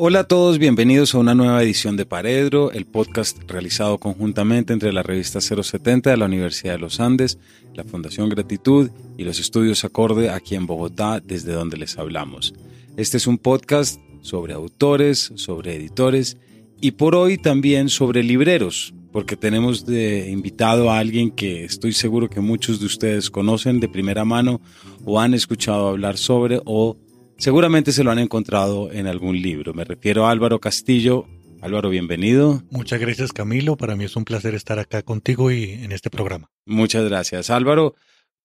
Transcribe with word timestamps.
Hola 0.00 0.20
a 0.20 0.24
todos, 0.28 0.58
bienvenidos 0.58 1.12
a 1.12 1.18
una 1.18 1.34
nueva 1.34 1.60
edición 1.60 1.96
de 1.96 2.06
Paredro, 2.06 2.70
el 2.70 2.86
podcast 2.86 3.36
realizado 3.48 3.98
conjuntamente 3.98 4.72
entre 4.72 4.92
la 4.92 5.02
revista 5.02 5.40
070 5.40 6.10
de 6.10 6.16
la 6.16 6.26
Universidad 6.26 6.74
de 6.74 6.78
los 6.78 7.00
Andes, 7.00 7.36
la 7.74 7.82
Fundación 7.82 8.28
Gratitud 8.28 8.92
y 9.16 9.24
los 9.24 9.40
estudios 9.40 9.82
Acorde 9.82 10.30
aquí 10.30 10.54
en 10.54 10.68
Bogotá, 10.68 11.18
desde 11.18 11.50
donde 11.50 11.78
les 11.78 11.98
hablamos. 11.98 12.54
Este 12.96 13.16
es 13.16 13.26
un 13.26 13.38
podcast 13.38 14.00
sobre 14.20 14.52
autores, 14.52 15.32
sobre 15.34 15.74
editores 15.74 16.36
y 16.80 16.92
por 16.92 17.16
hoy 17.16 17.36
también 17.36 17.88
sobre 17.88 18.22
libreros, 18.22 18.94
porque 19.10 19.36
tenemos 19.36 19.84
de 19.84 20.30
invitado 20.30 20.92
a 20.92 21.00
alguien 21.00 21.32
que 21.32 21.64
estoy 21.64 21.92
seguro 21.92 22.30
que 22.30 22.40
muchos 22.40 22.78
de 22.78 22.86
ustedes 22.86 23.30
conocen 23.30 23.80
de 23.80 23.88
primera 23.88 24.24
mano 24.24 24.60
o 25.04 25.18
han 25.18 25.34
escuchado 25.34 25.88
hablar 25.88 26.18
sobre 26.18 26.60
o 26.66 26.96
Seguramente 27.38 27.92
se 27.92 28.02
lo 28.02 28.10
han 28.10 28.18
encontrado 28.18 28.90
en 28.90 29.06
algún 29.06 29.40
libro. 29.40 29.72
Me 29.72 29.84
refiero 29.84 30.26
a 30.26 30.32
Álvaro 30.32 30.58
Castillo. 30.58 31.28
Álvaro, 31.60 31.88
bienvenido. 31.88 32.64
Muchas 32.68 32.98
gracias 32.98 33.32
Camilo. 33.32 33.76
Para 33.76 33.94
mí 33.94 34.04
es 34.04 34.16
un 34.16 34.24
placer 34.24 34.56
estar 34.56 34.80
acá 34.80 35.02
contigo 35.02 35.52
y 35.52 35.70
en 35.70 35.92
este 35.92 36.10
programa. 36.10 36.50
Muchas 36.66 37.08
gracias. 37.08 37.50
Álvaro, 37.50 37.94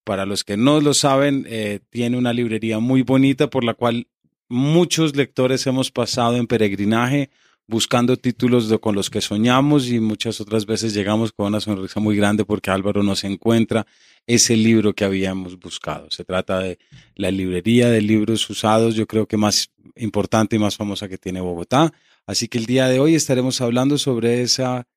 para 0.04 0.28
los 0.28 0.44
que 0.44 0.58
no 0.58 0.80
lo 0.80 0.94
saben, 0.94 1.48
eh, 1.50 1.80
tiene 1.90 2.20
una 2.20 2.34
librería 2.34 2.78
muy 2.78 3.02
bonita 3.02 3.50
por 3.50 3.64
la 3.64 3.74
cual 3.74 4.08
muchos 4.48 5.16
lectores 5.16 5.66
hemos 5.66 5.90
pasado 5.90 6.38
en 6.38 6.46
peregrinaje 6.46 7.32
buscando 7.68 8.18
títulos 8.18 8.74
con 8.80 8.96
los 8.96 9.10
que 9.10 9.22
soñamos 9.22 9.88
y 9.88 10.00
muchas 10.00 10.42
otras 10.42 10.66
veces 10.66 10.94
llegamos 10.94 11.32
con 11.32 11.48
una 11.48 11.62
sonrisa 11.62 12.00
muy 12.00 12.16
grande 12.16 12.46
porque 12.46 12.72
Álvaro 12.72 13.04
nos 13.04 13.24
encuentra 13.24 13.86
ese 14.28 14.56
libro 14.56 14.94
que 14.94 15.06
habíamos 15.06 15.60
buscado. 15.60 16.10
Se 16.12 16.26
trata 16.26 16.60
de 16.60 16.78
la 17.16 17.32
librería 17.32 17.90
de 17.90 18.02
libros 18.02 18.50
usados, 18.50 18.96
yo 18.96 19.08
creo 19.08 19.28
que 19.28 19.38
más 19.38 19.72
importante 19.96 20.56
y 20.56 20.60
más 20.60 20.76
famosa 20.76 21.08
que 21.08 21.18
tiene 21.18 21.42
Bogotá. 21.42 21.94
Así 22.26 22.48
que 22.48 22.58
el 22.58 22.66
día 22.66 22.88
de 22.88 23.00
hoy 23.00 23.16
estaremos 23.16 23.60
hablando 23.62 23.98
sobre 23.98 24.42
esa, 24.42 24.88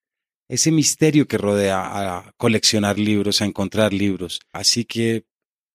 ese 0.48 0.70
misterio 0.70 1.27
que 1.27 1.39
rodea 1.39 1.80
a 1.80 2.33
coleccionar 2.36 2.98
libros, 2.98 3.42
a 3.42 3.47
encontrar 3.47 3.92
libros. 3.92 4.41
Así 4.53 4.84
que 4.84 5.25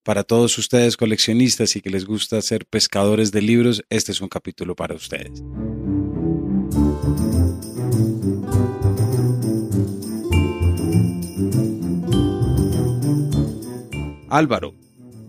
para 0.03 0.23
todos 0.23 0.57
ustedes 0.57 0.97
coleccionistas 0.97 1.75
y 1.75 1.81
que 1.81 1.89
les 1.89 2.05
gusta 2.05 2.41
ser 2.41 2.65
pescadores 2.65 3.31
de 3.31 3.41
libros, 3.41 3.83
este 3.89 4.11
es 4.11 4.21
un 4.21 4.29
capítulo 4.29 4.75
para 4.75 4.95
ustedes. 4.95 5.43
Álvaro, 14.31 14.73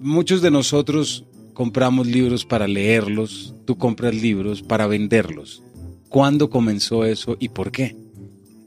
muchos 0.01 0.43
de 0.43 0.53
nosotros 0.53 1.25
compramos 1.55 2.07
libros 2.07 2.45
para 2.45 2.69
leerlos, 2.69 3.53
tú 3.65 3.77
compras 3.77 4.15
libros 4.15 4.63
para 4.63 4.87
venderlos. 4.87 5.61
¿Cuándo 6.09 6.51
comenzó 6.51 7.05
eso 7.05 7.37
y 7.41 7.49
por 7.49 7.73
qué? 7.73 7.97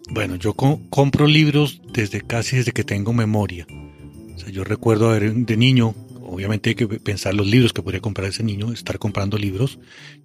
Bueno, 0.10 0.36
yo 0.36 0.54
compro 0.54 1.26
libros 1.26 1.82
desde 1.94 2.20
casi 2.20 2.58
desde 2.58 2.74
que 2.74 2.84
tengo 2.84 3.14
memoria. 3.14 3.66
O 4.36 4.38
sea, 4.38 4.50
yo 4.50 4.66
recuerdo 4.66 5.14
de 5.14 5.58
niño, 5.58 5.96
obviamente 6.20 6.72
hay 6.72 6.76
que 6.76 6.88
pensar 6.88 7.34
los 7.34 7.48
libros 7.48 7.72
que 7.72 7.82
podría 7.82 8.02
comprar 8.02 8.28
ese 8.28 8.44
niño, 8.44 8.74
estar 8.74 9.00
comprando 9.00 9.38
libros. 9.38 9.80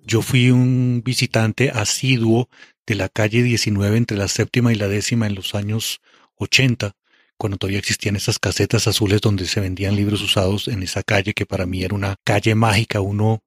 Yo 0.04 0.22
fui 0.22 0.50
un 0.50 1.02
visitante 1.04 1.70
asiduo 1.70 2.48
de 2.84 2.96
la 2.96 3.08
calle 3.08 3.44
19 3.44 3.96
entre 3.96 4.18
la 4.18 4.26
séptima 4.26 4.72
y 4.72 4.76
la 4.76 4.88
décima 4.88 5.28
en 5.28 5.36
los 5.36 5.54
años 5.54 6.00
80 6.34 6.96
cuando 7.40 7.56
todavía 7.56 7.78
existían 7.78 8.16
esas 8.16 8.38
casetas 8.38 8.86
azules 8.86 9.22
donde 9.22 9.46
se 9.46 9.60
vendían 9.60 9.96
libros 9.96 10.20
usados 10.20 10.68
en 10.68 10.82
esa 10.82 11.02
calle 11.02 11.32
que 11.32 11.46
para 11.46 11.64
mí 11.64 11.82
era 11.82 11.94
una 11.94 12.16
calle 12.22 12.54
mágica, 12.54 13.00
uno 13.00 13.42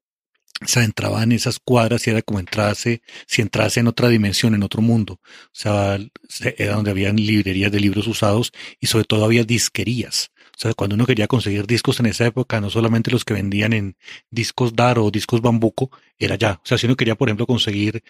se 0.66 0.81
entraba 0.84 1.22
en 1.22 1.31
esas 1.31 1.59
cuadras 1.59 2.08
y 2.08 2.09
era 2.09 2.24
como 2.24 2.40
entrarse, 2.40 3.03
si 3.28 3.44
entrase 3.44 3.82
en 3.82 3.88
otra 3.88 4.09
dimensión, 4.09 4.56
en 4.56 4.64
otro 4.64 4.82
mundo. 4.82 5.20
O 5.24 5.50
sea, 5.52 6.00
era 6.58 6.74
donde 6.74 6.90
habían 6.90 7.18
librerías 7.18 7.72
de 7.72 7.80
libros 7.80 8.08
usados 8.08 8.52
y 8.80 8.88
sobre 8.88 9.06
todo 9.06 9.26
había 9.26 9.44
disquerías. 9.44 10.32
O 10.56 10.59
sea, 10.59 10.74
cuando 10.74 10.96
uno 10.96 11.06
quería 11.06 11.28
conseguir 11.28 11.66
discos 11.66 12.00
en 12.00 12.06
esa 12.06 12.28
época, 12.28 12.62
no 12.62 12.69
solamente 12.69 13.09
los 13.09 13.25
que 13.25 13.34
vendían 13.34 13.74
en 13.74 13.97
discos 14.30 14.75
DAR 14.75 15.00
o 15.00 15.09
discos 15.09 15.41
Bambuco, 15.41 15.90
era 16.19 16.36
ya. 16.36 16.62
O 16.64 16.66
sea, 16.66 16.78
si 16.78 16.86
uno 16.86 16.96
quería, 16.96 17.16
por 17.16 17.28
ejemplo, 17.28 17.47
conseguir 17.47 18.03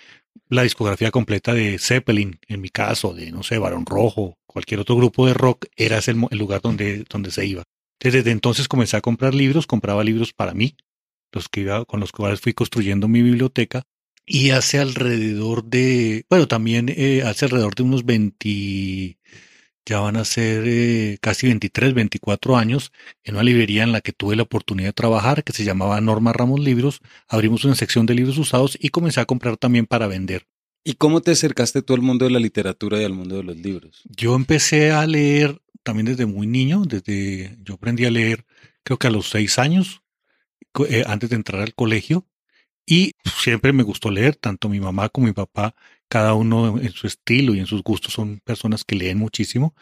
la 0.50 0.64
discografía 0.64 1.09
completa 1.09 1.54
de 1.54 1.80
Zeppelin, 1.80 2.40
en 2.48 2.62
mi 2.62 2.70
caso, 2.70 3.14
de, 3.14 3.31
no 3.31 3.44
sé, 3.44 3.58
Barón 3.58 3.86
Rojo, 3.86 4.38
cualquier 4.46 4.81
otro 4.81 4.98
grupo 4.98 5.26
de 5.26 5.34
rock, 5.34 5.68
era 5.78 5.98
ese 5.98 6.12
el, 6.12 6.38
lugar 6.38 6.62
donde, 6.62 7.06
donde 7.09 7.31
se 7.31 7.46
iba. 7.46 7.64
desde 8.00 8.31
entonces 8.31 8.68
comencé 8.68 8.98
a 8.98 9.02
comprar 9.02 9.34
libros, 9.34 9.66
compraba 9.66 10.04
libros 10.04 10.34
para 10.34 10.54
mí, 10.54 10.75
los 11.31 11.48
que 11.48 11.62
iba, 11.62 11.86
con 11.86 12.02
los 12.02 12.12
cuales 12.12 12.42
fui 12.42 12.54
construyendo 12.54 13.08
mi 13.08 13.22
biblioteca. 13.22 13.84
Y 14.25 14.52
hace 14.52 14.80
alrededor 14.80 15.66
de, 15.66 16.25
bueno, 16.30 16.48
también 16.48 16.88
eh, 16.90 17.24
hace 17.25 17.46
alrededor 17.46 17.75
de 17.75 17.84
unos 17.84 18.06
20, 18.06 19.18
ya 19.86 20.00
van 20.00 20.16
a 20.18 20.26
ser 20.26 20.64
eh, 20.66 21.18
casi 21.22 21.48
23, 21.48 21.94
24 21.94 22.58
años, 22.58 22.92
en 23.24 23.36
una 23.36 23.44
librería 23.44 23.84
en 23.84 23.92
la 23.92 24.02
que 24.02 24.14
tuve 24.14 24.36
la 24.36 24.44
oportunidad 24.44 24.90
de 24.90 24.94
trabajar, 24.94 25.44
que 25.44 25.54
se 25.54 25.64
llamaba 25.64 26.00
Norma 26.02 26.34
Ramos 26.34 26.60
Libros. 26.60 27.02
Abrimos 27.28 27.66
una 27.66 27.76
sección 27.76 28.06
de 28.06 28.16
libros 28.16 28.38
usados 28.38 28.78
y 28.80 28.90
comencé 28.90 29.20
a 29.20 29.26
comprar 29.26 29.58
también 29.58 29.86
para 29.86 30.08
vender. 30.08 30.48
¿Y 30.84 30.94
cómo 30.96 31.22
te 31.22 31.32
acercaste 31.32 31.82
tú 31.82 31.94
al 31.94 32.02
mundo 32.02 32.26
de 32.26 32.32
la 32.32 32.40
literatura 32.40 33.02
y 33.02 33.06
al 33.06 33.14
mundo 33.14 33.38
de 33.38 33.44
los 33.44 33.58
libros? 33.58 34.02
Yo 34.06 34.36
empecé 34.36 34.92
a 34.92 35.06
leer 35.08 35.62
también 35.84 36.06
desde 36.08 36.26
muy 36.26 36.48
niño, 36.48 36.84
desde 36.86 37.58
yo 37.64 37.76
aprendí 37.76 38.06
a 38.06 38.12
leer 38.12 38.46
creo 38.84 39.00
que 39.00 39.08
a 39.08 39.12
los 39.12 39.30
seis 39.30 39.60
años, 39.60 40.04
eh, 40.90 41.04
antes 41.08 41.30
de 41.30 41.36
entrar 41.36 41.62
al 41.62 41.74
colegio, 41.74 42.28
y 42.86 43.14
siempre 43.42 43.72
me 43.72 43.84
gustó 43.84 44.12
leer, 44.12 44.36
tanto 44.36 44.68
mi 44.70 44.80
mamá 44.80 45.10
como 45.10 45.28
mi 45.28 45.34
papá 45.34 45.74
cada 46.13 46.35
uno 46.35 46.78
en 46.79 46.91
su 46.91 47.07
estilo 47.07 47.56
y 47.56 47.59
en 47.59 47.66
sus 47.66 47.81
gustos 47.81 48.13
son 48.13 48.40
personas 48.46 48.84
que 48.84 48.96
leen 48.96 49.18
muchísimo. 49.18 49.74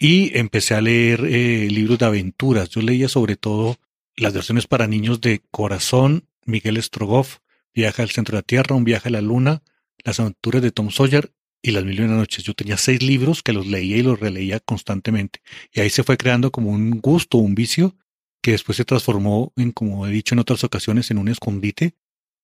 Y 0.00 0.36
empecé 0.36 0.74
a 0.74 0.80
leer 0.80 1.24
eh, 1.24 1.68
libros 1.70 2.00
de 2.00 2.06
aventuras. 2.06 2.68
Yo 2.70 2.82
leía 2.82 3.08
sobre 3.08 3.36
todo 3.36 3.78
las 4.16 4.34
versiones 4.34 4.66
para 4.66 4.88
niños 4.88 5.20
de 5.20 5.40
Corazón, 5.52 6.24
Miguel 6.44 6.82
Strogoff, 6.82 7.36
Viaje 7.72 8.02
al 8.02 8.10
centro 8.10 8.32
de 8.32 8.38
la 8.38 8.42
Tierra, 8.42 8.74
Un 8.74 8.82
viaje 8.82 9.06
a 9.06 9.12
la 9.12 9.20
Luna, 9.20 9.62
Las 10.02 10.18
aventuras 10.18 10.62
de 10.62 10.72
Tom 10.72 10.90
Sawyer 10.90 11.30
y 11.62 11.70
Las 11.70 11.84
mil 11.84 12.00
y 12.00 12.02
una 12.02 12.16
noches. 12.16 12.42
Yo 12.42 12.54
tenía 12.54 12.76
seis 12.76 13.00
libros 13.00 13.44
que 13.44 13.52
los 13.52 13.68
leía 13.68 13.98
y 13.98 14.02
los 14.02 14.18
releía 14.18 14.58
constantemente. 14.58 15.42
Y 15.72 15.78
ahí 15.78 15.90
se 15.90 16.02
fue 16.02 16.16
creando 16.16 16.50
como 16.50 16.70
un 16.70 16.98
gusto, 16.98 17.38
un 17.38 17.54
vicio, 17.54 17.94
que 18.42 18.50
después 18.50 18.74
se 18.74 18.84
transformó 18.84 19.52
en, 19.54 19.70
como 19.70 20.08
he 20.08 20.10
dicho 20.10 20.34
en 20.34 20.40
otras 20.40 20.64
ocasiones, 20.64 21.12
en 21.12 21.18
un 21.18 21.28
escondite 21.28 21.94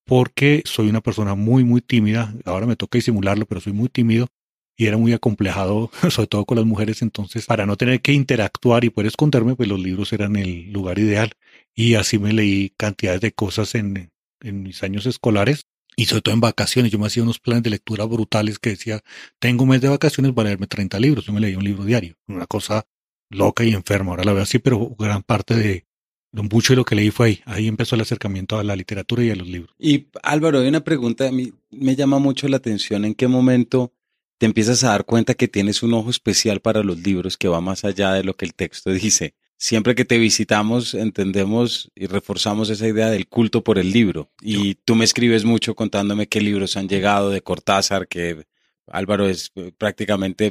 porque 0.04 0.62
soy 0.66 0.88
una 0.88 1.00
persona 1.00 1.34
muy, 1.34 1.64
muy 1.64 1.80
tímida. 1.80 2.34
Ahora 2.44 2.66
me 2.66 2.76
toca 2.76 2.98
disimularlo, 2.98 3.46
pero 3.46 3.60
soy 3.60 3.72
muy 3.72 3.88
tímido 3.88 4.28
y 4.76 4.86
era 4.86 4.96
muy 4.96 5.12
acomplejado, 5.12 5.90
sobre 6.10 6.26
todo 6.26 6.44
con 6.44 6.56
las 6.56 6.66
mujeres. 6.66 7.02
Entonces, 7.02 7.46
para 7.46 7.66
no 7.66 7.76
tener 7.76 8.00
que 8.00 8.12
interactuar 8.12 8.84
y 8.84 8.90
poder 8.90 9.08
esconderme, 9.08 9.56
pues 9.56 9.68
los 9.68 9.80
libros 9.80 10.12
eran 10.12 10.36
el 10.36 10.72
lugar 10.72 10.98
ideal. 10.98 11.32
Y 11.74 11.94
así 11.94 12.18
me 12.18 12.32
leí 12.32 12.70
cantidades 12.76 13.20
de 13.20 13.32
cosas 13.32 13.74
en, 13.74 14.10
en 14.40 14.62
mis 14.62 14.82
años 14.82 15.06
escolares 15.06 15.66
y 15.96 16.06
sobre 16.06 16.22
todo 16.22 16.34
en 16.34 16.40
vacaciones. 16.40 16.92
Yo 16.92 16.98
me 16.98 17.06
hacía 17.06 17.22
unos 17.22 17.38
planes 17.38 17.62
de 17.62 17.70
lectura 17.70 18.04
brutales 18.04 18.58
que 18.58 18.70
decía, 18.70 19.00
tengo 19.38 19.64
un 19.64 19.70
mes 19.70 19.80
de 19.80 19.88
vacaciones 19.88 20.32
para 20.32 20.48
leerme 20.48 20.66
30 20.66 20.98
libros. 21.00 21.24
Yo 21.24 21.32
me 21.32 21.40
leía 21.40 21.58
un 21.58 21.64
libro 21.64 21.84
diario. 21.84 22.16
Una 22.26 22.46
cosa 22.46 22.86
loca 23.30 23.64
y 23.64 23.72
enferma. 23.72 24.10
Ahora 24.10 24.24
la 24.24 24.32
veo 24.32 24.42
así, 24.42 24.58
pero 24.58 24.94
gran 24.98 25.22
parte 25.22 25.54
de, 25.54 25.86
mucho 26.42 26.72
de 26.72 26.76
lo 26.76 26.84
que 26.84 26.94
leí 26.94 27.10
fue 27.10 27.26
ahí. 27.26 27.40
Ahí 27.44 27.68
empezó 27.68 27.94
el 27.94 28.02
acercamiento 28.02 28.58
a 28.58 28.64
la 28.64 28.76
literatura 28.76 29.22
y 29.24 29.30
a 29.30 29.36
los 29.36 29.46
libros. 29.46 29.74
Y 29.78 30.06
Álvaro, 30.22 30.60
hay 30.60 30.68
una 30.68 30.82
pregunta, 30.82 31.28
a 31.28 31.32
mí 31.32 31.52
me 31.70 31.96
llama 31.96 32.18
mucho 32.18 32.48
la 32.48 32.56
atención. 32.56 33.04
¿En 33.04 33.14
qué 33.14 33.28
momento 33.28 33.92
te 34.38 34.46
empiezas 34.46 34.82
a 34.84 34.88
dar 34.88 35.04
cuenta 35.04 35.34
que 35.34 35.48
tienes 35.48 35.82
un 35.82 35.94
ojo 35.94 36.10
especial 36.10 36.60
para 36.60 36.82
los 36.82 36.98
libros 36.98 37.36
que 37.36 37.48
va 37.48 37.60
más 37.60 37.84
allá 37.84 38.12
de 38.12 38.24
lo 38.24 38.34
que 38.34 38.44
el 38.44 38.54
texto 38.54 38.90
dice? 38.90 39.34
Siempre 39.56 39.94
que 39.94 40.04
te 40.04 40.18
visitamos 40.18 40.94
entendemos 40.94 41.90
y 41.94 42.06
reforzamos 42.06 42.70
esa 42.70 42.88
idea 42.88 43.08
del 43.08 43.28
culto 43.28 43.62
por 43.62 43.78
el 43.78 43.92
libro. 43.92 44.30
Y 44.42 44.74
tú 44.74 44.96
me 44.96 45.04
escribes 45.04 45.44
mucho 45.44 45.74
contándome 45.74 46.26
qué 46.26 46.40
libros 46.40 46.76
han 46.76 46.88
llegado 46.88 47.30
de 47.30 47.40
Cortázar, 47.40 48.08
que 48.08 48.44
Álvaro 48.88 49.28
es 49.28 49.52
prácticamente 49.78 50.50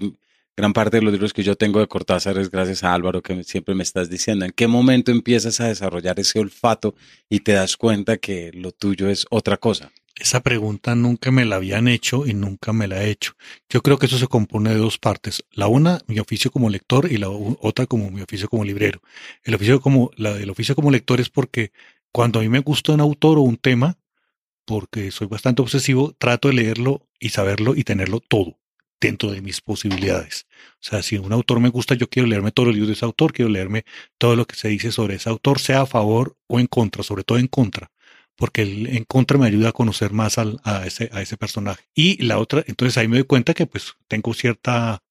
gran 0.56 0.74
parte 0.74 0.98
de 0.98 1.04
los 1.04 1.12
libros 1.12 1.34
que 1.34 1.44
yo 1.44 1.56
tengo 1.56 1.80
de 1.80 1.88
Cortázar 1.88 2.38
es 2.38 2.52
gracias 2.52 2.84
a 2.84 2.94
Álvaro 2.94 3.22
que 3.22 3.44
siempre 3.44 3.76
me 3.76 3.84
estás 3.84 4.10
diciendo. 4.10 4.46
¿En 4.46 4.52
qué 4.52 4.68
momento 4.68 5.12
empiezas 5.12 5.60
a 5.60 5.68
desarrollar 5.68 6.20
ese 6.20 6.40
olfato 6.40 6.96
y 7.30 7.40
te 7.40 7.54
das 7.54 7.78
cuenta 7.78 8.18
que 8.18 8.52
lo 8.54 8.72
tuyo 8.72 9.10
es 9.10 9.26
otra 9.30 9.58
cosa? 9.58 9.92
Esa 10.16 10.42
pregunta 10.42 10.94
nunca 10.94 11.32
me 11.32 11.44
la 11.44 11.56
habían 11.56 11.88
hecho 11.88 12.28
y 12.28 12.36
nunca 12.36 12.72
me 12.72 12.88
la 12.88 13.04
he 13.04 13.10
hecho. 13.10 13.34
Yo 13.68 13.82
creo 13.82 13.98
que 13.98 14.06
eso 14.06 14.20
se 14.20 14.28
compone 14.28 14.70
de 14.70 14.78
dos 14.78 15.00
partes. 15.00 15.44
La 15.52 15.68
una, 15.68 16.02
mi 16.06 16.20
oficio 16.20 16.52
como 16.52 16.70
lector 16.70 17.12
y 17.12 17.18
la 17.18 17.30
otra 17.30 17.88
como 17.88 18.12
mi 18.12 18.22
oficio 18.22 18.48
como 18.48 18.64
librero. 18.64 19.02
El 19.44 19.56
oficio 19.56 19.82
como, 19.82 20.12
la 20.16 20.34
del 20.34 20.52
oficio 20.52 20.76
como 20.76 20.92
lector 20.92 21.20
es 21.20 21.30
porque 21.30 21.72
cuando 22.12 22.40
a 22.40 22.44
mí 22.44 22.50
me 22.50 22.60
gusta 22.60 22.94
un 22.94 23.02
autor 23.02 23.40
o 23.40 23.42
un 23.42 23.58
tema, 23.58 23.98
porque 24.66 25.10
soy 25.10 25.26
bastante 25.26 25.64
obsesivo, 25.64 26.14
trato 26.20 26.48
de 26.48 26.54
leerlo 26.54 27.08
y 27.20 27.30
saberlo 27.30 27.76
y 27.76 27.84
tenerlo 27.84 28.20
todo 28.20 28.60
dentro 29.04 29.32
de 29.32 29.42
mis 29.42 29.60
posibilidades. 29.60 30.48
O 30.76 30.84
sea, 30.84 31.04
si 31.04 31.18
un 31.18 31.34
autor 31.34 31.60
me 31.60 31.68
gusta, 31.68 31.94
yo 31.94 32.10
quiero 32.10 32.28
leerme 32.28 32.54
todos 32.54 32.68
los 32.68 32.76
libros 32.76 32.88
de 32.88 32.94
ese 32.94 33.06
autor, 33.06 33.34
quiero 33.34 33.52
leerme 33.52 33.84
todo 34.18 34.38
lo 34.38 34.46
que 34.46 34.56
se 34.56 34.70
dice 34.70 34.94
sobre 34.94 35.16
ese 35.16 35.30
autor, 35.30 35.60
sea 35.60 35.82
a 35.82 35.86
favor 35.86 36.38
o 36.48 36.60
en 36.60 36.68
contra, 36.68 37.04
sobre 37.04 37.24
todo 37.26 37.38
en 37.38 37.48
contra, 37.48 37.92
porque 38.38 38.62
el 38.62 38.88
en 38.88 39.04
contra 39.04 39.38
me 39.38 39.46
ayuda 39.46 39.70
a 39.70 39.72
conocer 39.74 40.14
más 40.14 40.38
al, 40.38 40.60
a, 40.64 40.88
ese, 40.88 41.10
a 41.12 41.22
ese 41.22 41.36
personaje. 41.36 41.84
Y 41.94 42.24
la 42.24 42.40
otra, 42.40 42.64
entonces 42.66 42.98
ahí 42.98 43.10
me 43.10 43.18
doy 43.18 43.26
cuenta 43.26 43.54
que 43.54 43.66
pues 43.66 43.94
tengo 44.08 44.34
cierta 44.34 45.04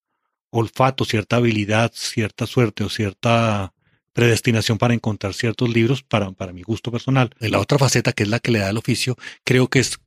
olfato, 0.51 1.05
cierta 1.05 1.37
habilidad, 1.37 1.93
cierta 1.95 2.47
suerte 2.47 2.85
o 2.85 2.89
cierta 2.89 3.75
predestinación 4.15 4.79
para 4.79 4.95
encontrar 4.95 5.35
ciertos 5.35 5.69
libros 5.69 6.03
para, 6.03 6.31
para 6.33 6.53
mi 6.53 6.63
gusto 6.63 6.91
personal. 6.91 7.31
La 7.41 7.61
otra 7.61 7.79
faceta, 7.79 8.13
que 8.13 8.23
es 8.23 8.29
la 8.29 8.41
que 8.41 8.53
le 8.53 8.59
da 8.59 8.71
el 8.71 8.77
oficio, 8.77 9.17
creo 9.45 9.69
que 9.69 9.81
es 9.81 9.99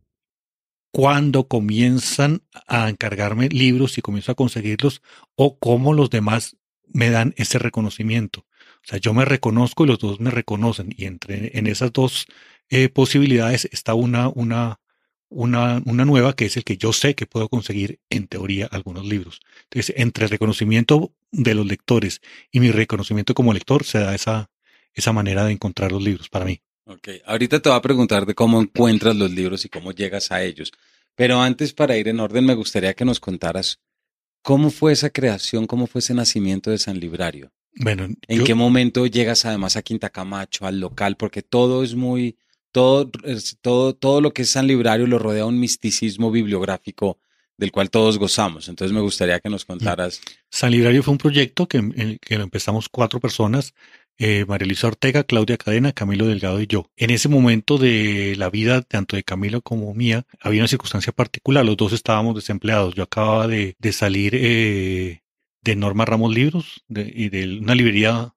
cuando 0.95 1.50
comienzan 1.50 2.44
a 2.68 2.88
encargarme 2.88 3.50
libros 3.50 3.97
y 3.97 4.01
comienzo 4.01 4.31
a 4.31 4.36
conseguirlos 4.36 5.01
o 5.36 5.59
cómo 5.59 5.92
los 5.92 6.09
demás 6.09 6.56
me 6.88 7.09
dan 7.09 7.33
ese 7.36 7.59
reconocimiento. 7.59 8.45
O 8.75 8.88
sea, 8.88 8.97
yo 9.00 9.13
me 9.13 9.25
reconozco 9.25 9.83
y 9.83 9.88
los 9.88 10.00
dos 10.00 10.21
me 10.21 10.31
reconocen 10.31 10.95
y 10.95 11.03
entre 11.03 11.59
en 11.59 11.68
esas 11.68 11.92
dos 11.92 12.27
eh, 12.69 12.88
posibilidades 12.88 13.68
está 13.74 13.94
una, 13.94 14.30
una, 14.30 14.80
una, 15.27 15.81
una 15.86 16.06
nueva 16.06 16.33
que 16.33 16.45
es 16.45 16.56
el 16.56 16.63
que 16.63 16.77
yo 16.77 16.94
sé 16.94 17.13
que 17.13 17.25
puedo 17.25 17.50
conseguir 17.50 18.00
en 18.09 18.27
teoría 18.27 18.69
algunos 18.71 19.06
libros. 19.06 19.42
Entonces, 19.63 19.94
entre 19.97 20.24
el 20.24 20.31
reconocimiento 20.31 21.13
de 21.30 21.56
los 21.56 21.65
lectores 21.65 22.21
y 22.53 22.62
mi 22.62 22.71
reconocimiento 22.71 23.33
como 23.33 23.51
lector 23.51 23.83
se 23.83 24.00
da 24.00 24.15
esa, 24.15 24.50
esa 24.94 25.12
manera 25.12 25.44
de 25.44 25.51
encontrar 25.51 25.92
los 25.92 26.01
libros 26.01 26.30
para 26.30 26.45
mí. 26.45 26.62
Ok, 26.87 27.09
ahorita 27.25 27.59
te 27.59 27.69
voy 27.69 27.77
a 27.77 27.81
preguntar 27.81 28.25
de 28.25 28.35
cómo 28.35 28.61
encuentras 28.61 29.15
los 29.15 29.31
libros 29.31 29.65
y 29.65 29.69
cómo 29.69 29.91
llegas 29.91 30.31
a 30.31 30.43
ellos. 30.43 30.71
Pero 31.15 31.41
antes, 31.41 31.73
para 31.73 31.97
ir 31.97 32.07
en 32.07 32.19
orden, 32.19 32.45
me 32.45 32.53
gustaría 32.53 32.93
que 32.93 33.05
nos 33.05 33.19
contaras 33.19 33.79
cómo 34.43 34.69
fue 34.69 34.93
esa 34.93 35.09
creación, 35.09 35.65
cómo 35.65 35.87
fue 35.87 35.99
ese 35.99 36.13
nacimiento 36.13 36.69
de 36.69 36.77
San 36.77 36.99
Librario. 36.99 37.51
Bueno, 37.77 38.07
¿en 38.27 38.43
qué 38.43 38.53
momento 38.53 39.07
llegas 39.07 39.45
además 39.45 39.75
a 39.75 39.81
Quinta 39.81 40.09
Camacho, 40.11 40.67
al 40.67 40.79
local? 40.79 41.17
Porque 41.17 41.41
todo 41.41 41.83
es 41.83 41.95
muy, 41.95 42.37
todo, 42.71 43.09
todo, 43.61 43.95
todo 43.95 44.21
lo 44.21 44.31
que 44.33 44.43
es 44.43 44.51
San 44.51 44.67
Librario 44.67 45.07
lo 45.07 45.17
rodea 45.17 45.45
un 45.45 45.59
misticismo 45.59 46.29
bibliográfico 46.29 47.17
del 47.57 47.71
cual 47.71 47.89
todos 47.89 48.19
gozamos. 48.19 48.69
Entonces 48.69 48.93
me 48.93 49.01
gustaría 49.01 49.39
que 49.39 49.49
nos 49.49 49.65
contaras. 49.65 50.21
San 50.51 50.71
Librario 50.71 51.01
fue 51.01 51.13
un 51.13 51.17
proyecto 51.17 51.67
que, 51.67 52.19
que 52.21 52.35
empezamos 52.35 52.87
cuatro 52.89 53.19
personas 53.19 53.73
eh, 54.17 54.45
María 54.47 54.67
Luisa 54.67 54.88
Ortega, 54.88 55.23
Claudia 55.23 55.57
Cadena, 55.57 55.91
Camilo 55.91 56.25
Delgado 56.25 56.62
y 56.62 56.67
yo. 56.67 56.89
En 56.95 57.09
ese 57.09 57.29
momento 57.29 57.77
de 57.77 58.35
la 58.38 58.50
vida, 58.50 58.81
tanto 58.81 59.15
de 59.15 59.23
Camilo 59.23 59.62
como 59.62 59.94
mía, 59.94 60.25
había 60.39 60.62
una 60.62 60.67
circunstancia 60.67 61.13
particular. 61.13 61.65
Los 61.65 61.77
dos 61.77 61.94
estábamos 61.94 62.35
desempleados. 62.35 62.95
Yo 62.95 63.03
acababa 63.03 63.47
de, 63.47 63.75
salir 63.91 64.33
eh, 64.35 65.21
de 65.62 65.75
Norma 65.75 66.06
Ramos 66.06 66.33
Libros 66.33 66.83
y 66.89 67.29
de 67.29 67.59
una 67.59 67.75
librería, 67.75 68.33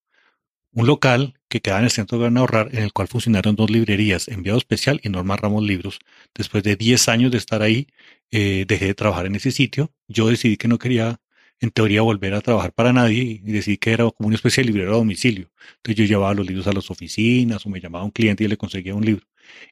un 0.72 0.86
local 0.86 1.34
que 1.48 1.60
quedaba 1.60 1.81
en 1.81 1.86
el 1.86 1.90
centro 1.90 2.19
de 2.19 2.24
Gran 2.24 2.38
Ahorrar, 2.38 2.69
en 2.72 2.82
el 2.82 2.92
cual 2.92 3.08
funcionaron 3.08 3.56
dos 3.56 3.70
librerías, 3.70 4.28
Enviado 4.28 4.58
Especial 4.58 5.00
y 5.02 5.08
Norma 5.08 5.36
Ramos 5.36 5.62
Libros. 5.62 5.98
Después 6.34 6.62
de 6.62 6.76
10 6.76 7.08
años 7.08 7.31
de 7.31 7.38
estar 7.38 7.62
ahí, 7.62 7.88
eh, 8.31 8.64
dejé 8.69 8.86
de 8.86 8.94
trabajar 8.94 9.26
en 9.26 9.36
ese 9.36 9.50
sitio. 9.52 9.92
Yo 10.08 10.28
decidí 10.28 10.56
que 10.56 10.69
no 10.69 10.78
quería 10.78 11.20
en 11.60 11.70
teoría 11.70 12.02
volver 12.02 12.34
a 12.34 12.40
trabajar 12.40 12.72
para 12.72 12.93
nadie 12.93 13.22
y 13.44 13.52
decir 13.52 13.78
que 13.78 13.93
era 13.93 14.10
como 14.10 14.28
una 14.28 14.37
especie 14.37 14.62
de 14.62 14.69
librero 14.69 14.94
a 14.94 14.96
domicilio. 14.99 15.50
Entonces 15.76 15.96
yo 15.96 16.05
llevaba 16.05 16.34
los 16.34 16.46
libros 16.46 16.66
a 16.66 16.72
las 16.72 16.90
oficinas 16.90 17.64
o 17.66 17.69
me 17.70 17.81
llamaba 17.81 18.05
un 18.05 18.10
cliente 18.10 18.44
y 18.44 18.49
le 18.49 18.56
conseguía 18.56 18.94
un 18.94 19.05
libro. 19.05 19.26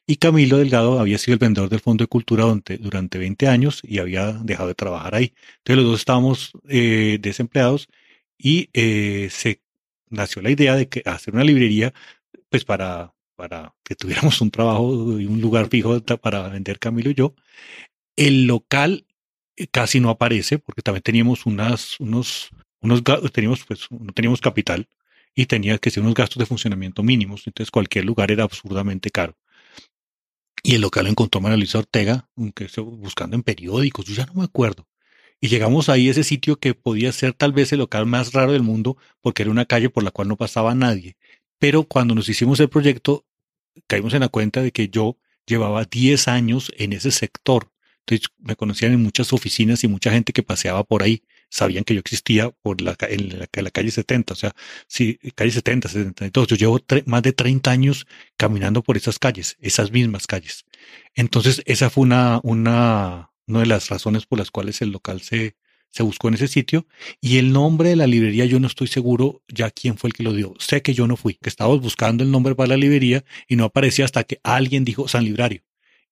Y 0.05 0.17
Camilo 0.17 0.57
Delgado 0.57 0.99
había 0.99 1.17
sido 1.17 1.33
el 1.33 1.39
vendedor 1.39 1.69
del 1.69 1.79
Fondo 1.79 2.03
de 2.03 2.07
Cultura 2.07 2.43
durante, 2.43 2.77
durante 2.77 3.17
20 3.17 3.47
años 3.47 3.81
y 3.83 3.99
había 3.99 4.33
dejado 4.33 4.69
de 4.69 4.75
trabajar 4.75 5.15
ahí. 5.15 5.33
Entonces 5.59 5.83
los 5.83 5.91
dos 5.91 5.99
estábamos 5.99 6.51
eh, 6.67 7.19
desempleados 7.21 7.87
y 8.37 8.69
eh, 8.73 9.29
se 9.31 9.61
nació 10.09 10.41
la 10.41 10.51
idea 10.51 10.75
de 10.75 10.89
que 10.89 11.01
hacer 11.05 11.33
una 11.33 11.43
librería 11.43 11.93
pues 12.49 12.65
para, 12.65 13.13
para 13.35 13.75
que 13.83 13.95
tuviéramos 13.95 14.41
un 14.41 14.51
trabajo 14.51 15.19
y 15.19 15.25
un 15.25 15.41
lugar 15.41 15.69
fijo 15.69 15.99
para 16.01 16.49
vender 16.49 16.79
Camilo 16.79 17.09
y 17.11 17.15
yo. 17.15 17.33
El 18.15 18.47
local 18.47 19.05
casi 19.71 19.99
no 19.99 20.09
aparece 20.09 20.59
porque 20.59 20.81
también 20.81 21.01
teníamos 21.01 21.45
unas, 21.45 21.99
unos, 21.99 22.49
unos 22.81 23.03
teníamos 23.33 23.65
pues, 23.65 23.87
no 23.89 24.13
teníamos 24.13 24.41
capital 24.41 24.87
y 25.33 25.45
tenía 25.45 25.77
que 25.77 25.89
ser 25.89 26.03
unos 26.03 26.15
gastos 26.15 26.39
de 26.39 26.45
funcionamiento 26.45 27.03
mínimos, 27.03 27.45
entonces 27.45 27.71
cualquier 27.71 28.05
lugar 28.05 28.31
era 28.31 28.43
absurdamente 28.43 29.09
caro. 29.11 29.35
Y 30.63 30.75
el 30.75 30.81
local 30.81 31.05
lo 31.05 31.11
encontró 31.11 31.39
María 31.39 31.57
Luisa 31.57 31.77
Ortega, 31.77 32.27
aunque 32.35 32.67
buscando 32.81 33.35
en 33.35 33.43
periódicos, 33.43 34.05
yo 34.05 34.15
ya 34.15 34.25
no 34.25 34.33
me 34.33 34.43
acuerdo. 34.43 34.87
Y 35.39 35.49
llegamos 35.49 35.89
ahí 35.89 36.07
a 36.07 36.11
ese 36.11 36.23
sitio 36.23 36.57
que 36.57 36.73
podía 36.73 37.11
ser 37.11 37.33
tal 37.33 37.53
vez 37.53 37.71
el 37.71 37.79
local 37.79 38.07
más 38.07 38.33
raro 38.33 38.51
del 38.51 38.63
mundo, 38.63 38.97
porque 39.21 39.43
era 39.43 39.51
una 39.51 39.65
calle 39.65 39.89
por 39.89 40.03
la 40.03 40.09
cual 40.09 40.27
no 40.27 40.35
pasaba 40.35 40.73
nadie. 40.73 41.15
Pero 41.59 41.83
cuando 41.83 42.15
nos 42.15 42.27
hicimos 42.27 42.59
el 42.59 42.69
proyecto, 42.69 43.23
caímos 43.85 44.15
en 44.15 44.21
la 44.21 44.29
cuenta 44.29 44.63
de 44.63 44.71
que 44.71 44.89
yo 44.89 45.17
llevaba 45.45 45.85
10 45.85 46.27
años 46.27 46.71
en 46.77 46.93
ese 46.93 47.11
sector 47.11 47.71
entonces 48.07 48.29
me 48.39 48.55
conocían 48.55 48.93
en 48.93 49.03
muchas 49.03 49.33
oficinas 49.33 49.83
y 49.83 49.87
mucha 49.87 50.11
gente 50.11 50.31
que 50.31 50.41
paseaba 50.41 50.83
por 50.85 51.03
ahí 51.03 51.23
sabían 51.49 51.83
que 51.83 51.93
yo 51.93 51.99
existía 51.99 52.51
por 52.61 52.81
la, 52.81 52.95
en 53.01 53.39
la, 53.39 53.71
calle 53.71 53.91
70, 53.91 54.33
o 54.33 54.35
sea, 54.35 54.53
sí, 54.87 55.19
calle 55.35 55.51
70, 55.51 55.89
72. 55.89 56.47
Yo 56.47 56.55
llevo 56.55 56.79
más 57.05 57.21
de 57.21 57.33
30 57.33 57.69
años 57.69 58.07
caminando 58.37 58.81
por 58.81 58.97
esas 58.97 59.19
calles, 59.19 59.57
esas 59.61 59.91
mismas 59.91 60.27
calles. 60.27 60.65
Entonces, 61.15 61.61
esa 61.65 61.89
fue 61.89 62.03
una, 62.03 62.39
una, 62.43 63.31
una 63.45 63.59
de 63.59 63.65
las 63.65 63.89
razones 63.89 64.25
por 64.25 64.39
las 64.39 64.51
cuales 64.51 64.81
el 64.81 64.91
local 64.91 65.21
se, 65.21 65.55
se 65.89 66.03
buscó 66.03 66.27
en 66.29 66.35
ese 66.35 66.47
sitio. 66.47 66.85
Y 67.21 67.37
el 67.37 67.53
nombre 67.53 67.89
de 67.89 67.95
la 67.97 68.07
librería, 68.07 68.45
yo 68.45 68.59
no 68.59 68.67
estoy 68.67 68.87
seguro 68.87 69.41
ya 69.47 69.71
quién 69.71 69.97
fue 69.97 70.09
el 70.09 70.13
que 70.13 70.23
lo 70.23 70.33
dio. 70.33 70.53
Sé 70.59 70.81
que 70.81 70.93
yo 70.93 71.07
no 71.07 71.15
fui, 71.17 71.35
que 71.35 71.49
estábamos 71.49 71.81
buscando 71.81 72.23
el 72.23 72.31
nombre 72.31 72.55
para 72.55 72.69
la 72.69 72.77
librería 72.77 73.23
y 73.47 73.55
no 73.55 73.65
aparecía 73.65 74.05
hasta 74.05 74.23
que 74.23 74.39
alguien 74.43 74.85
dijo 74.85 75.07
San 75.07 75.23
Librario 75.23 75.66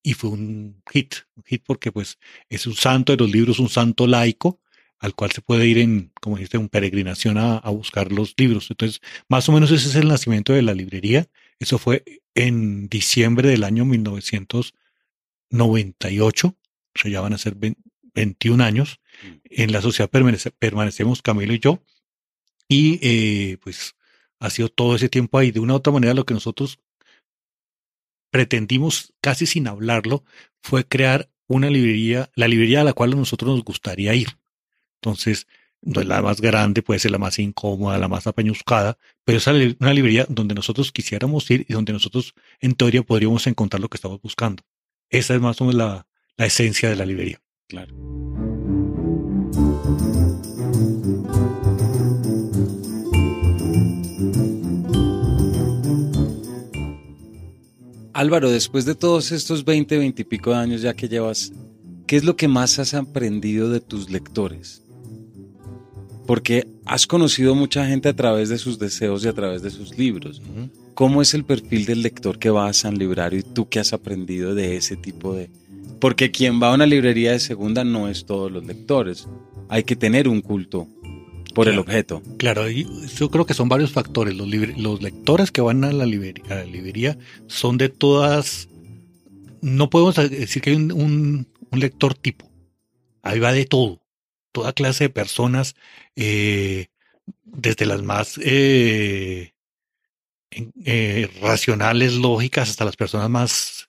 y 0.06 0.14
fue 0.14 0.30
un 0.30 0.82
hit, 0.92 1.16
un 1.34 1.42
hit 1.42 1.64
porque 1.66 1.90
pues 1.90 2.20
es 2.48 2.68
un 2.68 2.76
santo 2.76 3.10
de 3.10 3.18
los 3.18 3.28
libros, 3.28 3.58
un 3.58 3.68
santo 3.68 4.06
laico 4.06 4.60
al 5.00 5.16
cual 5.16 5.32
se 5.32 5.40
puede 5.40 5.66
ir 5.66 5.78
en, 5.78 6.12
como 6.20 6.36
dijiste, 6.36 6.58
un 6.58 6.68
peregrinación 6.68 7.38
a, 7.38 7.58
buscar 7.70 8.12
los 8.12 8.34
libros. 8.36 8.70
Entonces, 8.70 9.00
más 9.28 9.48
o 9.48 9.52
menos 9.52 9.72
ese 9.72 9.88
es 9.88 9.96
el 9.96 10.06
nacimiento 10.06 10.52
de 10.52 10.62
la 10.62 10.74
librería. 10.74 11.26
Eso 11.58 11.78
fue 11.78 12.04
en 12.36 12.88
diciembre 12.88 13.48
del 13.48 13.64
año 13.64 13.84
1998, 13.84 16.46
o 16.46 16.56
sea, 16.94 17.10
ya 17.10 17.20
van 17.20 17.32
a 17.32 17.38
ser 17.38 17.56
21 18.14 18.62
años. 18.62 19.00
Mm. 19.24 19.38
En 19.50 19.72
la 19.72 19.82
sociedad 19.82 20.08
permanecemos 20.08 21.20
Camilo 21.20 21.52
y 21.52 21.58
yo, 21.58 21.82
y 22.68 23.00
eh, 23.02 23.58
pues 23.60 23.96
ha 24.38 24.50
sido 24.50 24.68
todo 24.68 24.94
ese 24.94 25.08
tiempo 25.08 25.38
ahí. 25.38 25.50
De 25.50 25.58
una 25.58 25.72
u 25.72 25.76
otra 25.78 25.92
manera, 25.92 26.14
lo 26.14 26.24
que 26.24 26.34
nosotros 26.34 26.78
pretendimos, 28.36 29.14
casi 29.22 29.46
sin 29.46 29.66
hablarlo, 29.66 30.22
fue 30.62 30.86
crear 30.86 31.30
una 31.46 31.70
librería, 31.70 32.30
la 32.34 32.48
librería 32.48 32.82
a 32.82 32.84
la 32.84 32.92
cual 32.92 33.14
a 33.14 33.16
nosotros 33.16 33.50
nos 33.50 33.64
gustaría 33.64 34.12
ir. 34.14 34.28
Entonces, 34.96 35.46
no 35.80 36.02
es 36.02 36.06
la 36.06 36.20
más 36.20 36.42
grande, 36.42 36.82
puede 36.82 37.00
ser 37.00 37.12
la 37.12 37.18
más 37.18 37.38
incómoda, 37.38 37.96
la 37.96 38.08
más 38.08 38.26
apañuscada, 38.26 38.98
pero 39.24 39.38
es 39.38 39.46
una 39.46 39.94
librería 39.94 40.26
donde 40.28 40.54
nosotros 40.54 40.92
quisiéramos 40.92 41.50
ir 41.50 41.64
y 41.66 41.72
donde 41.72 41.94
nosotros, 41.94 42.34
en 42.60 42.74
teoría, 42.74 43.02
podríamos 43.02 43.46
encontrar 43.46 43.80
lo 43.80 43.88
que 43.88 43.96
estamos 43.96 44.20
buscando. 44.20 44.62
Esa 45.08 45.34
es 45.34 45.40
más 45.40 45.58
o 45.62 45.64
menos 45.64 45.76
la, 45.76 46.06
la 46.36 46.44
esencia 46.44 46.90
de 46.90 46.96
la 46.96 47.06
librería. 47.06 47.40
Claro. 47.68 47.94
Álvaro, 58.16 58.50
después 58.50 58.86
de 58.86 58.94
todos 58.94 59.30
estos 59.30 59.66
20, 59.66 59.98
20 59.98 60.22
y 60.22 60.24
pico 60.24 60.48
de 60.48 60.56
años 60.56 60.80
ya 60.80 60.94
que 60.94 61.06
llevas, 61.06 61.52
¿qué 62.06 62.16
es 62.16 62.24
lo 62.24 62.34
que 62.34 62.48
más 62.48 62.78
has 62.78 62.94
aprendido 62.94 63.68
de 63.68 63.80
tus 63.80 64.08
lectores? 64.08 64.82
Porque 66.26 66.66
has 66.86 67.06
conocido 67.06 67.54
mucha 67.54 67.86
gente 67.86 68.08
a 68.08 68.16
través 68.16 68.48
de 68.48 68.56
sus 68.56 68.78
deseos 68.78 69.22
y 69.22 69.28
a 69.28 69.34
través 69.34 69.60
de 69.60 69.70
sus 69.70 69.98
libros. 69.98 70.40
¿Cómo 70.94 71.20
es 71.20 71.34
el 71.34 71.44
perfil 71.44 71.84
del 71.84 72.00
lector 72.00 72.38
que 72.38 72.48
va 72.48 72.68
a 72.68 72.72
San 72.72 72.96
Librario 72.96 73.40
y 73.40 73.42
tú 73.42 73.68
qué 73.68 73.80
has 73.80 73.92
aprendido 73.92 74.54
de 74.54 74.78
ese 74.78 74.96
tipo 74.96 75.34
de... 75.34 75.50
Porque 76.00 76.30
quien 76.30 76.58
va 76.60 76.70
a 76.70 76.74
una 76.74 76.86
librería 76.86 77.32
de 77.32 77.38
segunda 77.38 77.84
no 77.84 78.08
es 78.08 78.24
todos 78.24 78.50
los 78.50 78.64
lectores. 78.64 79.28
Hay 79.68 79.84
que 79.84 79.94
tener 79.94 80.26
un 80.26 80.40
culto 80.40 80.88
por 81.56 81.68
el 81.68 81.78
objeto. 81.78 82.22
Claro, 82.36 82.68
yo 82.68 83.30
creo 83.30 83.46
que 83.46 83.54
son 83.54 83.70
varios 83.70 83.90
factores. 83.90 84.34
Los, 84.34 84.46
los 84.76 85.00
lectores 85.00 85.50
que 85.50 85.62
van 85.62 85.84
a 85.84 85.92
la, 85.92 86.04
librería, 86.04 87.16
son 87.46 87.78
de 87.78 87.88
todas... 87.88 88.68
No 89.62 89.88
podemos 89.88 90.16
decir 90.16 90.60
que 90.60 90.70
hay 90.70 90.76
un, 90.76 91.48
lector 91.72 92.12
tipo. 92.12 92.50
Ahí 93.22 93.38
va 93.38 93.52
de 93.52 93.64
todo. 93.64 94.02
Toda 94.52 94.74
clase 94.74 95.04
de 95.04 95.08
personas, 95.10 95.76
eh, 96.14 96.88
desde 97.44 97.86
las 97.86 98.02
más 98.02 98.38
eh, 98.42 99.54
eh, 100.84 101.30
racionales, 101.40 102.16
lógicas, 102.16 102.68
hasta 102.68 102.84
las 102.84 102.96
personas 102.96 103.30
más 103.30 103.85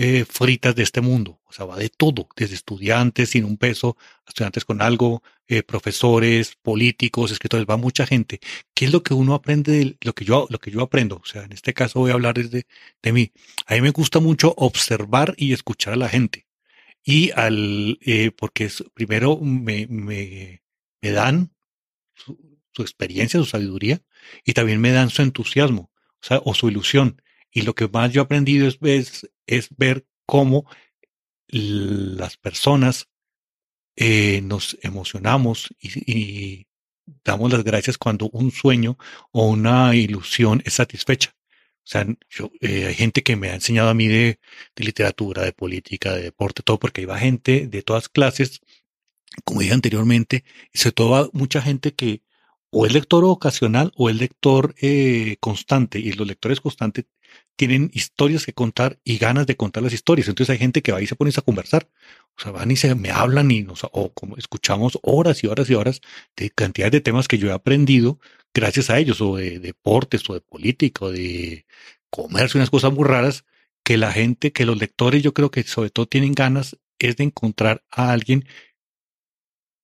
eh, 0.00 0.24
fritas 0.24 0.76
de 0.76 0.84
este 0.84 1.00
mundo. 1.00 1.40
O 1.44 1.52
sea, 1.52 1.64
va 1.64 1.76
de 1.76 1.88
todo, 1.88 2.28
desde 2.36 2.54
estudiantes 2.54 3.30
sin 3.30 3.44
un 3.44 3.56
peso, 3.56 3.96
estudiantes 4.28 4.64
con 4.64 4.80
algo, 4.80 5.24
eh, 5.48 5.64
profesores, 5.64 6.54
políticos, 6.62 7.32
escritores, 7.32 7.66
va 7.68 7.76
mucha 7.76 8.06
gente. 8.06 8.38
¿Qué 8.74 8.84
es 8.84 8.92
lo 8.92 9.02
que 9.02 9.12
uno 9.12 9.34
aprende 9.34 9.72
de 9.72 9.96
lo 10.02 10.14
que 10.14 10.24
yo, 10.24 10.46
lo 10.50 10.60
que 10.60 10.70
yo 10.70 10.82
aprendo? 10.82 11.16
O 11.16 11.24
sea, 11.24 11.42
en 11.42 11.52
este 11.52 11.74
caso 11.74 11.98
voy 11.98 12.12
a 12.12 12.14
hablar 12.14 12.34
desde 12.34 12.66
de 13.02 13.12
mí. 13.12 13.32
A 13.66 13.74
mí 13.74 13.80
me 13.80 13.90
gusta 13.90 14.20
mucho 14.20 14.54
observar 14.56 15.34
y 15.36 15.52
escuchar 15.52 15.94
a 15.94 15.96
la 15.96 16.08
gente. 16.08 16.46
Y 17.02 17.32
al, 17.32 17.98
eh, 18.02 18.30
porque 18.30 18.70
primero 18.94 19.36
me, 19.40 19.88
me, 19.88 20.62
me 21.00 21.10
dan 21.10 21.50
su, 22.14 22.38
su, 22.70 22.82
experiencia, 22.82 23.40
su 23.40 23.46
sabiduría, 23.46 24.00
y 24.44 24.52
también 24.52 24.80
me 24.80 24.92
dan 24.92 25.10
su 25.10 25.22
entusiasmo, 25.22 25.90
o 26.22 26.26
sea, 26.26 26.40
o 26.44 26.54
su 26.54 26.68
ilusión. 26.68 27.20
Y 27.50 27.62
lo 27.62 27.74
que 27.74 27.88
más 27.88 28.12
yo 28.12 28.22
he 28.22 28.24
aprendido 28.24 28.68
es, 28.68 28.78
es, 28.82 29.30
es 29.46 29.68
ver 29.76 30.06
cómo 30.26 30.66
las 31.48 32.36
personas 32.36 33.08
eh, 33.96 34.40
nos 34.42 34.78
emocionamos 34.82 35.74
y, 35.80 36.66
damos 37.24 37.50
las 37.50 37.64
gracias 37.64 37.96
cuando 37.98 38.28
un 38.30 38.50
sueño 38.50 38.98
o 39.32 39.48
una 39.48 39.96
ilusión 39.96 40.62
es 40.64 40.74
satisfecha. 40.74 41.34
O 41.78 41.90
sea, 41.90 42.06
yo, 42.28 42.52
eh, 42.60 42.86
hay 42.86 42.94
gente 42.94 43.22
que 43.22 43.34
me 43.36 43.48
ha 43.48 43.54
enseñado 43.54 43.88
a 43.88 43.94
mí 43.94 44.06
de, 44.08 44.38
de, 44.76 44.84
literatura, 44.84 45.42
de 45.42 45.52
política, 45.52 46.14
de 46.14 46.22
deporte, 46.22 46.62
todo, 46.62 46.78
porque 46.78 47.02
iba 47.02 47.18
gente 47.18 47.66
de 47.66 47.82
todas 47.82 48.08
clases, 48.10 48.60
como 49.44 49.60
dije 49.62 49.74
anteriormente, 49.74 50.44
y 50.72 50.78
sobre 50.78 50.92
todo 50.92 51.30
mucha 51.32 51.62
gente 51.62 51.94
que 51.94 52.22
o 52.70 52.86
es 52.86 52.92
lector 52.92 53.24
ocasional 53.24 53.92
o 53.96 54.10
es 54.10 54.16
lector 54.16 54.74
eh, 54.80 55.36
constante, 55.40 55.98
y 55.98 56.12
los 56.12 56.26
lectores 56.26 56.60
constantes 56.60 57.06
tienen 57.58 57.90
historias 57.92 58.46
que 58.46 58.52
contar 58.54 59.00
y 59.04 59.18
ganas 59.18 59.46
de 59.46 59.56
contar 59.56 59.82
las 59.82 59.92
historias. 59.92 60.28
Entonces 60.28 60.52
hay 60.52 60.58
gente 60.58 60.80
que 60.80 60.92
va 60.92 61.02
y 61.02 61.06
se 61.06 61.16
pone 61.16 61.32
a 61.36 61.42
conversar. 61.42 61.88
O 62.38 62.40
sea, 62.40 62.52
van 62.52 62.70
y 62.70 62.76
se 62.76 62.94
me 62.94 63.10
hablan 63.10 63.50
y 63.50 63.62
nos, 63.62 63.84
o 63.84 64.12
como 64.14 64.36
escuchamos 64.36 64.98
horas 65.02 65.42
y 65.42 65.48
horas 65.48 65.68
y 65.68 65.74
horas 65.74 66.00
de 66.36 66.50
cantidad 66.50 66.92
de 66.92 67.00
temas 67.00 67.26
que 67.28 67.38
yo 67.38 67.48
he 67.48 67.52
aprendido 67.52 68.20
gracias 68.54 68.90
a 68.90 68.98
ellos, 68.98 69.20
o 69.20 69.36
de 69.36 69.58
deportes, 69.58 70.28
o 70.30 70.34
de 70.34 70.40
política, 70.40 71.06
o 71.06 71.10
de 71.10 71.66
comercio, 72.10 72.58
unas 72.58 72.70
cosas 72.70 72.92
muy 72.92 73.04
raras 73.04 73.44
que 73.84 73.96
la 73.96 74.12
gente, 74.12 74.52
que 74.52 74.64
los 74.64 74.78
lectores 74.78 75.22
yo 75.22 75.34
creo 75.34 75.50
que 75.50 75.62
sobre 75.64 75.90
todo 75.90 76.06
tienen 76.06 76.32
ganas 76.32 76.78
es 76.98 77.16
de 77.16 77.24
encontrar 77.24 77.84
a 77.90 78.12
alguien 78.12 78.44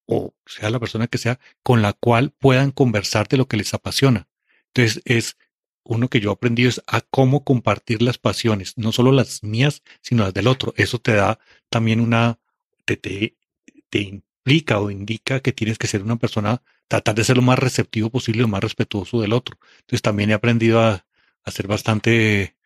o 0.07 0.35
sea 0.47 0.71
la 0.71 0.81
persona 0.81 1.07
que 1.07 1.19
sea 1.19 1.41
con 1.63 1.83
la 1.83 1.93
cual 1.93 2.31
puedan 2.39 2.71
conversar 2.71 3.29
de 3.29 3.37
lo 3.37 3.49
que 3.49 3.57
les 3.57 3.75
apasiona. 3.75 4.29
Entonces 4.69 5.03
es 5.05 5.37
uno 5.85 6.09
que 6.09 6.21
yo 6.21 6.31
he 6.31 6.33
aprendido 6.33 6.69
es 6.71 6.83
a 6.87 7.01
cómo 7.03 7.45
compartir 7.45 8.03
las 8.03 8.19
pasiones, 8.19 8.75
no 8.77 8.93
solo 8.93 9.13
las 9.13 9.43
mías, 9.43 9.83
sino 10.01 10.25
las 10.25 10.35
del 10.35 10.49
otro. 10.49 10.75
Eso 10.77 10.99
te 10.99 11.15
da 11.15 11.39
también 11.69 12.01
una, 12.01 12.39
te, 12.85 12.97
te, 12.97 13.37
te 13.91 14.01
implica 14.01 14.81
o 14.81 14.91
indica 14.91 15.41
que 15.41 15.53
tienes 15.53 15.79
que 15.79 15.87
ser 15.87 16.03
una 16.03 16.17
persona, 16.17 16.63
tratar 16.89 17.15
de 17.15 17.25
ser 17.25 17.37
lo 17.37 17.43
más 17.43 17.59
receptivo 17.59 18.11
posible, 18.11 18.43
lo 18.43 18.49
más 18.49 18.63
respetuoso 18.63 19.21
del 19.21 19.33
otro. 19.33 19.59
Entonces 19.81 20.03
también 20.03 20.31
he 20.31 20.35
aprendido 20.35 20.81
a, 20.81 21.07
a 21.45 21.51
ser 21.51 21.67
bastante, 21.69 22.57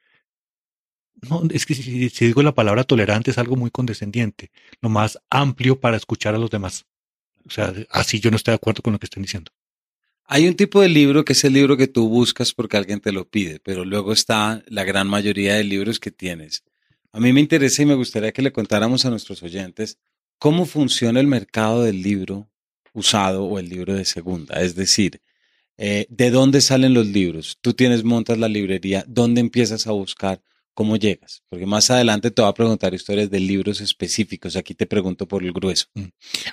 no, 1.29 1.43
es 1.51 1.67
que 1.67 1.75
si, 1.75 2.09
si 2.11 2.27
digo 2.27 2.43
la 2.43 2.55
palabra 2.55 2.85
tolerante 2.85 3.31
es 3.33 3.39
algo 3.39 3.57
muy 3.57 3.71
condescendiente, 3.71 4.51
lo 4.81 4.89
más 4.89 5.19
amplio 5.31 5.81
para 5.81 5.97
escuchar 5.97 6.35
a 6.35 6.39
los 6.39 6.51
demás. 6.51 6.87
O 7.47 7.51
sea, 7.51 7.73
así 7.91 8.21
yo 8.21 8.31
no 8.31 8.37
estoy 8.37 8.53
de 8.53 8.57
acuerdo 8.57 8.83
con 8.83 8.93
lo 8.93 8.99
que 8.99 9.07
están 9.07 9.23
diciendo. 9.23 9.53
Hay 10.31 10.47
un 10.47 10.57
tipo 10.57 10.83
de 10.83 10.91
libro 10.91 11.25
que 11.25 11.33
es 11.33 11.43
el 11.45 11.55
libro 11.55 11.79
que 11.79 11.87
tú 11.87 12.07
buscas 12.07 12.53
porque 12.53 12.77
alguien 12.77 13.01
te 13.01 13.13
lo 13.13 13.27
pide, 13.27 13.61
pero 13.61 13.87
luego 13.87 14.13
está 14.13 14.63
la 14.67 14.85
gran 14.85 15.09
mayoría 15.09 15.55
de 15.55 15.65
libros 15.65 15.99
que 15.99 16.11
tienes. 16.11 16.65
A 17.13 17.19
mí 17.19 17.33
me 17.33 17.41
interesa 17.41 17.81
y 17.81 17.87
me 17.87 17.95
gustaría 17.95 18.33
que 18.33 18.43
le 18.43 18.53
contáramos 18.53 19.07
a 19.07 19.11
nuestros 19.11 19.43
oyentes 19.43 19.97
cómo 20.39 20.67
funciona 20.67 21.19
el 21.19 21.27
mercado 21.27 21.83
del 21.83 22.03
libro 22.03 22.47
usado 22.93 23.47
o 23.47 23.59
el 23.59 23.71
libro 23.71 23.95
de 23.95 24.05
segunda. 24.05 24.61
Es 24.61 24.75
decir, 24.75 25.23
eh, 25.79 26.07
¿de 26.11 26.31
dónde 26.31 26.61
salen 26.61 26.93
los 26.93 27.07
libros? 27.07 27.57
Tú 27.63 27.73
tienes, 27.73 28.05
montas 28.05 28.37
la 28.37 28.49
librería, 28.49 29.07
¿dónde 29.09 29.41
empiezas 29.41 29.87
a 29.87 29.93
buscar? 29.93 30.43
¿Cómo 30.79 30.95
llegas? 30.95 31.43
Porque 31.49 31.67
más 31.67 31.91
adelante 31.91 32.31
te 32.31 32.41
voy 32.41 32.49
a 32.49 32.55
preguntar 32.55 32.95
historias 32.95 33.29
de 33.31 33.41
libros 33.41 33.81
específicos. 33.81 34.55
Aquí 34.55 34.77
te 34.77 34.87
pregunto 34.87 35.27
por 35.27 35.43
el 35.43 35.53
grueso. 35.53 35.87
Mm. 35.95 36.05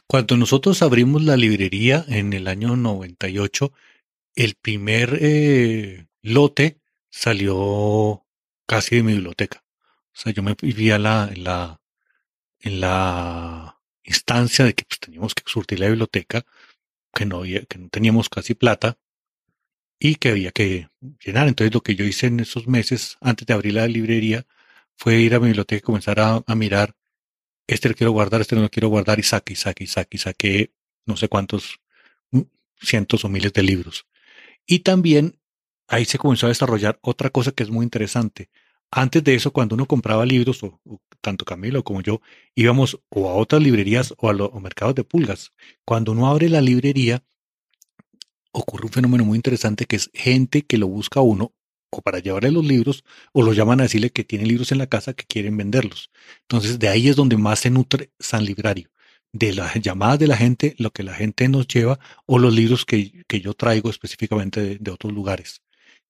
Cuando 0.08 0.36
nosotros 0.36 0.82
abrimos 0.82 1.24
la 1.24 1.38
librería 1.38 2.04
en 2.08 2.34
el 2.34 2.48
año 2.48 2.76
98, 2.76 3.72
el 4.34 4.56
primer 4.56 5.20
eh, 5.22 6.08
lote 6.24 6.80
salió 7.12 8.26
casi 8.66 8.96
de 8.96 9.04
mi 9.04 9.14
biblioteca. 9.14 9.64
O 10.08 10.18
sea, 10.20 10.34
yo 10.34 10.42
me 10.42 10.56
vivía 10.60 10.98
la, 10.98 11.30
en, 11.32 11.44
la, 11.44 11.80
la 12.64 13.80
instancia 14.04 14.66
de 14.66 14.74
que 14.74 14.86
pues, 14.86 15.00
teníamos 15.02 15.36
que 15.36 15.44
surtir 15.46 15.80
la 15.80 15.90
biblioteca, 15.90 16.48
que 17.14 17.28
no, 17.28 17.42
había, 17.42 17.64
que 17.66 17.78
no 17.78 17.90
teníamos 17.90 18.30
casi 18.30 18.56
plata, 18.56 18.98
y 20.00 20.16
que 20.16 20.30
había 20.30 20.52
que 20.52 20.90
llenar. 21.24 21.48
Entonces 21.48 21.74
lo 21.74 21.82
que 21.82 21.96
yo 21.96 22.06
hice 22.06 22.28
en 22.28 22.40
esos 22.40 22.68
meses 22.68 23.18
antes 23.22 23.46
de 23.48 23.54
abrir 23.54 23.74
la 23.74 23.88
librería 23.88 24.46
fue 24.98 25.20
ir 25.20 25.36
a 25.36 25.40
mi 25.40 25.48
biblioteca 25.48 25.80
y 25.80 25.82
comenzar 25.82 26.20
a, 26.20 26.56
mirar, 26.56 26.96
este 27.68 27.90
lo 27.90 27.96
quiero 27.96 28.12
guardar, 28.12 28.42
este 28.42 28.56
no 28.56 28.62
lo 28.64 28.70
quiero 28.70 28.90
guardar 28.90 29.20
y 29.20 29.24
saque 29.24 29.54
y 29.54 29.56
saque 29.56 29.88
saque 29.88 30.18
y 30.18 30.20
saqué 30.20 30.74
no 31.06 31.18
sé 31.18 31.30
cuántos 31.30 31.80
mm, 32.32 32.42
cientos 32.82 33.26
o 33.26 33.30
miles 33.30 33.54
de 33.54 33.64
libros. 33.64 34.08
Y 34.66 34.80
también 34.80 35.40
ahí 35.88 36.06
se 36.06 36.18
comenzó 36.18 36.48
a 36.48 36.50
desarrollar 36.50 37.00
otra 37.02 37.30
cosa 37.30 37.52
que 37.52 37.64
es 37.64 37.70
muy 37.70 37.84
interesante. 37.84 38.50
Antes 38.92 39.24
de 39.24 39.36
eso, 39.36 39.52
cuando 39.52 39.76
uno 39.76 39.88
compraba 39.88 40.26
libros, 40.26 40.64
o, 40.64 40.80
tanto 41.22 41.46
Camilo 41.46 41.84
como 41.84 42.02
yo, 42.02 42.22
íbamos 42.56 43.00
o 43.10 43.30
a 43.30 43.36
otras 43.36 43.62
librerías 43.62 44.14
o 44.18 44.30
a 44.30 44.34
los 44.34 44.54
mercados 44.62 44.96
de 44.96 45.04
pulgas. 45.04 45.54
Cuando 45.86 46.12
uno 46.14 46.28
abre 46.28 46.50
la 46.50 46.62
librería, 46.62 47.24
ocurre 48.56 48.86
un 48.86 48.92
fenómeno 48.92 49.26
muy 49.26 49.36
interesante 49.36 49.86
que 49.86 49.98
es 49.98 50.10
gente 50.14 50.64
que 50.64 50.78
lo 50.78 50.88
busca 50.88 51.20
a 51.20 51.24
uno 51.24 51.54
o 51.90 52.02
para 52.02 52.20
llevarle 52.20 52.52
los 52.52 52.66
libros 52.66 53.04
o 53.34 53.44
lo 53.44 53.54
llaman 53.54 53.80
a 53.80 53.84
decirle 53.84 54.12
que 54.12 54.24
tienen 54.24 54.48
libros 54.48 54.72
en 54.72 54.78
la 54.78 54.88
casa 54.88 55.14
que 55.14 55.26
quieren 55.26 55.58
venderlos. 55.58 56.10
Entonces 56.42 56.80
de 56.80 56.88
ahí 56.88 57.10
es 57.10 57.16
donde 57.16 57.38
más 57.38 57.60
se 57.60 57.70
nutre 57.70 58.12
San 58.20 58.46
Librario, 58.46 58.90
de 59.34 59.54
las 59.54 59.76
llamadas 59.82 60.20
de 60.20 60.28
la 60.28 60.38
gente, 60.38 60.76
lo 60.78 60.92
que 60.92 61.04
la 61.04 61.14
gente 61.14 61.48
nos 61.50 61.68
lleva 61.68 62.00
o 62.26 62.40
los 62.40 62.54
libros 62.54 62.86
que, 62.86 63.24
que 63.28 63.42
yo 63.42 63.54
traigo 63.54 63.90
específicamente 63.90 64.78
de, 64.80 64.92
otros 64.92 65.14
lugares. 65.14 65.62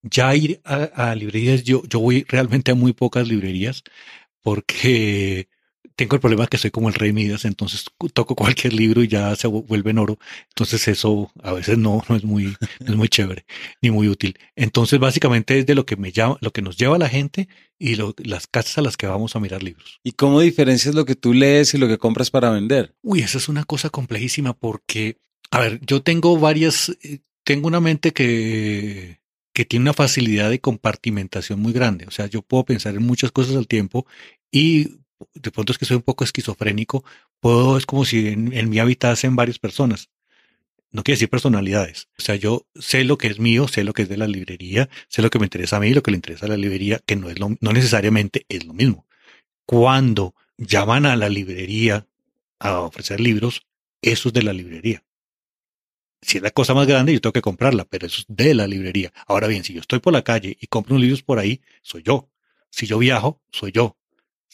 Ya 0.03 0.35
ir 0.35 0.61
a, 0.63 0.83
a 0.83 1.15
librerías, 1.15 1.63
yo, 1.63 1.81
yo 1.89 1.99
voy 1.99 2.25
realmente 2.27 2.71
a 2.71 2.75
muy 2.75 2.93
pocas 2.93 3.27
librerías 3.27 3.83
porque 4.41 5.49
tengo 5.95 6.15
el 6.15 6.21
problema 6.21 6.47
que 6.47 6.57
soy 6.57 6.71
como 6.71 6.89
el 6.89 6.93
rey 6.93 7.13
Midas, 7.13 7.45
entonces 7.45 7.85
toco 8.13 8.35
cualquier 8.35 8.73
libro 8.73 9.03
y 9.03 9.07
ya 9.07 9.35
se 9.35 9.47
vuelve 9.47 9.91
en 9.91 9.99
oro. 9.99 10.19
Entonces 10.49 10.87
eso 10.87 11.31
a 11.41 11.53
veces 11.53 11.77
no, 11.77 12.03
no 12.09 12.15
es 12.15 12.23
muy, 12.23 12.55
es 12.79 12.95
muy 12.95 13.07
chévere 13.07 13.45
ni 13.81 13.91
muy 13.91 14.09
útil. 14.09 14.37
Entonces 14.55 14.99
básicamente 14.99 15.59
es 15.59 15.65
de 15.65 15.75
lo 15.75 15.85
que 15.85 15.95
me 15.95 16.11
llama, 16.11 16.37
lo 16.41 16.51
que 16.51 16.61
nos 16.61 16.77
lleva 16.77 16.95
a 16.95 16.99
la 16.99 17.09
gente 17.09 17.47
y 17.79 17.95
las 17.95 18.47
casas 18.47 18.77
a 18.77 18.81
las 18.81 18.97
que 18.97 19.07
vamos 19.07 19.35
a 19.35 19.39
mirar 19.39 19.63
libros. 19.63 19.99
¿Y 20.03 20.13
cómo 20.13 20.41
diferencias 20.41 20.95
lo 20.95 21.05
que 21.05 21.15
tú 21.15 21.33
lees 21.33 21.73
y 21.73 21.77
lo 21.77 21.87
que 21.87 21.97
compras 21.97 22.29
para 22.31 22.49
vender? 22.49 22.95
Uy, 23.01 23.21
esa 23.21 23.37
es 23.37 23.47
una 23.49 23.63
cosa 23.63 23.89
complejísima 23.89 24.53
porque, 24.53 25.17
a 25.51 25.59
ver, 25.59 25.79
yo 25.85 26.01
tengo 26.01 26.37
varias, 26.37 26.89
eh, 27.03 27.19
tengo 27.43 27.67
una 27.67 27.79
mente 27.79 28.11
que 28.11 29.23
que 29.55 29.63
tiene 29.63 29.83
una 29.83 29.93
facilidad 29.93 30.49
de 30.49 30.59
compartimentación 30.59 31.61
muy 31.61 31.71
grande. 31.71 32.05
O 32.07 32.11
sea, 32.11 32.25
yo 32.25 32.41
puedo 32.41 32.65
pensar 32.65 32.93
en 32.93 33.03
muchas 33.03 33.31
cosas 33.31 33.55
al 33.55 33.69
tiempo 33.69 34.05
y 34.51 34.97
de 35.33 35.51
pronto 35.51 35.71
es 35.71 35.77
que 35.77 35.85
soy 35.85 35.97
un 35.97 36.03
poco 36.03 36.23
esquizofrénico, 36.23 37.03
puedo, 37.39 37.77
es 37.77 37.85
como 37.85 38.05
si 38.05 38.27
en, 38.27 38.53
en 38.53 38.69
mi 38.69 38.79
habitasen 38.79 39.35
varias 39.35 39.59
personas. 39.59 40.09
No 40.91 41.03
quiere 41.03 41.15
decir 41.15 41.29
personalidades. 41.29 42.07
O 42.17 42.21
sea, 42.21 42.35
yo 42.35 42.67
sé 42.75 43.03
lo 43.03 43.17
que 43.17 43.27
es 43.27 43.39
mío, 43.39 43.67
sé 43.67 43.83
lo 43.83 43.91
que 43.91 44.03
es 44.03 44.09
de 44.09 44.17
la 44.17 44.27
librería, 44.27 44.89
sé 45.09 45.21
lo 45.21 45.29
que 45.29 45.39
me 45.39 45.45
interesa 45.45 45.77
a 45.77 45.79
mí, 45.81 45.93
lo 45.93 46.01
que 46.01 46.11
le 46.11 46.17
interesa 46.17 46.45
a 46.45 46.49
la 46.49 46.57
librería, 46.57 47.01
que 47.05 47.17
no 47.17 47.29
es 47.29 47.37
lo, 47.37 47.49
no 47.59 47.73
necesariamente 47.73 48.45
es 48.47 48.65
lo 48.65 48.73
mismo. 48.73 49.05
Cuando 49.65 50.35
llaman 50.57 51.05
a 51.05 51.15
la 51.17 51.27
librería 51.27 52.07
a 52.59 52.79
ofrecer 52.79 53.19
libros, 53.19 53.65
eso 54.01 54.29
es 54.29 54.33
de 54.33 54.43
la 54.43 54.53
librería. 54.53 55.03
Si 56.21 56.37
es 56.37 56.43
la 56.43 56.51
cosa 56.51 56.73
más 56.73 56.87
grande, 56.87 57.13
yo 57.13 57.21
tengo 57.21 57.33
que 57.33 57.41
comprarla, 57.41 57.85
pero 57.85 58.07
eso 58.07 58.21
es 58.21 58.25
de 58.29 58.53
la 58.55 58.67
librería. 58.67 59.11
Ahora 59.27 59.47
bien, 59.47 59.63
si 59.63 59.73
yo 59.73 59.81
estoy 59.81 59.99
por 59.99 60.13
la 60.13 60.23
calle 60.23 60.57
y 60.59 60.67
compro 60.67 60.95
unos 60.95 61.01
libros 61.01 61.23
por 61.23 61.39
ahí, 61.39 61.61
soy 61.81 62.03
yo. 62.03 62.29
Si 62.69 62.87
yo 62.87 62.97
viajo, 62.97 63.41
soy 63.51 63.71
yo. 63.71 63.97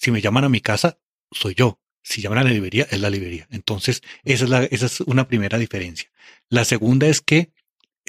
Si 0.01 0.09
me 0.09 0.19
llaman 0.19 0.45
a 0.45 0.49
mi 0.49 0.61
casa, 0.61 0.97
soy 1.31 1.53
yo. 1.53 1.79
Si 2.01 2.21
llaman 2.23 2.39
a 2.39 2.43
la 2.43 2.49
librería, 2.49 2.87
es 2.89 2.99
la 2.99 3.11
librería. 3.11 3.47
Entonces, 3.51 4.01
esa 4.23 4.45
es, 4.45 4.49
la, 4.49 4.63
esa 4.63 4.87
es 4.87 5.01
una 5.01 5.27
primera 5.27 5.59
diferencia. 5.59 6.09
La 6.49 6.65
segunda 6.65 7.05
es 7.05 7.21
que, 7.21 7.51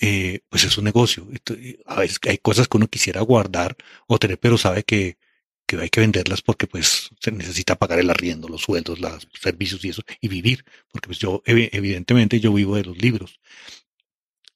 eh, 0.01 0.41
pues 0.49 0.65
es 0.65 0.79
un 0.79 0.85
negocio. 0.85 1.29
A 1.85 2.01
veces 2.01 2.19
hay 2.27 2.39
cosas 2.39 2.67
que 2.67 2.79
uno 2.79 2.89
quisiera 2.89 3.21
guardar 3.21 3.77
o 4.07 4.19
tener, 4.19 4.39
pero 4.39 4.57
sabe 4.57 4.85
que, 4.85 5.19
que 5.67 5.77
hay 5.77 5.91
que 5.91 6.01
venderlas 6.01 6.41
porque 6.41 6.67
pues 6.67 7.11
se 7.21 7.31
necesita 7.31 7.77
pagar 7.77 7.99
el 7.99 8.09
arriendo, 8.09 8.49
los 8.49 8.63
sueldos, 8.63 8.99
los 8.99 9.29
servicios 9.39 9.85
y 9.85 9.91
eso, 9.91 10.03
y 10.23 10.29
vivir. 10.29 10.65
Porque 10.91 11.09
pues 11.09 11.19
yo, 11.19 11.43
evidentemente, 11.45 12.41
yo 12.41 12.55
vivo 12.55 12.77
de 12.77 12.85
los 12.85 12.97
libros. 12.97 13.39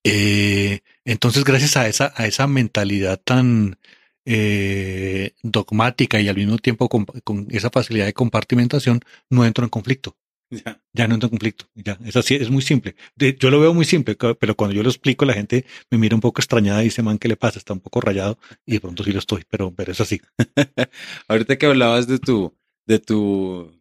Eh, 0.04 0.80
entonces, 1.04 1.44
gracias 1.44 1.76
a 1.76 1.86
esa, 1.86 2.14
a 2.16 2.26
esa 2.26 2.46
mentalidad 2.46 3.20
tan 3.22 3.78
eh, 4.26 5.34
dogmática 5.42 6.20
y 6.20 6.28
al 6.28 6.36
mismo 6.36 6.58
tiempo 6.58 6.88
con, 6.88 7.46
esa 7.50 7.70
facilidad 7.70 8.06
de 8.06 8.12
compartimentación, 8.12 9.00
no 9.30 9.44
entro 9.44 9.64
en 9.64 9.70
conflicto. 9.70 10.16
Ya. 10.50 11.08
no 11.08 11.14
entro 11.14 11.28
en 11.28 11.30
conflicto. 11.30 11.66
Ya, 11.74 11.98
es 12.04 12.16
así, 12.16 12.34
es 12.34 12.50
muy 12.50 12.62
simple. 12.62 12.96
yo 13.16 13.50
lo 13.50 13.60
veo 13.60 13.72
muy 13.72 13.84
simple, 13.84 14.16
pero 14.16 14.56
cuando 14.56 14.74
yo 14.74 14.82
lo 14.82 14.90
explico, 14.90 15.24
la 15.24 15.32
gente 15.32 15.64
me 15.90 15.98
mira 15.98 16.16
un 16.16 16.20
poco 16.20 16.40
extrañada 16.40 16.82
y 16.82 16.86
dice, 16.86 17.02
man, 17.02 17.18
¿qué 17.18 17.28
le 17.28 17.36
pasa? 17.36 17.58
Está 17.58 17.72
un 17.72 17.80
poco 17.80 18.00
rayado 18.00 18.38
y 18.64 18.72
de 18.72 18.80
pronto 18.80 19.04
sí 19.04 19.12
lo 19.12 19.20
estoy, 19.20 19.44
pero, 19.48 19.72
pero 19.72 19.92
es 19.92 20.00
así. 20.00 20.20
Ahorita 21.28 21.56
que 21.56 21.66
hablabas 21.66 22.08
de 22.08 22.18
tu, 22.18 22.52
de 22.84 22.98
tu 22.98 23.80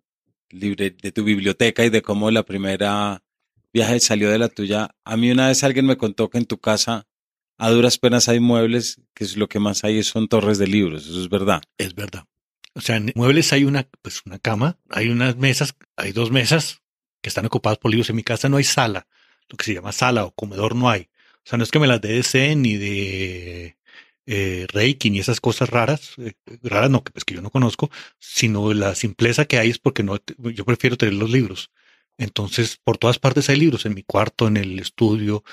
libre, 0.49 0.91
de 0.91 1.11
tu 1.11 1.23
biblioteca 1.23 1.83
y 1.83 1.89
de 1.89 2.01
cómo 2.03 2.29
la 2.29 2.43
primera 2.43 3.23
viaje 3.73 3.99
salió 3.99 4.29
de 4.29 4.37
la 4.37 4.49
tuya. 4.49 4.95
A 5.03 5.17
mí 5.17 5.31
una 5.31 5.47
vez 5.47 5.63
alguien 5.63 5.85
me 5.85 5.97
contó 5.97 6.29
que 6.29 6.37
en 6.37 6.45
tu 6.45 6.59
casa 6.59 7.07
a 7.57 7.69
duras 7.69 7.97
penas 7.97 8.27
hay 8.29 8.39
muebles, 8.39 9.01
que 9.13 9.23
es 9.23 9.37
lo 9.37 9.47
que 9.47 9.59
más 9.59 9.83
hay 9.83 10.03
son 10.03 10.27
torres 10.27 10.57
de 10.57 10.67
libros. 10.67 11.05
Eso 11.07 11.21
es 11.21 11.29
verdad. 11.29 11.61
Es 11.77 11.95
verdad. 11.95 12.25
O 12.73 12.81
sea, 12.81 12.97
en 12.97 13.11
muebles 13.15 13.53
hay 13.53 13.63
una, 13.63 13.87
pues 14.01 14.21
una 14.25 14.39
cama, 14.39 14.77
hay 14.89 15.09
unas 15.09 15.37
mesas, 15.37 15.75
hay 15.95 16.11
dos 16.11 16.31
mesas 16.31 16.81
que 17.21 17.29
están 17.29 17.45
ocupadas 17.45 17.77
por 17.77 17.91
libros. 17.91 18.09
En 18.09 18.17
mi 18.17 18.23
casa 18.23 18.49
no 18.49 18.57
hay 18.57 18.65
sala, 18.65 19.07
lo 19.49 19.57
que 19.57 19.63
se 19.63 19.73
llama 19.73 19.93
sala 19.93 20.25
o 20.25 20.31
comedor 20.31 20.75
no 20.75 20.89
hay. 20.89 21.09
O 21.45 21.47
sea, 21.47 21.57
no 21.57 21.63
es 21.63 21.71
que 21.71 21.79
me 21.79 21.87
las 21.87 22.01
dé 22.01 22.13
de 22.13 22.23
Zen 22.23 22.61
ni 22.61 22.75
de 22.75 23.77
eh, 24.25 24.67
Reiki 24.73 25.09
ni 25.09 25.19
esas 25.19 25.39
cosas 25.39 25.69
raras, 25.69 26.15
eh, 26.17 26.33
raras 26.63 26.89
no, 26.89 27.03
que, 27.03 27.11
pues, 27.11 27.23
que 27.23 27.35
yo 27.35 27.41
no 27.41 27.51
conozco, 27.51 27.91
sino 28.19 28.73
la 28.73 28.95
simpleza 28.95 29.45
que 29.45 29.59
hay 29.59 29.69
es 29.69 29.79
porque 29.79 30.03
no, 30.03 30.17
yo 30.37 30.65
prefiero 30.65 30.97
tener 30.97 31.13
los 31.13 31.29
libros. 31.29 31.71
Entonces, 32.17 32.77
por 32.83 32.97
todas 32.97 33.19
partes 33.19 33.49
hay 33.49 33.57
libros, 33.57 33.85
en 33.85 33.93
mi 33.93 34.03
cuarto, 34.03 34.47
en 34.47 34.57
el 34.57 34.79
estudio, 34.79 35.43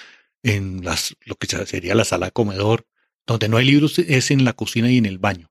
en 0.43 0.85
las, 0.85 1.17
lo 1.25 1.37
que 1.37 1.47
sería 1.67 1.95
la 1.95 2.05
sala 2.05 2.31
comedor. 2.31 2.87
Donde 3.27 3.49
no 3.49 3.57
hay 3.57 3.67
libros 3.67 3.99
es 4.01 4.31
en 4.33 4.45
la 4.45 4.53
cocina 4.53 4.91
y 4.91 4.99
en 4.99 5.07
el 5.07 5.19
baño. 5.19 5.51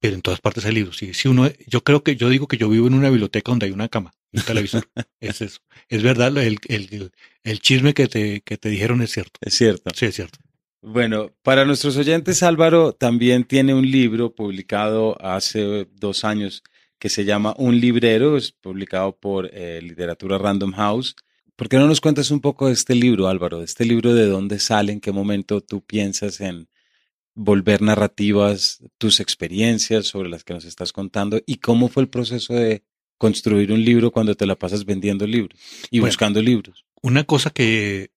Pero 0.00 0.14
en 0.14 0.22
todas 0.22 0.40
partes 0.40 0.64
hay 0.64 0.72
libros. 0.72 1.02
Y 1.02 1.12
si 1.14 1.28
uno, 1.28 1.50
yo 1.66 1.84
creo 1.84 2.02
que 2.02 2.16
yo 2.16 2.28
digo 2.28 2.48
que 2.48 2.56
yo 2.56 2.68
vivo 2.68 2.86
en 2.86 2.94
una 2.94 3.10
biblioteca 3.10 3.52
donde 3.52 3.66
hay 3.66 3.72
una 3.72 3.88
cama 3.88 4.14
un 4.34 4.42
televisor. 4.42 4.84
es 5.20 5.40
eso. 5.40 5.60
Es 5.88 6.02
verdad, 6.02 6.36
el, 6.38 6.58
el, 6.68 7.12
el 7.42 7.60
chisme 7.60 7.94
que 7.94 8.08
te, 8.08 8.40
que 8.42 8.56
te 8.56 8.68
dijeron 8.68 9.02
es 9.02 9.12
cierto. 9.12 9.38
Es 9.40 9.54
cierto. 9.54 9.90
Sí, 9.94 10.06
es 10.06 10.14
cierto. 10.14 10.38
Bueno, 10.82 11.30
para 11.42 11.64
nuestros 11.64 11.96
oyentes, 11.96 12.42
Álvaro 12.42 12.92
también 12.92 13.44
tiene 13.44 13.72
un 13.72 13.90
libro 13.90 14.34
publicado 14.34 15.16
hace 15.24 15.88
dos 15.92 16.24
años 16.24 16.62
que 16.98 17.08
se 17.08 17.24
llama 17.24 17.54
Un 17.56 17.80
librero, 17.80 18.36
es 18.36 18.52
publicado 18.52 19.16
por 19.16 19.48
eh, 19.52 19.80
Literatura 19.82 20.36
Random 20.36 20.72
House. 20.72 21.16
¿Por 21.56 21.68
qué 21.68 21.78
no 21.78 21.86
nos 21.86 22.00
cuentas 22.00 22.32
un 22.32 22.40
poco 22.40 22.66
de 22.66 22.72
este 22.72 22.96
libro, 22.96 23.28
Álvaro? 23.28 23.60
De 23.60 23.64
este 23.64 23.84
libro, 23.84 24.12
de 24.12 24.26
dónde 24.26 24.58
sale, 24.58 24.92
en 24.92 25.00
qué 25.00 25.12
momento 25.12 25.60
tú 25.60 25.82
piensas 25.82 26.40
en 26.40 26.68
volver 27.34 27.80
narrativas, 27.80 28.82
tus 28.98 29.20
experiencias 29.20 30.06
sobre 30.06 30.28
las 30.28 30.42
que 30.42 30.54
nos 30.54 30.64
estás 30.64 30.92
contando 30.92 31.40
y 31.46 31.56
cómo 31.56 31.88
fue 31.88 32.02
el 32.02 32.08
proceso 32.08 32.54
de 32.54 32.84
construir 33.18 33.72
un 33.72 33.84
libro 33.84 34.10
cuando 34.10 34.34
te 34.34 34.46
la 34.46 34.56
pasas 34.56 34.84
vendiendo 34.84 35.26
libros 35.26 35.60
y 35.90 36.00
buscando 36.00 36.42
libros. 36.42 36.84
Una 37.02 37.24
cosa 37.24 37.50
que 37.50 38.10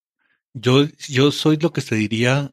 yo, 0.54 0.88
yo 1.08 1.32
soy 1.32 1.58
lo 1.58 1.72
que 1.72 1.82
se 1.82 1.96
diría 1.96 2.52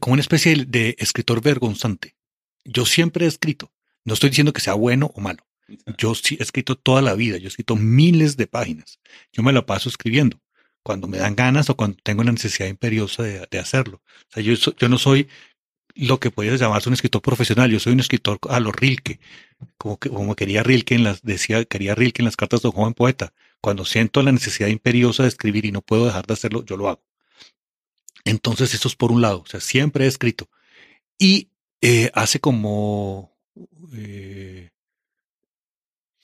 como 0.00 0.14
una 0.14 0.22
especie 0.22 0.64
de 0.66 0.96
escritor 0.98 1.40
vergonzante. 1.40 2.16
Yo 2.64 2.84
siempre 2.84 3.24
he 3.24 3.28
escrito. 3.28 3.72
No 4.04 4.14
estoy 4.14 4.30
diciendo 4.30 4.52
que 4.52 4.60
sea 4.60 4.74
bueno 4.74 5.12
o 5.14 5.20
malo. 5.20 5.47
Yo 5.98 6.14
sí 6.14 6.36
he 6.40 6.42
escrito 6.42 6.76
toda 6.76 7.02
la 7.02 7.14
vida. 7.14 7.36
Yo 7.38 7.44
he 7.44 7.48
escrito 7.48 7.76
miles 7.76 8.36
de 8.36 8.46
páginas. 8.46 9.00
Yo 9.32 9.42
me 9.42 9.52
la 9.52 9.66
paso 9.66 9.88
escribiendo 9.88 10.40
cuando 10.82 11.06
me 11.08 11.18
dan 11.18 11.36
ganas 11.36 11.68
o 11.68 11.76
cuando 11.76 11.98
tengo 12.02 12.24
la 12.24 12.32
necesidad 12.32 12.68
imperiosa 12.68 13.22
de, 13.22 13.58
hacerlo. 13.58 14.00
O 14.30 14.32
sea, 14.32 14.42
yo, 14.42 14.54
yo 14.54 14.88
no 14.88 14.96
soy 14.96 15.28
lo 15.94 16.20
que 16.20 16.30
podrías 16.30 16.60
llamarse 16.60 16.88
un 16.88 16.94
escritor 16.94 17.20
profesional. 17.20 17.70
Yo 17.70 17.80
soy 17.80 17.92
un 17.92 18.00
escritor 18.00 18.38
a 18.48 18.60
lo 18.60 18.72
Rilke, 18.72 19.20
como, 19.76 19.98
que, 19.98 20.08
como 20.08 20.34
quería 20.36 20.62
Rilke 20.62 20.94
en 20.94 21.04
las, 21.04 21.22
decía, 21.22 21.64
quería 21.64 21.94
Rilke 21.94 22.22
en 22.22 22.26
las 22.26 22.36
cartas 22.36 22.62
de 22.62 22.68
un 22.68 22.74
joven 22.74 22.94
poeta. 22.94 23.32
Cuando 23.60 23.84
siento 23.84 24.22
la 24.22 24.32
necesidad 24.32 24.68
imperiosa 24.68 25.24
de 25.24 25.28
escribir 25.28 25.64
y 25.66 25.72
no 25.72 25.82
puedo 25.82 26.06
dejar 26.06 26.26
de 26.26 26.34
hacerlo, 26.34 26.64
yo 26.64 26.76
lo 26.76 26.88
hago. 26.88 27.04
Entonces, 28.24 28.74
eso 28.74 28.88
es 28.88 28.96
por 28.96 29.10
un 29.10 29.20
lado. 29.20 29.40
O 29.40 29.46
sea, 29.46 29.60
siempre 29.60 30.04
he 30.04 30.08
escrito. 30.08 30.48
Y 31.18 31.50
eh, 31.80 32.10
hace 32.14 32.40
como 32.40 33.36
eh, 33.94 34.70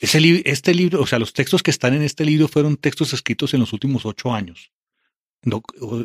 este 0.04 0.74
libro, 0.74 1.00
o 1.02 1.06
sea, 1.06 1.18
los 1.18 1.32
textos 1.32 1.62
que 1.62 1.70
están 1.70 1.94
en 1.94 2.02
este 2.02 2.24
libro 2.24 2.48
fueron 2.48 2.76
textos 2.76 3.12
escritos 3.12 3.54
en 3.54 3.60
los 3.60 3.72
últimos 3.72 4.06
ocho 4.06 4.32
años. 4.32 4.72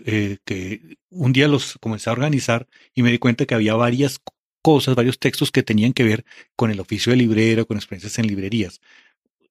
Eh, 0.06 0.38
que 0.44 0.98
un 1.10 1.32
día 1.32 1.48
los 1.48 1.78
comencé 1.80 2.10
a 2.10 2.14
organizar 2.14 2.68
y 2.94 3.04
me 3.04 3.12
di 3.12 3.20
cuenta 3.20 3.46
que 3.46 3.56
había 3.56 3.76
varias 3.76 4.20
cosas, 4.62 4.96
varios 4.96 5.18
textos 5.18 5.52
que 5.52 5.64
tenían 5.64 5.94
que 5.94 6.04
ver 6.04 6.26
con 6.56 6.72
el 6.72 6.80
oficio 6.80 7.12
de 7.12 7.18
librero, 7.18 7.66
con 7.66 7.78
experiencias 7.78 8.20
en 8.20 8.28
librerías. 8.28 8.82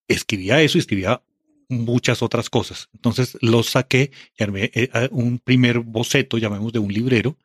Escribía 0.06 0.60
eso 0.60 0.78
y 0.78 0.80
escribía 0.80 1.22
muchas 1.68 2.22
otras 2.22 2.50
cosas. 2.50 2.88
Entonces 2.92 3.38
los 3.40 3.70
saqué 3.70 4.10
y 4.38 4.42
armé 4.42 4.70
un 5.10 5.38
primer 5.38 5.80
boceto, 5.80 6.38
llamemos 6.38 6.72
de 6.72 6.78
un 6.78 6.92
librero, 6.92 7.36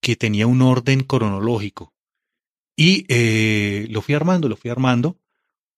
que 0.00 0.16
tenía 0.16 0.46
un 0.46 0.62
orden 0.62 1.00
cronológico. 1.00 1.92
Y 2.76 3.06
eh, 3.08 3.86
lo 3.90 4.02
fui 4.02 4.14
armando, 4.14 4.48
lo 4.48 4.56
fui 4.56 4.70
armando, 4.70 5.18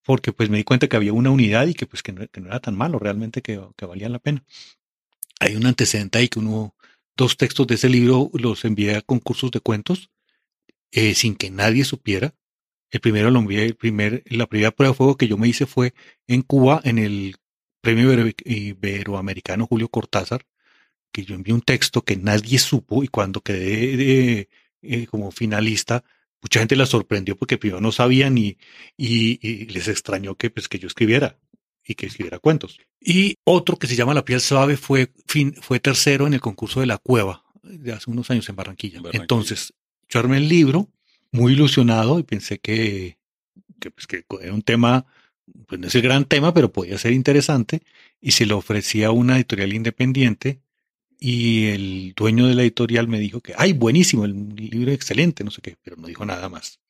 porque 0.04 0.32
pues 0.32 0.50
me 0.50 0.58
di 0.58 0.64
cuenta 0.64 0.88
que 0.88 0.96
había 0.96 1.12
una 1.12 1.30
unidad 1.30 1.66
y 1.66 1.74
que 1.74 1.86
pues 1.86 2.02
que 2.02 2.12
no, 2.12 2.22
era 2.22 2.60
tan 2.60 2.76
malo, 2.76 2.98
realmente 2.98 3.42
que, 3.42 3.60
que 3.76 3.86
valía 3.86 4.08
la 4.08 4.18
pena. 4.18 4.44
Hay 5.40 5.56
un 5.56 5.66
antecedente 5.66 6.18
ahí 6.18 6.28
que 6.28 6.38
uno, 6.38 6.74
dos 7.16 7.36
textos 7.36 7.66
de 7.66 7.74
ese 7.76 7.88
libro 7.88 8.30
los 8.34 8.64
envié 8.64 8.96
a 8.96 9.02
concursos 9.02 9.50
de 9.50 9.60
cuentos 9.60 10.10
eh, 10.92 11.14
sin 11.14 11.34
que 11.34 11.50
nadie 11.50 11.84
supiera. 11.84 12.34
El 12.90 13.00
primero 13.00 13.30
lo 13.30 13.38
envié, 13.38 13.64
el 13.64 13.76
primer, 13.76 14.24
la 14.26 14.46
primera 14.46 14.72
prueba 14.72 14.92
de 14.92 14.96
fuego 14.96 15.16
que 15.16 15.28
yo 15.28 15.38
me 15.38 15.48
hice 15.48 15.66
fue 15.66 15.94
en 16.26 16.42
Cuba, 16.42 16.80
en 16.84 16.98
el 16.98 17.36
Premio 17.80 18.12
Iberoamericano 18.44 19.66
Julio 19.66 19.88
Cortázar, 19.88 20.46
que 21.12 21.24
yo 21.24 21.34
envié 21.34 21.54
un 21.54 21.62
texto 21.62 22.02
que 22.02 22.16
nadie 22.16 22.58
supo 22.58 23.04
y 23.04 23.08
cuando 23.08 23.40
quedé 23.40 23.96
de, 23.96 24.48
eh, 24.82 25.06
como 25.06 25.30
finalista, 25.30 26.04
mucha 26.42 26.60
gente 26.60 26.76
la 26.76 26.86
sorprendió 26.86 27.36
porque 27.36 27.58
primero 27.58 27.80
no 27.80 27.92
sabían 27.92 28.38
y, 28.38 28.56
y, 28.96 29.66
les 29.66 29.88
extrañó 29.88 30.34
que, 30.36 30.50
pues, 30.50 30.68
que 30.68 30.78
yo 30.78 30.86
escribiera 30.86 31.38
y 31.84 31.94
que 31.94 32.06
escribiera 32.06 32.38
cuentos. 32.38 32.78
Y 33.00 33.36
otro 33.44 33.76
que 33.76 33.86
se 33.86 33.96
llama 33.96 34.14
La 34.14 34.24
piel 34.24 34.40
suave 34.40 34.76
fue, 34.76 35.12
fin, 35.26 35.54
fue 35.60 35.80
tercero 35.80 36.26
en 36.26 36.34
el 36.34 36.40
concurso 36.40 36.80
de 36.80 36.86
la 36.86 36.98
cueva 36.98 37.44
de 37.62 37.92
hace 37.92 38.10
unos 38.10 38.30
años 38.30 38.48
en 38.48 38.56
Barranquilla. 38.56 39.00
Entonces, 39.12 39.74
yo 40.08 40.20
armé 40.20 40.38
el 40.38 40.48
libro 40.48 40.88
muy 41.32 41.52
ilusionado 41.52 42.18
y 42.18 42.22
pensé 42.22 42.58
que, 42.58 43.18
que, 43.78 43.90
pues, 43.90 44.06
que 44.06 44.24
era 44.40 44.54
un 44.54 44.62
tema, 44.62 45.06
pues 45.66 45.80
no 45.80 45.86
es 45.86 45.94
el 45.94 46.02
gran 46.02 46.24
tema, 46.24 46.54
pero 46.54 46.72
podía 46.72 46.98
ser 46.98 47.12
interesante 47.12 47.82
y 48.20 48.32
se 48.32 48.46
lo 48.46 48.58
ofrecía 48.58 49.08
a 49.08 49.12
una 49.12 49.36
editorial 49.36 49.72
independiente 49.72 50.60
y 51.20 51.66
el 51.66 52.14
dueño 52.16 52.46
de 52.46 52.54
la 52.54 52.62
editorial 52.62 53.06
me 53.06 53.20
dijo 53.20 53.42
que, 53.42 53.52
ay, 53.56 53.74
buenísimo, 53.74 54.24
el 54.24 54.56
libro 54.56 54.90
excelente, 54.90 55.44
no 55.44 55.50
sé 55.50 55.60
qué, 55.60 55.76
pero 55.82 55.96
no 55.96 56.06
dijo 56.06 56.24
nada 56.24 56.48
más. 56.48 56.80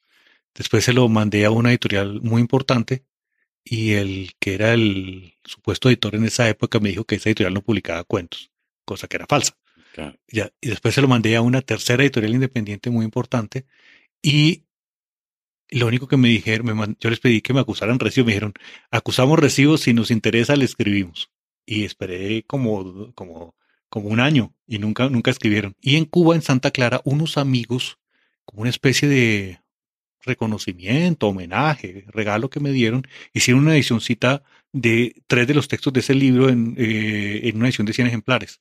Después 0.55 0.85
se 0.85 0.93
lo 0.93 1.09
mandé 1.09 1.45
a 1.45 1.51
una 1.51 1.71
editorial 1.71 2.21
muy 2.23 2.41
importante 2.41 3.05
y 3.65 3.93
el 3.93 4.33
que 4.39 4.55
era 4.55 4.73
el 4.73 5.35
supuesto 5.45 5.89
editor 5.89 6.15
en 6.15 6.25
esa 6.25 6.49
época 6.49 6.79
me 6.79 6.91
dijo 6.91 7.05
que 7.05 7.17
esa 7.17 7.29
editorial 7.29 7.55
no 7.55 7.63
publicaba 7.63 8.05
cuentos, 8.05 8.53
cosa 8.85 9.09
que 9.09 9.17
era 9.17 9.27
falsa. 9.27 9.57
Ya, 10.29 10.53
y 10.61 10.69
después 10.69 10.95
se 10.95 11.03
lo 11.03 11.09
mandé 11.09 11.35
a 11.35 11.43
una 11.43 11.61
tercera 11.63 12.05
editorial 12.05 12.35
independiente 12.35 12.91
muy 12.91 13.05
importante 13.05 13.67
y 14.23 14.65
lo 15.71 15.89
único 15.89 16.07
que 16.09 16.17
me 16.17 16.29
dijeron, 16.29 16.97
yo 17.01 17.11
les 17.11 17.21
pedí 17.21 17.41
que 17.43 17.53
me 17.53 17.61
acusaran 17.61 17.99
recibo, 17.99 18.27
me 18.27 18.33
dijeron, 18.33 18.55
acusamos 18.91 19.39
recibo, 19.39 19.77
si 19.77 19.93
nos 19.93 20.11
interesa 20.11 20.57
le 20.57 20.65
escribimos. 20.65 21.31
Y 21.67 21.85
esperé 21.85 22.43
como, 22.45 23.13
como 23.15 23.55
como 23.91 24.09
un 24.09 24.21
año 24.21 24.55
y 24.67 24.79
nunca, 24.79 25.11
nunca 25.11 25.31
escribieron. 25.31 25.77
Y 25.81 25.97
en 25.97 26.07
Cuba, 26.07 26.35
en 26.35 26.43
Santa 26.43 26.71
Clara, 26.71 27.03
unos 27.05 27.37
amigos, 27.37 27.99
como 28.47 28.63
una 28.63 28.71
especie 28.71 29.09
de 29.09 29.61
reconocimiento, 30.23 31.29
homenaje, 31.29 32.05
regalo 32.09 32.51
que 32.51 32.61
me 32.61 32.73
dieron, 32.73 33.07
hicieron 33.33 33.65
una 33.65 33.75
edicióncita 33.75 34.43
de 34.73 35.23
tres 35.27 35.47
de 35.47 35.55
los 35.55 35.69
textos 35.69 35.93
de 35.93 36.01
ese 36.01 36.15
libro 36.15 36.49
en, 36.49 36.75
eh, 36.79 37.41
en 37.45 37.57
una 37.57 37.67
edición 37.67 37.87
de 37.87 37.93
100 37.93 38.09
ejemplares. 38.09 38.61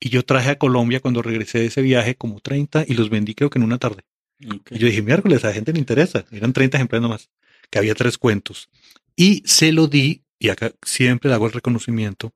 Y 0.00 0.10
yo 0.10 0.24
traje 0.24 0.50
a 0.50 0.58
Colombia 0.58 1.00
cuando 1.00 1.22
regresé 1.22 1.58
de 1.58 1.66
ese 1.66 1.82
viaje 1.82 2.14
como 2.14 2.40
30 2.40 2.84
y 2.86 2.94
los 2.94 3.10
vendí 3.10 3.34
creo 3.34 3.50
que 3.50 3.58
en 3.58 3.64
una 3.64 3.78
tarde. 3.78 4.04
Y 4.38 4.78
yo 4.78 4.86
dije, 4.86 5.02
miércoles, 5.02 5.44
a 5.44 5.48
la 5.48 5.54
gente 5.54 5.72
le 5.72 5.80
interesa. 5.80 6.24
Eran 6.30 6.52
30 6.52 6.76
ejemplares 6.76 7.02
nomás. 7.02 7.30
que 7.70 7.78
había 7.78 7.94
tres 7.94 8.16
cuentos. 8.16 8.70
Y 9.16 9.42
se 9.44 9.72
lo 9.72 9.88
di, 9.88 10.22
y 10.38 10.48
acá 10.48 10.72
siempre 10.82 11.28
le 11.28 11.34
hago 11.34 11.46
el 11.46 11.52
reconocimiento, 11.52 12.32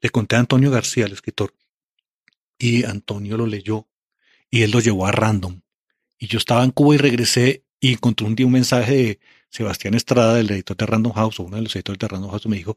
le 0.00 0.10
conté 0.10 0.36
a 0.36 0.40
Antonio 0.40 0.70
García, 0.70 1.06
el 1.06 1.12
escritor, 1.12 1.54
y 2.58 2.84
Antonio 2.84 3.36
lo 3.36 3.46
leyó 3.46 3.86
y 4.50 4.62
él 4.62 4.70
lo 4.70 4.80
llevó 4.80 5.06
a 5.06 5.12
Random. 5.12 5.60
Y 6.18 6.26
yo 6.26 6.38
estaba 6.38 6.64
en 6.64 6.70
Cuba 6.70 6.94
y 6.94 6.98
regresé 6.98 7.64
y 7.80 7.92
encontré 7.92 8.26
un 8.26 8.34
día 8.34 8.46
un 8.46 8.52
mensaje 8.52 8.94
de 8.94 9.20
Sebastián 9.50 9.94
Estrada, 9.94 10.40
el 10.40 10.50
editor 10.50 10.76
de 10.76 10.86
Random 10.86 11.12
House, 11.12 11.40
o 11.40 11.44
uno 11.44 11.56
de 11.56 11.62
los 11.62 11.76
editores 11.76 11.98
de 11.98 12.08
Random 12.08 12.30
House, 12.30 12.46
me 12.46 12.56
dijo, 12.56 12.76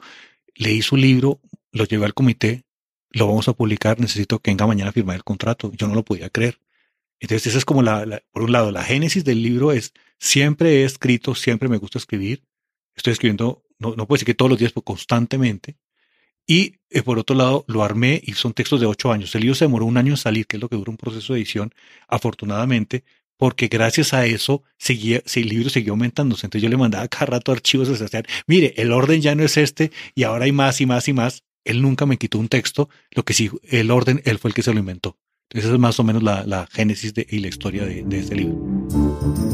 leí 0.56 0.82
su 0.82 0.96
libro, 0.96 1.39
lo 1.72 1.86
llevé 1.86 2.06
al 2.06 2.13
comité, 2.13 2.63
lo 3.10 3.28
vamos 3.28 3.48
a 3.48 3.54
publicar, 3.54 4.00
necesito 4.00 4.39
que 4.39 4.52
venga 4.52 4.67
mañana 4.67 4.89
a 4.89 4.94
firmar 4.94 5.15
el 5.15 5.24
contrato. 5.24 5.72
Yo 5.74 5.88
no 5.88 5.96
lo 5.96 6.04
podía 6.04 6.30
creer. 6.30 6.60
Entonces, 7.20 7.48
esa 7.48 7.58
es 7.58 7.65
como 7.65 7.82
la, 7.82 8.24
por 8.32 8.44
un 8.44 8.52
lado, 8.52 8.72
la 8.72 8.84
génesis 8.84 9.24
del 9.24 9.44
libro 9.44 9.72
es, 9.72 9.94
siempre 10.17 10.82
he 10.82 10.84
escrito, 10.86 11.36
siempre 11.36 11.70
me 11.70 11.78
gusta 11.78 11.98
escribir. 11.98 12.44
Estoy 12.96 13.13
escribiendo, 13.13 13.63
no, 13.80 13.96
no 13.96 14.08
puedo 14.08 14.17
decir 14.17 14.28
que 14.28 14.34
todos 14.34 14.50
los 14.50 14.60
días, 14.60 14.72
pero 14.72 14.84
constantemente. 14.84 15.78
Y 16.52 16.80
eh, 16.90 17.02
por 17.02 17.18
otro 17.18 17.34
lado, 17.34 17.64
lo 17.70 17.82
armé 17.82 18.22
y 18.22 18.34
son 18.34 18.52
textos 18.52 18.82
de 18.82 18.86
ocho 18.86 19.10
años. 19.10 19.34
El 19.36 19.42
libro 19.44 19.56
se 19.56 19.64
demoró 19.64 19.86
un 19.86 19.96
año 19.96 20.12
en 20.12 20.18
salir, 20.18 20.46
que 20.46 20.58
es 20.58 20.62
lo 20.62 20.68
que 20.68 20.76
dura 20.76 20.92
un 20.92 20.98
proceso 20.98 21.32
de 21.32 21.40
edición, 21.40 21.74
afortunadamente, 22.10 23.06
porque 23.38 23.70
gracias 23.70 24.14
a 24.14 24.26
eso 24.26 24.62
seguía, 24.78 25.24
el 25.34 25.48
libro 25.48 25.70
siguió 25.70 25.94
aumentándose. 25.94 26.46
Entonces 26.46 26.64
yo 26.64 26.68
le 26.68 26.76
mandaba 26.76 27.08
cada 27.08 27.28
rato 27.28 27.54
archivos 27.54 27.88
a 27.88 27.96
Sebastián. 27.96 28.26
Mire, 28.48 28.74
el 28.76 28.92
orden 28.92 29.22
ya 29.22 29.34
no 29.34 29.46
es 29.46 29.56
este 29.56 29.94
y 30.14 30.24
ahora 30.24 30.44
hay 30.44 30.52
más 30.52 30.82
y 30.82 30.86
más 30.86 31.08
y 31.08 31.14
más. 31.14 31.44
Él 31.64 31.82
nunca 31.82 32.06
me 32.06 32.18
quitó 32.18 32.38
un 32.38 32.50
texto, 32.50 32.90
lo 33.12 33.24
que 33.24 33.34
sí, 33.34 33.50
el 33.70 33.90
orden, 33.90 34.22
él 34.26 34.38
fue 34.38 34.50
el 34.50 34.54
que 34.54 34.62
se 34.62 34.74
lo 34.74 34.80
inventó. 34.82 35.18
Entonces 35.44 35.70
esa 35.70 35.76
es 35.76 35.80
más 35.80 36.02
o 36.02 36.04
menos 36.04 36.22
la, 36.22 36.68
génesis 36.70 37.14
de, 37.14 37.26
y 37.30 37.40
la 37.40 37.48
historia 37.48 37.86
de, 37.86 38.04
de 38.04 38.20
este 38.20 38.36
libro. 38.36 39.51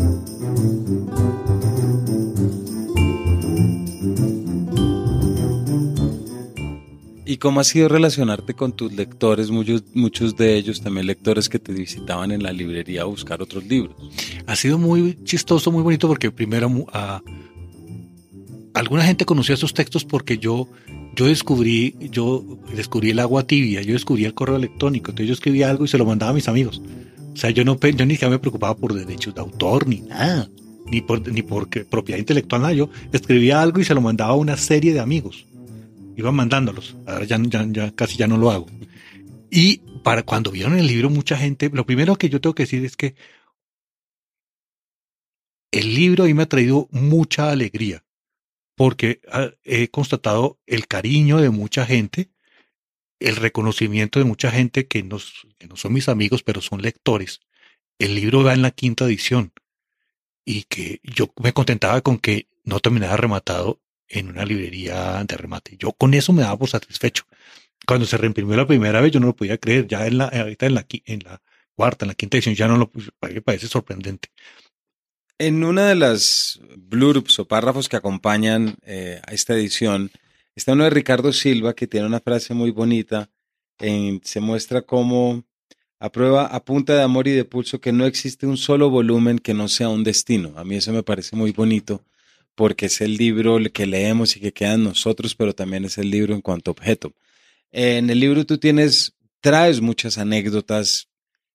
¿Y 7.37 7.39
cómo 7.39 7.59
ha 7.59 7.63
sido 7.63 7.87
relacionarte 7.87 8.55
con 8.55 8.71
tus 8.71 8.91
lectores? 8.93 9.51
Muchos, 9.51 9.83
muchos 9.93 10.35
de 10.35 10.57
ellos 10.57 10.81
también 10.81 11.05
lectores 11.05 11.49
que 11.49 11.59
te 11.59 11.71
visitaban 11.71 12.31
en 12.31 12.41
la 12.41 12.51
librería 12.51 13.03
a 13.03 13.05
buscar 13.05 13.43
otros 13.43 13.63
libros. 13.67 13.95
Ha 14.47 14.55
sido 14.55 14.79
muy 14.79 15.19
chistoso, 15.23 15.71
muy 15.71 15.83
bonito, 15.83 16.07
porque 16.07 16.31
primero 16.31 16.87
a, 16.91 17.21
alguna 18.73 19.03
gente 19.03 19.23
conocía 19.23 19.53
esos 19.53 19.75
textos 19.75 20.03
porque 20.03 20.39
yo, 20.39 20.67
yo 21.15 21.27
descubrí, 21.27 21.95
yo 22.09 22.43
descubrí 22.75 23.11
el 23.11 23.19
agua 23.19 23.45
tibia, 23.45 23.83
yo 23.83 23.93
descubrí 23.93 24.25
el 24.25 24.33
correo 24.33 24.55
electrónico, 24.55 25.11
entonces 25.11 25.27
yo 25.27 25.33
escribía 25.33 25.69
algo 25.69 25.85
y 25.85 25.89
se 25.89 25.99
lo 25.99 26.05
mandaba 26.05 26.31
a 26.31 26.33
mis 26.33 26.47
amigos. 26.47 26.81
O 27.33 27.37
sea, 27.37 27.51
yo 27.51 27.63
no, 27.63 27.79
yo 27.79 28.05
ni 28.07 28.15
siquiera 28.15 28.31
me 28.31 28.39
preocupaba 28.39 28.75
por 28.75 28.95
derechos 28.95 29.35
de 29.35 29.41
autor 29.41 29.87
ni 29.87 30.01
nada, 30.01 30.49
ni 30.87 31.01
por, 31.01 31.31
ni 31.31 31.43
por 31.43 31.69
propiedad 31.69 32.17
intelectual, 32.17 32.63
nada. 32.63 32.73
Yo 32.73 32.89
escribía 33.13 33.61
algo 33.61 33.79
y 33.79 33.85
se 33.85 33.93
lo 33.93 34.01
mandaba 34.01 34.31
a 34.31 34.37
una 34.37 34.57
serie 34.57 34.91
de 34.91 35.01
amigos 35.01 35.45
iba 36.17 36.31
mandándolos. 36.31 36.95
Ahora 37.05 37.25
ya, 37.25 37.39
ya, 37.69 37.95
casi 37.95 38.17
ya 38.17 38.27
no 38.27 38.37
lo 38.37 38.51
hago. 38.51 38.65
Y 39.49 39.77
para 40.03 40.23
cuando 40.23 40.51
vieron 40.51 40.77
el 40.77 40.87
libro, 40.87 41.09
mucha 41.09 41.37
gente, 41.37 41.69
lo 41.69 41.85
primero 41.85 42.17
que 42.17 42.27
yo 42.27 42.41
tengo 42.41 42.55
que 42.55 42.63
decir 42.63 42.83
es 42.83 42.97
que 42.97 43.15
el 45.71 45.93
libro 45.93 46.23
a 46.23 46.27
mí 46.27 46.33
me 46.33 46.43
ha 46.43 46.49
traído 46.49 46.89
mucha 46.91 47.51
alegría, 47.51 48.03
porque 48.75 49.21
ah, 49.31 49.51
he 49.63 49.89
constatado 49.89 50.59
el 50.65 50.87
cariño 50.87 51.37
de 51.37 51.51
mucha 51.51 51.85
gente, 51.85 52.31
el 53.19 53.35
reconocimiento 53.35 54.19
de 54.19 54.25
mucha 54.25 54.51
gente 54.51 54.87
que, 54.87 55.03
nos, 55.03 55.47
que 55.59 55.67
no 55.67 55.75
son 55.75 55.93
mis 55.93 56.09
amigos, 56.09 56.43
pero 56.43 56.61
son 56.61 56.81
lectores. 56.81 57.41
El 57.99 58.15
libro 58.15 58.43
va 58.43 58.53
en 58.53 58.63
la 58.63 58.71
quinta 58.71 59.05
edición 59.05 59.53
y 60.45 60.63
que 60.63 60.99
yo 61.03 61.31
me 61.41 61.53
contentaba 61.53 62.01
con 62.01 62.17
que 62.17 62.47
no 62.63 62.79
terminara 62.79 63.17
rematado 63.17 63.81
en 64.09 64.29
una 64.29 64.45
librería 64.45 65.23
de 65.23 65.37
remate. 65.37 65.75
Yo 65.77 65.91
con 65.91 66.13
eso 66.13 66.33
me 66.33 66.41
daba 66.41 66.57
por 66.57 66.69
satisfecho. 66.69 67.23
Cuando 67.85 68.05
se 68.05 68.17
reimprimió 68.17 68.55
la 68.55 68.67
primera 68.67 69.01
vez, 69.01 69.11
yo 69.11 69.19
no 69.19 69.27
lo 69.27 69.35
podía 69.35 69.57
creer. 69.57 69.87
Ya 69.87 70.07
en 70.07 70.17
la, 70.17 70.25
ahorita 70.25 70.65
en 70.65 70.73
la, 70.73 71.41
cuarta, 71.75 72.05
en 72.05 72.09
la 72.09 72.15
quinta 72.15 72.37
edición, 72.37 72.55
ya 72.55 72.67
no 72.67 72.77
lo 72.77 72.91
me 73.21 73.41
parece 73.41 73.67
sorprendente. 73.67 74.29
En 75.39 75.63
una 75.63 75.87
de 75.87 75.95
las 75.95 76.59
blurbs 76.77 77.39
o 77.39 77.47
párrafos 77.47 77.87
que 77.87 77.95
acompañan 77.95 78.75
eh, 78.83 79.21
a 79.25 79.33
esta 79.33 79.53
edición, 79.53 80.11
está 80.55 80.73
uno 80.73 80.85
de 80.85 80.89
Ricardo 80.89 81.31
Silva 81.31 81.75
que 81.75 81.87
tiene 81.87 82.07
una 82.07 82.19
frase 82.19 82.53
muy 82.53 82.71
bonita. 82.71 83.29
En, 83.79 84.21
se 84.23 84.39
muestra 84.39 84.81
como 84.81 85.43
a 85.99 86.11
prueba 86.11 86.47
a 86.47 86.65
punta 86.65 86.95
de 86.95 87.03
amor 87.03 87.27
y 87.27 87.31
de 87.31 87.45
pulso 87.45 87.79
que 87.79 87.91
no 87.91 88.05
existe 88.05 88.47
un 88.47 88.57
solo 88.57 88.89
volumen 88.89 89.37
que 89.37 89.53
no 89.53 89.67
sea 89.67 89.89
un 89.89 90.03
destino. 90.03 90.53
A 90.57 90.63
mí 90.63 90.75
eso 90.75 90.91
me 90.91 91.03
parece 91.03 91.35
muy 91.35 91.51
bonito 91.51 92.03
porque 92.57 92.87
es 92.87 93.01
el 93.01 93.17
libro 93.17 93.59
que 93.71 93.85
leemos 93.85 94.35
y 94.35 94.39
que 94.39 94.51
queda 94.51 94.73
en 94.73 94.83
nosotros, 94.83 95.35
pero 95.35 95.53
también 95.53 95.85
es 95.85 95.99
el 95.99 96.09
libro 96.09 96.33
en 96.33 96.41
cuanto 96.41 96.71
a 96.71 96.73
objeto. 96.73 97.13
En 97.71 98.09
el 98.09 98.19
libro 98.19 98.47
tú 98.47 98.57
tienes, 98.57 99.13
traes 99.41 99.79
muchas 99.79 100.17
anécdotas 100.17 101.07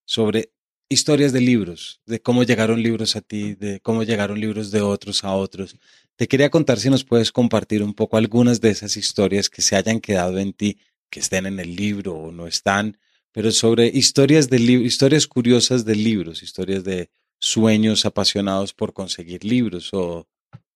sobre 0.04 0.52
historias 0.88 1.32
de 1.32 1.40
libros, 1.40 2.00
de 2.06 2.22
cómo 2.22 2.44
llegaron 2.44 2.80
libros 2.80 3.16
a 3.16 3.20
ti, 3.20 3.56
de 3.56 3.80
cómo 3.80 4.04
llegaron 4.04 4.38
libros 4.38 4.70
de 4.70 4.80
otros 4.80 5.24
a 5.24 5.34
otros. 5.34 5.74
Te 6.14 6.28
quería 6.28 6.50
contar 6.50 6.78
si 6.78 6.88
nos 6.88 7.02
puedes 7.02 7.32
compartir 7.32 7.82
un 7.82 7.94
poco 7.94 8.16
algunas 8.16 8.60
de 8.60 8.70
esas 8.70 8.96
historias 8.96 9.50
que 9.50 9.60
se 9.60 9.74
hayan 9.74 9.98
quedado 9.98 10.38
en 10.38 10.52
ti, 10.52 10.78
que 11.10 11.18
estén 11.18 11.46
en 11.46 11.58
el 11.58 11.74
libro 11.74 12.14
o 12.14 12.30
no 12.30 12.46
están, 12.46 12.96
pero 13.32 13.50
sobre 13.50 13.88
historias 13.88 14.48
de 14.50 14.58
historias 14.60 15.26
curiosas 15.26 15.84
de 15.84 15.96
libros, 15.96 16.44
historias 16.44 16.84
de 16.84 17.10
sueños 17.40 18.06
apasionados 18.06 18.72
por 18.72 18.92
conseguir 18.92 19.42
libros 19.42 19.92
o 19.92 20.28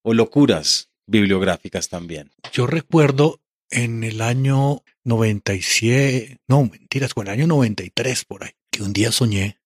o 0.07 0.15
locuras 0.15 0.89
bibliográficas 1.09 1.89
también. 1.89 2.31
Yo 2.53 2.69
recuerdo 2.69 3.41
en 3.71 4.05
el 4.05 4.21
año 4.21 4.85
97, 5.03 6.39
no, 6.47 6.63
mentiras, 6.63 7.13
con 7.13 7.27
el 7.27 7.33
año 7.33 7.49
93 7.49 8.25
por 8.25 8.45
ahí, 8.45 8.53
que 8.71 8.85
un 8.85 8.93
día 8.93 9.11
soñé 9.11 9.59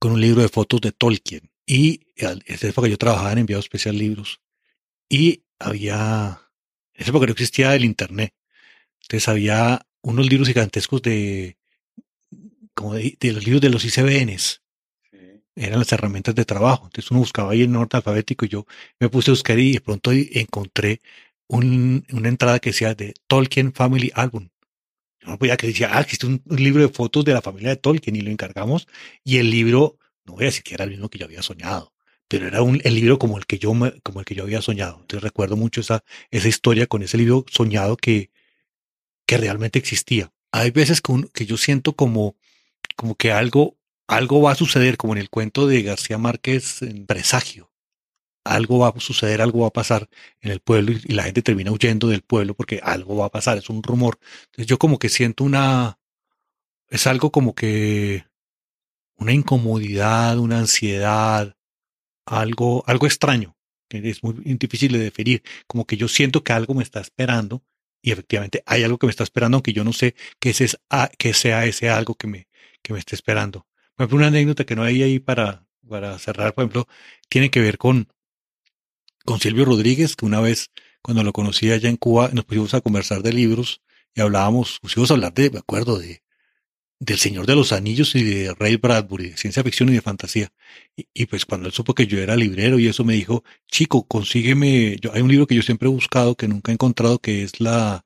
con 0.00 0.10
un 0.10 0.20
libro 0.20 0.42
de 0.42 0.48
fotos 0.48 0.80
de 0.80 0.90
Tolkien. 0.90 1.48
Y 1.64 2.00
en 2.16 2.42
esa 2.46 2.66
época 2.66 2.88
yo 2.88 2.98
trabajaba 2.98 3.30
en 3.30 3.38
enviado 3.38 3.60
especial 3.60 3.96
libros. 3.96 4.40
Y 5.08 5.44
había, 5.60 6.40
en 6.94 7.00
esa 7.00 7.10
época 7.10 7.26
no 7.26 7.32
existía 7.32 7.72
el 7.76 7.84
internet. 7.84 8.34
Entonces 9.00 9.28
había 9.28 9.86
unos 10.02 10.28
libros 10.28 10.48
gigantescos 10.48 11.02
de, 11.02 11.56
como 12.74 12.94
de, 12.94 13.16
de 13.20 13.32
los 13.32 13.44
libros 13.44 13.60
de 13.60 13.70
los 13.70 13.84
ICBNs 13.84 14.63
eran 15.56 15.78
las 15.78 15.92
herramientas 15.92 16.34
de 16.34 16.44
trabajo. 16.44 16.86
Entonces 16.86 17.10
uno 17.10 17.20
buscaba 17.20 17.52
ahí 17.52 17.62
en 17.62 17.76
orden 17.76 17.96
alfabético 17.98 18.44
y 18.44 18.48
yo 18.48 18.66
me 19.00 19.08
puse 19.08 19.30
a 19.30 19.32
buscar 19.32 19.58
y 19.58 19.72
de 19.72 19.80
pronto 19.80 20.10
encontré 20.12 21.00
una 21.48 22.28
entrada 22.28 22.58
que 22.58 22.70
decía 22.70 22.94
de 22.94 23.14
Tolkien 23.26 23.72
Family 23.72 24.10
Album. 24.14 24.48
Yo 25.20 25.28
no 25.28 25.38
podía 25.38 25.56
que 25.56 25.68
decía, 25.68 25.90
ah, 25.92 26.00
existe 26.00 26.26
un, 26.26 26.42
libro 26.48 26.82
de 26.82 26.88
fotos 26.88 27.24
de 27.24 27.32
la 27.32 27.42
familia 27.42 27.70
de 27.70 27.76
Tolkien 27.76 28.16
y 28.16 28.20
lo 28.20 28.30
encargamos. 28.30 28.86
Y 29.24 29.38
el 29.38 29.50
libro, 29.50 29.98
no 30.24 30.34
voy 30.34 30.44
a 30.44 30.46
decir 30.46 30.62
que 30.62 30.74
el 30.74 30.90
mismo 30.90 31.08
que 31.08 31.18
yo 31.18 31.26
había 31.26 31.42
soñado, 31.42 31.94
pero 32.28 32.46
era 32.48 32.62
un, 32.62 32.80
el 32.84 32.94
libro 32.94 33.18
como 33.18 33.38
el 33.38 33.46
que 33.46 33.58
yo 33.58 33.72
como 34.02 34.20
el 34.20 34.26
que 34.26 34.34
yo 34.34 34.44
había 34.44 34.62
soñado. 34.62 34.98
Entonces 35.00 35.22
recuerdo 35.22 35.56
mucho 35.56 35.80
esa, 35.80 36.04
esa 36.30 36.48
historia 36.48 36.86
con 36.86 37.02
ese 37.02 37.18
libro 37.18 37.44
soñado 37.50 37.96
que, 37.96 38.30
que 39.26 39.38
realmente 39.38 39.78
existía. 39.78 40.32
Hay 40.52 40.70
veces 40.70 41.00
que, 41.00 41.12
que 41.32 41.46
yo 41.46 41.56
siento 41.56 41.94
como, 41.94 42.36
como 42.96 43.14
que 43.16 43.32
algo 43.32 43.76
algo 44.06 44.42
va 44.42 44.52
a 44.52 44.56
suceder, 44.56 44.96
como 44.96 45.14
en 45.14 45.20
el 45.20 45.30
cuento 45.30 45.66
de 45.66 45.82
García 45.82 46.18
Márquez, 46.18 46.82
en 46.82 47.06
presagio. 47.06 47.70
Algo 48.44 48.78
va 48.80 48.88
a 48.88 49.00
suceder, 49.00 49.40
algo 49.40 49.60
va 49.60 49.68
a 49.68 49.72
pasar 49.72 50.08
en 50.40 50.50
el 50.50 50.60
pueblo 50.60 50.92
y, 50.92 51.14
la 51.14 51.24
gente 51.24 51.42
termina 51.42 51.72
huyendo 51.72 52.08
del 52.08 52.22
pueblo 52.22 52.54
porque 52.54 52.80
algo 52.82 53.16
va 53.16 53.26
a 53.26 53.30
pasar, 53.30 53.58
es 53.58 53.70
un 53.70 53.82
rumor. 53.82 54.18
Entonces 54.46 54.66
yo 54.66 54.78
como 54.78 54.98
que 54.98 55.08
siento 55.08 55.44
una, 55.44 55.98
es 56.88 57.06
algo 57.06 57.30
como 57.32 57.54
que 57.54 58.26
una 59.16 59.32
incomodidad, 59.32 60.38
una 60.38 60.58
ansiedad, 60.58 61.56
algo, 62.26 62.84
algo 62.86 63.06
extraño, 63.06 63.56
que 63.88 63.98
es 64.10 64.22
muy 64.22 64.34
difícil 64.34 64.92
de 64.92 64.98
definir, 64.98 65.42
como 65.66 65.86
que 65.86 65.96
yo 65.96 66.08
siento 66.08 66.44
que 66.44 66.52
algo 66.52 66.74
me 66.74 66.82
está 66.82 67.00
esperando 67.00 67.64
y 68.02 68.12
efectivamente 68.12 68.62
hay 68.66 68.84
algo 68.84 68.98
que 68.98 69.06
me 69.06 69.10
está 69.10 69.24
esperando, 69.24 69.56
aunque 69.56 69.72
yo 69.72 69.84
no 69.84 69.94
sé 69.94 70.14
qué, 70.38 70.50
es, 70.50 70.78
qué 71.18 71.34
sea 71.34 71.64
ese 71.64 71.88
algo 71.88 72.14
que 72.14 72.26
me, 72.26 72.48
que 72.82 72.92
me 72.92 72.98
está 72.98 73.16
esperando. 73.16 73.66
Por 73.96 74.04
ejemplo, 74.04 74.18
una 74.18 74.26
anécdota 74.28 74.64
que 74.64 74.76
no 74.76 74.82
hay 74.82 75.02
ahí 75.02 75.18
para, 75.18 75.66
para 75.88 76.18
cerrar, 76.18 76.54
por 76.54 76.64
ejemplo, 76.64 76.88
tiene 77.28 77.50
que 77.50 77.60
ver 77.60 77.78
con, 77.78 78.08
con 79.24 79.40
Silvio 79.40 79.64
Rodríguez, 79.64 80.16
que 80.16 80.26
una 80.26 80.40
vez, 80.40 80.70
cuando 81.02 81.22
lo 81.22 81.32
conocí 81.32 81.70
allá 81.70 81.88
en 81.88 81.96
Cuba, 81.96 82.30
nos 82.32 82.44
pusimos 82.44 82.74
a 82.74 82.80
conversar 82.80 83.22
de 83.22 83.32
libros 83.32 83.82
y 84.14 84.20
hablábamos, 84.20 84.78
pusimos 84.80 85.10
a 85.10 85.14
hablar 85.14 85.34
de, 85.34 85.50
me 85.50 85.58
acuerdo, 85.58 85.98
de, 85.98 86.22
del 86.98 87.18
Señor 87.18 87.46
de 87.46 87.56
los 87.56 87.72
Anillos 87.72 88.14
y 88.14 88.22
de 88.22 88.54
Ray 88.54 88.76
Bradbury, 88.76 89.30
de 89.30 89.36
ciencia 89.36 89.62
ficción 89.62 89.88
y 89.90 89.92
de 89.92 90.00
fantasía. 90.00 90.52
Y, 90.96 91.26
pues 91.26 91.44
cuando 91.44 91.66
él 91.66 91.72
supo 91.72 91.94
que 91.94 92.06
yo 92.06 92.18
era 92.18 92.36
librero 92.36 92.78
y 92.78 92.88
eso 92.88 93.04
me 93.04 93.14
dijo, 93.14 93.44
chico, 93.68 94.06
consígueme, 94.06 94.96
yo, 95.00 95.12
hay 95.12 95.22
un 95.22 95.28
libro 95.30 95.46
que 95.46 95.54
yo 95.54 95.62
siempre 95.62 95.88
he 95.88 95.92
buscado, 95.92 96.36
que 96.36 96.48
nunca 96.48 96.72
he 96.72 96.74
encontrado, 96.74 97.18
que 97.18 97.42
es 97.42 97.60
la 97.60 98.04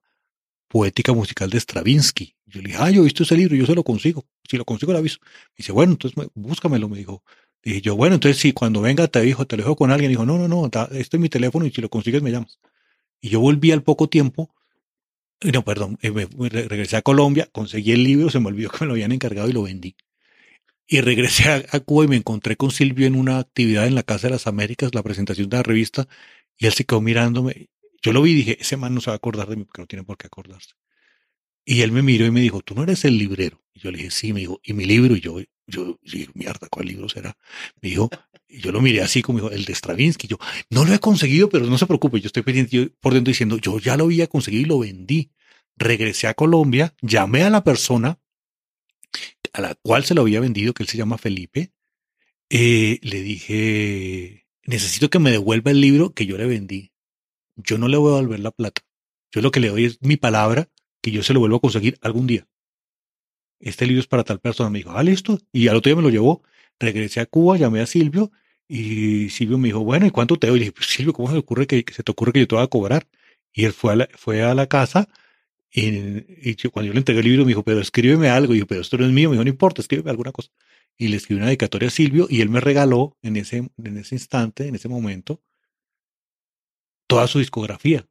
poética 0.68 1.12
musical 1.12 1.51
de 1.51 1.61
Stravinsky. 1.61 2.35
Yo 2.48 2.62
le 2.62 2.68
dije, 2.68 2.78
ah, 2.80 2.90
yo 2.90 3.02
he 3.02 3.04
visto 3.04 3.22
ese 3.22 3.37
libro, 3.37 3.54
yo 3.56 3.66
se 3.66 3.74
lo 3.74 3.84
consigo. 3.84 4.26
Si 4.48 4.56
lo 4.56 4.64
consigo, 4.64 4.92
lo 4.92 4.98
aviso. 4.98 5.18
Me 5.22 5.56
dice, 5.58 5.72
bueno, 5.72 5.92
entonces 5.92 6.28
búscamelo, 6.34 6.88
me 6.88 6.98
dijo. 6.98 7.22
Dije 7.62 7.80
yo, 7.80 7.96
bueno, 7.96 8.14
entonces 8.14 8.40
si 8.40 8.52
cuando 8.52 8.80
venga 8.80 9.08
te 9.08 9.20
dijo, 9.20 9.46
te 9.46 9.56
lo 9.56 9.64
dejo 9.64 9.76
con 9.76 9.90
alguien. 9.90 10.11
Dijo, 10.11 10.24
no, 10.24 10.38
no, 10.38 10.48
no, 10.48 10.70
este 10.92 11.16
es 11.16 11.20
mi 11.20 11.28
teléfono 11.28 11.66
y 11.66 11.70
si 11.70 11.80
lo 11.80 11.88
consigues 11.90 12.22
me 12.22 12.30
llamas. 12.30 12.58
Y 13.20 13.30
yo 13.30 13.40
volví 13.40 13.72
al 13.72 13.82
poco 13.82 14.08
tiempo, 14.08 14.54
no, 15.40 15.64
perdón, 15.64 15.98
eh, 16.02 16.11
regresé 16.11 16.96
a 16.96 17.02
Colombia, 17.02 17.48
conseguí 17.52 17.92
el 17.92 18.02
libro, 18.04 18.30
se 18.30 18.40
me 18.40 18.48
olvidó 18.48 18.70
que 18.70 18.78
me 18.80 18.87
lo 18.87 18.92
habían 18.94 19.12
encargado 19.12 19.48
y 19.48 19.52
lo 19.52 19.62
vendí. 19.62 19.96
Y 20.87 21.00
regresé 21.00 21.66
a, 21.70 21.80
Cuba 21.80 22.04
y 22.04 22.08
me 22.08 22.16
encontré 22.16 22.56
con 22.56 22.70
Silvio 22.70 23.06
en 23.06 23.14
una 23.14 23.38
actividad 23.38 23.87
en 23.87 23.94
la 23.94 24.02
Casa 24.02 24.28
de 24.28 24.32
las 24.32 24.46
Américas, 24.46 24.94
la 24.94 25.02
presentación 25.02 25.48
de 25.48 25.56
la 25.58 25.62
revista, 25.62 26.08
y 26.56 26.66
él 26.66 26.72
se 26.72 26.84
quedó 26.84 27.00
mirándome. 27.00 27.68
Yo 28.02 28.12
lo 28.12 28.22
vi 28.22 28.32
y 28.32 28.34
dije, 28.34 28.58
ese 28.61 28.76
man 28.76 28.94
no 28.94 29.00
se 29.00 29.11
va 29.11 29.14
a 29.14 29.16
acordar 29.16 29.48
de 29.48 29.56
mí 29.56 29.64
porque 29.64 29.82
no 29.82 29.87
tiene 29.87 30.04
por 30.04 30.16
qué 30.16 30.26
acordarse. 30.26 30.70
Y 31.70 31.83
él 31.83 31.92
me 31.92 32.00
miró 32.00 32.24
y 32.24 32.31
me 32.31 32.40
dijo, 32.40 32.62
tú 32.62 32.74
no 32.74 32.83
eres 32.83 33.04
el 33.04 33.18
librero. 33.18 33.62
Y 33.74 33.81
yo 33.81 33.90
le 33.90 33.98
dije, 33.98 34.11
sí, 34.11 34.33
me 34.33 34.40
dijo, 34.40 34.59
¿y 34.64 34.72
mi 34.72 34.87
libro? 34.87 35.14
Y 35.14 35.20
yo, 35.20 35.38
yo, 35.66 35.98
sí, 36.02 36.26
mierda, 36.33 36.66
¿cuál 36.70 36.87
libro 36.87 37.11
será? 37.11 37.37
Me 37.83 37.90
dijo, 37.90 38.09
y 38.48 38.61
yo 38.62 38.72
lo 38.72 38.81
miré 38.81 39.02
así 39.02 39.20
como 39.20 39.38
dijo, 39.38 39.50
el 39.50 39.66
de 39.66 39.74
Stravinsky. 39.74 40.28
Yo, 40.28 40.38
no 40.70 40.87
lo 40.87 40.94
he 40.94 40.98
conseguido, 40.98 41.50
pero 41.50 41.66
no 41.66 41.76
se 41.76 41.85
preocupe, 41.85 42.22
yo 42.22 42.28
estoy 42.28 42.42
pendiente 42.42 42.94
por 43.00 43.12
dentro 43.12 43.33
diciendo, 43.33 43.59
yo 43.59 43.78
ya 43.81 43.98
lo 43.98 44.04
había 44.04 44.28
conseguido 44.28 44.62
y 44.62 44.64
lo 44.64 44.78
vendí. 44.78 45.31
Regresé 45.76 46.26
a 46.26 46.33
Colombia, 46.33 46.94
llamé 47.02 47.42
a 47.42 47.50
la 47.50 47.62
persona 47.62 48.18
a 49.52 49.61
la 49.61 49.74
cual 49.74 50.07
se 50.07 50.14
lo 50.14 50.22
había 50.22 50.40
vendido, 50.40 50.72
que 50.72 50.85
él 50.85 50.88
se 50.88 50.96
llama 50.96 51.18
Felipe. 51.18 51.74
Eh, 52.48 52.98
le 53.02 53.20
dije, 53.20 54.46
necesito 54.64 55.11
que 55.11 55.18
me 55.18 55.31
devuelva 55.31 55.70
el 55.70 55.83
libro 55.83 56.14
que 56.14 56.24
yo 56.24 56.38
le 56.38 56.46
vendí. 56.46 56.92
Yo 57.57 57.76
no 57.76 57.88
le 57.88 57.98
voy 57.98 58.12
a 58.12 58.16
devolver 58.16 58.40
la 58.40 58.52
plata. 58.52 58.81
Yo 59.31 59.42
lo 59.42 59.50
que 59.50 59.61
le 59.61 59.68
doy 59.68 59.85
es 59.85 59.98
mi 60.00 60.16
palabra 60.16 60.70
que 61.00 61.11
yo 61.11 61.22
se 61.22 61.32
lo 61.32 61.40
vuelvo 61.40 61.56
a 61.56 61.61
conseguir 61.61 61.98
algún 62.02 62.26
día. 62.26 62.46
Este 63.61 63.87
libro 63.87 64.00
es 64.00 64.06
para 64.06 64.24
tal 64.24 64.40
persona. 64.40 64.70
Me 64.70 64.78
dijo, 64.78 64.92
ah, 64.92 65.02
listo. 65.02 65.38
Y 65.52 65.68
al 65.68 65.76
otro 65.76 65.90
día 65.90 65.96
me 65.96 66.02
lo 66.02 66.11
llevó. 66.11 66.42
Regresé 66.78 67.20
a 67.20 67.26
Cuba, 67.26 67.56
llamé 67.56 67.80
a 67.80 67.87
Silvio 67.87 68.30
y 68.68 69.30
Silvio 69.30 69.58
me 69.58 69.68
dijo, 69.68 69.80
bueno, 69.80 70.06
¿y 70.06 70.11
cuánto 70.11 70.37
te 70.37 70.46
doy? 70.46 70.58
Y 70.58 70.61
dije, 70.61 70.72
pues 70.72 70.87
Silvio, 70.87 71.12
¿cómo 71.12 71.28
se 71.28 71.34
te 71.34 71.40
ocurre 71.40 71.66
que, 71.66 71.84
se 71.92 72.02
te 72.02 72.12
ocurre 72.12 72.32
que 72.32 72.40
yo 72.40 72.48
te 72.48 72.54
voy 72.54 72.64
a 72.64 72.68
cobrar? 72.68 73.08
Y 73.52 73.64
él 73.64 73.72
fue 73.72 73.92
a 73.92 73.96
la, 73.96 74.08
fue 74.14 74.42
a 74.42 74.54
la 74.54 74.66
casa 74.66 75.08
y, 75.70 76.54
cuando 76.70 76.87
yo 76.88 76.92
le 76.94 76.98
entregué 77.00 77.20
el 77.20 77.26
libro 77.26 77.44
me 77.44 77.50
dijo, 77.50 77.62
pero 77.62 77.80
escríbeme 77.80 78.28
algo. 78.28 78.54
Y 78.54 78.61
yo, 78.61 78.66
pero 78.66 78.80
esto 78.80 78.96
no 78.98 79.04
es 79.04 79.12
mío. 79.12 79.30
Me 79.30 79.34
dijo, 79.34 79.44
no 79.44 79.50
importa, 79.50 79.82
escríbeme 79.82 80.11
alguna 80.11 80.32
cosa. 80.32 80.50
Y 80.96 81.08
le 81.08 81.16
escribí 81.16 81.38
una 81.38 81.46
dedicatoria 81.46 81.88
a 81.88 81.90
Silvio 81.90 82.26
y 82.28 82.40
él 82.40 82.48
me 82.48 82.61
regaló 82.61 83.16
en 83.22 83.37
ese, 83.37 83.68
en 83.78 83.98
ese 83.98 84.14
instante, 84.14 84.66
en 84.66 84.74
ese 84.74 84.88
momento, 84.88 85.40
toda 87.06 87.26
su 87.26 87.38
discografía. 87.38 88.06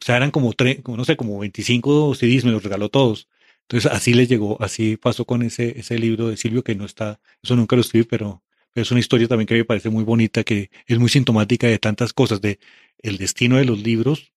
O 0.00 0.04
sea, 0.04 0.16
eran 0.16 0.30
como, 0.30 0.52
tres, 0.52 0.80
no 0.86 1.04
sé, 1.04 1.16
como 1.16 1.38
25 1.38 2.14
CDs, 2.14 2.44
me 2.44 2.52
los 2.52 2.62
regaló 2.62 2.88
todos. 2.88 3.28
Entonces 3.62 3.90
así 3.92 4.14
les 4.14 4.28
llegó, 4.28 4.60
así 4.60 4.96
pasó 4.96 5.24
con 5.24 5.42
ese, 5.42 5.78
ese 5.78 5.98
libro 5.98 6.28
de 6.28 6.36
Silvio 6.36 6.64
que 6.64 6.74
no 6.74 6.84
está, 6.84 7.20
eso 7.42 7.54
nunca 7.54 7.76
lo 7.76 7.82
escribí, 7.82 8.04
pero, 8.04 8.42
es 8.74 8.90
una 8.90 9.00
historia 9.00 9.28
también 9.28 9.46
que 9.46 9.54
me 9.54 9.64
parece 9.64 9.90
muy 9.90 10.04
bonita, 10.04 10.44
que 10.44 10.70
es 10.86 10.98
muy 10.98 11.08
sintomática 11.08 11.66
de 11.66 11.78
tantas 11.78 12.12
cosas, 12.12 12.40
de 12.40 12.60
el 12.98 13.18
destino 13.18 13.56
de 13.56 13.64
los 13.64 13.80
libros 13.80 14.32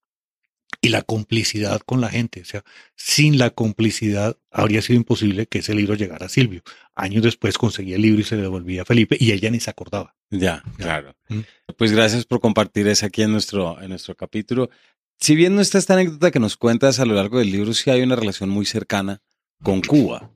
y 0.81 0.89
la 0.89 1.01
complicidad 1.03 1.81
con 1.81 2.01
la 2.01 2.09
gente. 2.09 2.41
O 2.41 2.45
sea, 2.45 2.63
sin 2.95 3.37
la 3.37 3.51
complicidad 3.51 4.37
habría 4.51 4.81
sido 4.81 4.97
imposible 4.97 5.45
que 5.45 5.59
ese 5.59 5.75
libro 5.75 5.95
llegara 5.95 6.25
a 6.25 6.29
Silvio. 6.29 6.63
Años 6.95 7.23
después 7.23 7.57
conseguí 7.57 7.93
el 7.93 8.01
libro 8.01 8.21
y 8.21 8.23
se 8.23 8.35
le 8.35 8.41
devolvía 8.41 8.81
a 8.81 8.85
Felipe 8.85 9.17
y 9.19 9.31
ella 9.31 9.49
ni 9.51 9.59
se 9.59 9.69
acordaba. 9.69 10.15
Ya, 10.29 10.63
claro. 10.77 11.15
¿Mm? 11.29 11.41
Pues 11.77 11.91
gracias 11.91 12.25
por 12.25 12.39
compartir 12.39 12.87
eso 12.87 13.05
aquí 13.05 13.21
en 13.21 13.31
nuestro, 13.31 13.81
en 13.81 13.89
nuestro 13.89 14.15
capítulo. 14.15 14.69
Si 15.23 15.37
bien 15.37 15.55
no 15.55 15.61
está 15.61 15.77
esta 15.77 15.93
anécdota 15.93 16.31
que 16.31 16.39
nos 16.41 16.57
cuentas 16.57 16.99
a 16.99 17.05
lo 17.05 17.13
largo 17.13 17.39
del 17.39 17.49
libro, 17.49 17.73
sí 17.73 17.89
hay 17.89 18.01
una 18.01 18.17
relación 18.17 18.49
muy 18.49 18.65
cercana 18.65 19.21
con 19.63 19.79
Cuba. 19.79 20.29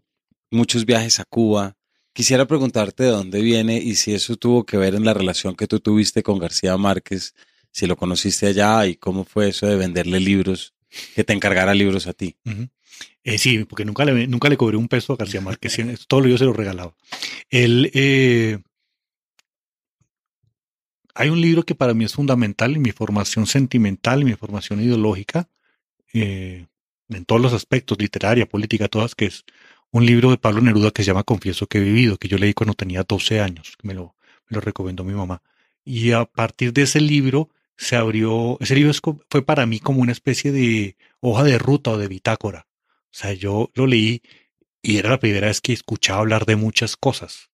Muchos 0.50 0.86
viajes 0.86 1.20
a 1.20 1.26
Cuba. 1.26 1.76
Quisiera 2.14 2.48
preguntarte 2.48 3.04
de 3.04 3.10
dónde 3.10 3.42
viene 3.42 3.80
y 3.80 3.96
si 3.96 4.14
eso 4.14 4.38
tuvo 4.38 4.66
que 4.66 4.78
ver 4.78 4.96
en 4.96 5.04
la 5.04 5.14
relación 5.14 5.58
que 5.58 5.68
tú 5.68 5.82
tuviste 5.82 6.24
con 6.24 6.40
García 6.40 6.78
Márquez, 6.78 7.36
si 7.70 7.86
lo 7.86 7.98
conociste 7.98 8.48
allá 8.48 8.88
y 8.88 8.96
cómo 8.96 9.26
fue 9.26 9.50
eso 9.50 9.68
de 9.68 9.76
venderle 9.76 10.22
libros, 10.22 10.74
que 11.16 11.26
te 11.26 11.34
encargara 11.34 11.74
libros 11.74 12.08
a 12.08 12.14
ti. 12.14 12.38
Eh, 13.26 13.38
sí, 13.38 13.66
porque 13.66 13.84
nunca 13.84 14.06
le, 14.06 14.26
nunca 14.26 14.48
le 14.48 14.56
cobré 14.56 14.78
un 14.78 14.88
peso 14.88 15.12
a 15.12 15.18
García 15.18 15.42
Márquez, 15.42 15.78
todo 16.08 16.22
lo 16.22 16.30
yo 16.30 16.38
se 16.38 16.46
lo 16.46 16.54
regalaba. 16.54 16.96
Él, 17.50 17.92
eh, 17.94 18.60
hay 21.18 21.30
un 21.30 21.42
libro 21.42 21.64
que 21.64 21.74
para 21.74 21.96
mí 21.96 22.06
es 22.06 22.14
fundamental 22.14 22.76
en 22.76 22.82
mi 22.84 22.92
formación 22.92 23.48
sentimental, 23.48 24.22
y 24.22 24.26
mi 24.26 24.34
formación 24.34 24.82
ideológica, 24.82 25.50
eh, 26.14 26.68
en 27.10 27.26
todos 27.26 27.42
los 27.42 27.54
aspectos, 27.54 27.98
literaria, 28.00 28.48
política, 28.48 28.88
todas, 28.88 29.16
que 29.16 29.26
es 29.26 29.44
un 29.92 30.06
libro 30.06 30.30
de 30.30 30.38
Pablo 30.38 30.62
Neruda 30.62 30.92
que 30.92 31.02
se 31.02 31.08
llama 31.08 31.24
Confieso 31.24 31.66
que 31.66 31.80
he 31.80 31.82
vivido, 31.82 32.18
que 32.18 32.28
yo 32.28 32.38
leí 32.38 32.54
cuando 32.54 32.76
tenía 32.76 33.04
12 33.04 33.42
años, 33.42 33.76
que 33.78 33.88
me 33.88 33.96
lo, 33.96 34.16
me 34.48 34.56
lo 34.56 34.62
recomendó 34.62 35.04
mi 35.04 35.14
mamá. 35.14 35.42
Y 35.84 36.12
a 36.12 36.26
partir 36.26 36.72
de 36.72 36.84
ese 36.84 37.02
libro 37.02 37.50
se 37.78 37.96
abrió, 37.96 38.58
ese 38.60 38.76
libro 38.76 38.92
fue 39.30 39.44
para 39.44 39.66
mí 39.66 39.80
como 39.80 40.02
una 40.02 40.12
especie 40.12 40.52
de 40.52 40.98
hoja 41.20 41.44
de 41.44 41.58
ruta 41.58 41.92
o 41.92 41.98
de 41.98 42.08
bitácora. 42.08 42.68
O 43.06 43.18
sea, 43.18 43.34
yo 43.34 43.72
lo 43.74 43.88
leí 43.88 44.22
y 44.84 44.98
era 44.98 45.10
la 45.10 45.20
primera 45.20 45.48
vez 45.48 45.62
que 45.62 45.74
escuchaba 45.74 46.20
hablar 46.20 46.46
de 46.46 46.58
muchas 46.58 46.96
cosas. 46.96 47.50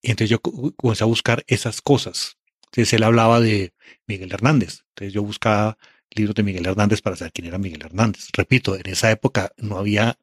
Y 0.00 0.10
entonces 0.12 0.30
yo 0.30 0.40
comencé 0.76 1.04
a 1.04 1.06
buscar 1.06 1.44
esas 1.46 1.82
cosas. 1.82 2.38
Entonces 2.72 2.94
él 2.94 3.02
hablaba 3.02 3.40
de 3.40 3.74
Miguel 4.06 4.32
Hernández. 4.32 4.84
Entonces 4.88 5.12
yo 5.12 5.22
buscaba 5.22 5.76
libros 6.10 6.34
de 6.34 6.42
Miguel 6.42 6.66
Hernández 6.66 7.02
para 7.02 7.16
saber 7.16 7.32
quién 7.32 7.48
era 7.48 7.58
Miguel 7.58 7.82
Hernández. 7.82 8.28
Repito, 8.32 8.76
en 8.76 8.86
esa 8.86 9.10
época 9.10 9.52
no 9.58 9.76
había 9.76 10.18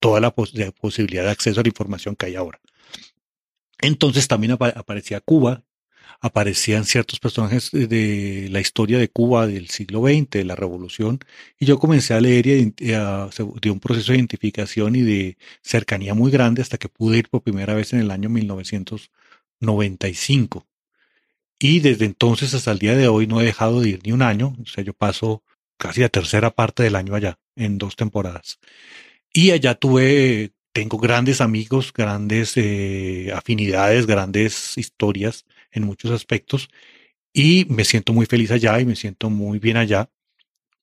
toda 0.00 0.20
la, 0.20 0.34
posibilidad 0.34 1.24
de 1.24 1.30
acceso 1.30 1.60
a 1.60 1.62
la 1.62 1.68
información 1.68 2.14
que 2.14 2.26
hay 2.26 2.36
ahora. 2.36 2.60
Entonces 3.80 4.28
también 4.28 4.52
aparecía 4.52 5.20
Cuba, 5.20 5.64
aparecían 6.20 6.84
ciertos 6.84 7.20
personajes 7.20 7.70
de 7.72 8.48
la 8.50 8.60
historia 8.60 8.98
de 8.98 9.08
Cuba 9.08 9.46
del 9.46 9.70
siglo 9.70 10.02
XX, 10.02 10.28
de 10.30 10.44
la 10.44 10.56
revolución, 10.56 11.20
y 11.58 11.64
yo 11.64 11.78
comencé 11.78 12.12
a 12.12 12.20
leer 12.20 12.46
y 12.46 12.74
de 12.76 13.70
un 13.70 13.80
proceso 13.80 14.12
de 14.12 14.18
identificación 14.18 14.94
y 14.96 15.02
de 15.02 15.38
cercanía 15.62 16.12
muy 16.12 16.30
grande 16.30 16.60
hasta 16.60 16.76
que 16.76 16.90
pude 16.90 17.16
ir 17.18 17.30
por 17.30 17.42
primera 17.42 17.72
vez 17.74 17.94
en 17.94 18.00
el 18.00 18.10
año 18.10 18.28
1995. 18.28 20.66
Y 21.66 21.80
desde 21.80 22.04
entonces 22.04 22.52
hasta 22.52 22.72
el 22.72 22.78
día 22.78 22.94
de 22.94 23.08
hoy 23.08 23.26
no 23.26 23.40
he 23.40 23.44
dejado 23.46 23.80
de 23.80 23.88
ir 23.88 24.00
ni 24.04 24.12
un 24.12 24.20
año. 24.20 24.54
O 24.62 24.66
sea, 24.66 24.84
yo 24.84 24.92
paso 24.92 25.42
casi 25.78 26.02
la 26.02 26.10
tercera 26.10 26.50
parte 26.50 26.82
del 26.82 26.94
año 26.94 27.14
allá, 27.14 27.38
en 27.56 27.78
dos 27.78 27.96
temporadas. 27.96 28.58
Y 29.32 29.50
allá 29.50 29.74
tuve, 29.74 30.52
tengo 30.74 30.98
grandes 30.98 31.40
amigos, 31.40 31.90
grandes 31.94 32.52
eh, 32.58 33.32
afinidades, 33.34 34.06
grandes 34.06 34.76
historias 34.76 35.46
en 35.72 35.84
muchos 35.84 36.10
aspectos. 36.10 36.68
Y 37.32 37.64
me 37.70 37.86
siento 37.86 38.12
muy 38.12 38.26
feliz 38.26 38.50
allá 38.50 38.78
y 38.78 38.84
me 38.84 38.94
siento 38.94 39.30
muy 39.30 39.58
bien 39.58 39.78
allá 39.78 40.10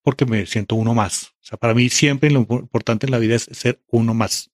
porque 0.02 0.26
me 0.26 0.48
siento 0.48 0.74
uno 0.74 0.96
más. 0.96 1.26
O 1.42 1.44
sea, 1.44 1.60
para 1.60 1.76
mí 1.76 1.90
siempre 1.90 2.32
lo 2.32 2.40
importante 2.40 3.06
en 3.06 3.12
la 3.12 3.20
vida 3.20 3.36
es 3.36 3.44
ser 3.52 3.80
uno 3.92 4.16
más. 4.16 4.50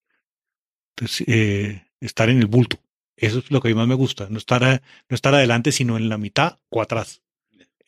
Eh, 1.26 1.84
estar 2.02 2.30
en 2.30 2.40
el 2.40 2.48
bulto. 2.48 2.78
Eso 3.18 3.40
es 3.40 3.52
lo 3.52 3.62
que 3.62 3.68
a 3.68 3.72
mí 3.72 3.76
más 3.76 3.88
me 3.88 3.96
gusta, 3.96 4.28
no 4.30 4.38
estar, 4.38 4.62
no 5.10 5.16
estar 5.16 5.34
adelante, 5.34 5.72
sino 5.72 5.98
en 5.98 6.08
la 6.08 6.18
mitad 6.18 6.60
o 6.70 6.82
atrás. 6.82 7.24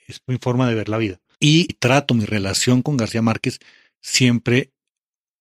Es 0.07 0.21
mi 0.27 0.37
forma 0.37 0.67
de 0.67 0.75
ver 0.75 0.89
la 0.89 0.97
vida. 0.97 1.21
Y 1.39 1.75
trato 1.75 2.13
mi 2.13 2.25
relación 2.25 2.81
con 2.81 2.97
García 2.97 3.21
Márquez 3.21 3.59
siempre, 4.01 4.73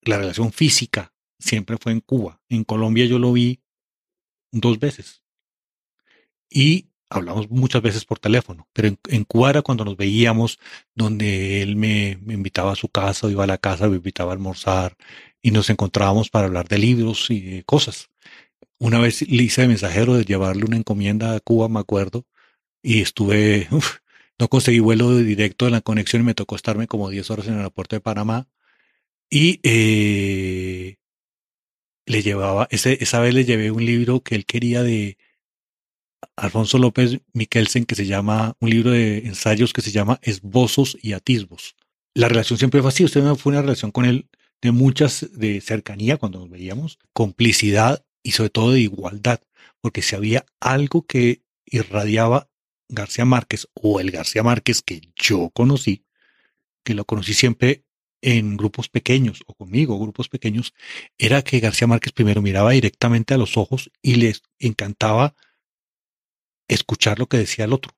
la 0.03 0.19
relación 0.19 0.53
física, 0.53 1.13
siempre 1.39 1.79
fue 1.79 1.93
en 1.93 2.01
Cuba. 2.01 2.41
En 2.49 2.65
Colombia 2.65 3.07
yo 3.07 3.19
lo 3.19 3.33
vi 3.33 3.61
dos 4.53 4.79
veces. 4.79 5.23
Y 6.51 6.89
hablamos 7.11 7.51
muchas 7.51 7.83
veces 7.83 8.05
por 8.05 8.19
teléfono, 8.19 8.69
pero 8.73 8.89
en, 9.09 9.25
Cuba 9.25 9.51
era 9.51 9.63
cuando 9.63 9.85
nos 9.85 9.97
veíamos, 9.97 10.59
donde 10.95 11.63
él 11.63 11.77
me, 11.77 12.19
invitaba 12.29 12.73
a 12.73 12.77
su 12.77 12.89
casa, 12.89 13.27
o 13.27 13.31
iba 13.31 13.45
a 13.45 13.47
la 13.47 13.59
casa, 13.59 13.89
me 13.89 13.97
invitaba 13.97 14.33
a 14.33 14.35
almorzar 14.35 14.97
y 15.41 15.51
nos 15.51 15.71
encontrábamos 15.71 16.31
para 16.31 16.47
hablar 16.47 16.69
de 16.69 16.79
libros 16.79 17.31
y 17.31 17.63
cosas. 17.65 18.11
Una 18.79 19.01
vez 19.01 19.23
le 19.29 19.43
hice 19.43 19.63
de 19.63 19.69
mensajero 19.69 20.15
de 20.15 20.25
llevarle 20.25 20.65
una 20.65 20.77
encomienda 20.77 21.35
a 21.35 21.41
Cuba, 21.41 21.69
me 21.69 21.81
acuerdo, 21.81 22.25
y 22.83 23.01
estuve, 23.03 23.69
no 24.39 24.49
conseguí 24.49 24.79
vuelo 24.81 25.17
directo 25.17 25.65
de 25.65 25.73
la 25.73 25.81
conexión 25.81 26.23
y 26.23 26.27
me 26.27 26.35
tocó 26.35 26.57
estarme 26.57 26.87
como 26.87 27.11
10 27.11 27.31
horas 27.31 27.47
en 27.47 27.55
el 27.55 27.59
aeropuerto 27.61 27.97
de 27.97 28.01
Panamá. 28.01 28.49
Y 29.31 29.61
eh, 29.63 30.97
le 32.07 32.23
llevaba, 32.23 32.69
ese, 32.71 32.99
esa 33.03 33.21
vez 33.21 33.35
le 33.35 33.45
llevé 33.45 33.71
un 33.71 33.85
libro 33.85 34.23
que 34.23 34.35
él 34.35 34.47
quería 34.47 34.83
de 34.83 35.19
Alfonso 36.37 36.79
López 36.79 37.21
Miquelsen, 37.33 37.85
que 37.85 37.95
se 37.95 38.07
llama, 38.07 38.57
un 38.61 38.71
libro 38.71 38.91
de 38.91 39.19
ensayos 39.19 39.73
que 39.73 39.83
se 39.83 39.91
llama 39.91 40.19
Esbozos 40.23 40.97
y 41.03 41.13
Atisbos. 41.13 41.77
La 42.15 42.29
relación 42.29 42.59
siempre 42.59 42.81
fue 42.81 42.89
así, 42.89 43.05
usted 43.05 43.23
fue 43.35 43.53
una 43.53 43.63
relación 43.63 43.91
con 43.91 44.05
él 44.05 44.29
de 44.61 44.73
muchas, 44.73 45.29
de 45.33 45.61
cercanía 45.61 46.17
cuando 46.17 46.41
nos 46.41 46.51
veíamos, 46.51 46.99
complicidad 47.13 48.05
y 48.29 48.33
sobre 48.33 48.51
todo 48.51 48.73
de 48.73 48.81
igualdad, 48.81 49.41
porque 49.81 50.03
si 50.03 50.15
había 50.15 50.45
algo 50.61 51.07
que 51.07 51.45
irradiaba 51.65 52.51
García 52.91 53.25
Márquez 53.25 53.69
o 53.73 54.01
el 54.01 54.11
García 54.11 54.43
Márquez 54.43 54.83
que 54.83 55.01
yo 55.17 55.49
conocí, 55.49 56.05
que 56.85 56.93
lo 56.93 57.07
conocí 57.07 57.33
siempre 57.33 57.87
en 58.21 58.59
grupos 58.59 58.91
pequeños 58.91 59.43
o 59.47 59.55
conmigo, 59.55 59.99
grupos 59.99 60.29
pequeños, 60.29 60.75
era 61.17 61.41
que 61.41 61.59
García 61.59 61.87
Márquez 61.87 62.13
primero 62.13 62.43
miraba 62.43 62.73
directamente 62.73 63.33
a 63.33 63.39
los 63.39 63.57
ojos 63.57 63.91
y 64.03 64.17
les 64.17 64.43
encantaba 64.59 65.35
escuchar 66.69 67.19
lo 67.19 67.29
que 67.29 67.39
decía 67.39 67.65
el 67.65 67.73
otro. 67.73 67.98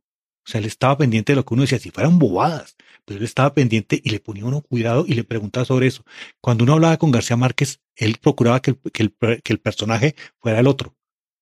Sea, 0.51 0.61
él 0.61 0.67
estaba 0.67 0.99
pendiente 0.99 1.33
de 1.33 1.37
lo 1.37 1.45
que 1.45 1.55
uno 1.55 1.63
decía, 1.63 1.79
si 1.79 1.91
fueran 1.91 2.19
bobadas, 2.19 2.77
pero 3.05 3.19
él 3.19 3.25
estaba 3.25 3.55
pendiente 3.55 4.01
y 4.03 4.11
le 4.11 4.21
ponía 4.21 4.45
uno 4.45 4.63
cuidado 4.63 5.05
y 5.07 5.15
le 5.15 5.25
preguntaba 5.25 5.65
sobre 5.65 5.87
eso. 5.87 6.05
Cuando 6.41 6.65
uno 6.65 6.75
hablaba 6.75 6.97
con 6.97 7.13
García 7.13 7.37
Márquez, 7.37 7.81
él 7.97 8.17
procuraba 8.21 8.61
que 8.61 8.77
el, 8.95 9.15
que 9.43 9.53
el 9.53 9.61
personaje 9.61 10.17
fuera 10.41 10.59
el 10.61 10.67
otro. 10.67 10.97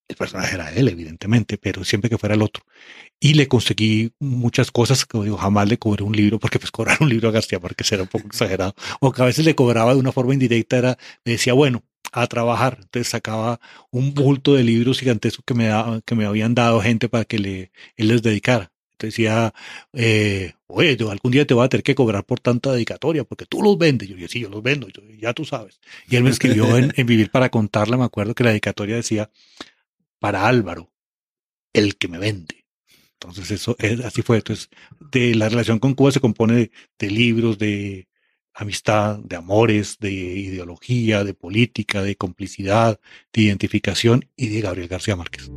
El 0.09 0.17
personaje 0.17 0.55
era 0.55 0.73
él, 0.73 0.89
evidentemente, 0.89 1.59
pero 1.59 1.85
siempre 1.85 2.11
que 2.11 2.19
fuera 2.19 2.35
el 2.35 2.43
otro. 2.43 2.65
Y 3.21 3.35
le 3.35 3.49
conseguí 3.49 4.13
muchas 4.19 4.71
cosas, 4.71 5.05
como 5.05 5.25
digo, 5.25 5.37
jamás 5.37 5.69
le 5.69 5.79
cobré 5.79 6.03
un 6.05 6.17
libro, 6.17 6.39
porque 6.39 6.59
pues 6.59 6.71
cobrar 6.71 6.99
un 7.01 7.09
libro 7.09 7.29
a 7.29 7.33
García 7.33 7.59
Márquez 7.59 7.93
era 7.93 8.03
un 8.03 8.09
poco 8.09 8.27
exagerado. 8.27 8.75
O 9.01 9.13
que 9.13 9.23
a 9.23 9.27
veces 9.27 9.45
le 9.45 9.55
cobraba 9.55 9.95
de 9.95 10.01
una 10.01 10.13
forma 10.13 10.35
indirecta, 10.35 10.79
era, 10.79 10.99
me 11.25 11.33
decía, 11.33 11.55
bueno, 11.55 11.83
a 12.13 12.27
trabajar. 12.27 12.79
Entonces 12.81 13.09
sacaba 13.09 13.61
un 13.91 14.15
bulto 14.15 14.55
de 14.55 14.65
libros 14.65 15.01
gigantescos 15.01 15.45
que 15.47 15.55
me, 15.55 15.71
que 16.05 16.15
me 16.15 16.27
habían 16.27 16.55
dado 16.55 16.81
gente 16.81 17.09
para 17.09 17.25
que 17.25 17.39
le, 17.39 17.73
él 17.97 18.09
les 18.09 18.23
dedicara. 18.23 18.71
Decía, 19.07 19.55
eh, 19.93 20.55
oye, 20.67 20.97
yo 20.97 21.11
algún 21.11 21.33
día 21.33 21.47
te 21.47 21.55
voy 21.55 21.65
a 21.65 21.69
tener 21.69 21.83
que 21.85 21.95
cobrar 21.95 22.25
por 22.25 22.41
tanta 22.41 22.73
dedicatoria, 22.73 23.25
porque 23.25 23.47
tú 23.47 23.63
los 23.63 23.79
vendes. 23.79 24.09
Yo 24.09 24.17
dije, 24.17 24.29
sí, 24.29 24.41
yo 24.41 24.49
los 24.49 24.63
vendo, 24.63 24.89
ya 25.19 25.33
tú 25.33 25.45
sabes. 25.45 25.81
Y 26.09 26.17
él 26.17 26.25
me 26.25 26.31
escribió 26.31 26.77
en, 26.77 26.93
en 26.97 27.07
Vivir 27.07 27.31
para 27.31 27.49
contarle, 27.49 27.97
me 27.97 28.05
acuerdo 28.05 28.35
que 28.35 28.45
la 28.45 28.51
dedicatoria 28.51 28.97
decía, 28.97 29.31
para 30.19 30.47
Álvaro, 30.47 30.91
el 31.73 31.97
que 31.97 32.09
me 32.09 32.19
vende. 32.19 32.67
Entonces, 33.21 33.51
eso 33.51 33.77
es, 33.79 34.01
así 34.01 34.23
fue. 34.23 34.37
Entonces, 34.37 34.71
de 35.13 35.35
la 35.35 35.49
relación 35.49 35.79
con 35.79 35.95
Cuba 35.95 36.13
se 36.13 36.21
compone 36.21 36.71
de, 36.99 37.11
libros, 37.11 37.59
de 37.59 38.07
amistad, 38.55 39.19
de 39.19 39.37
amores, 39.37 39.99
de 39.99 40.13
ideología, 40.13 41.25
de 41.25 41.35
política, 41.35 42.03
de 42.03 42.17
complicidad, 42.17 43.01
de 43.33 43.43
identificación 43.43 44.29
y 44.37 44.49
de 44.49 44.61
Gabriel 44.61 44.89
García 44.89 45.17
Márquez. 45.17 45.51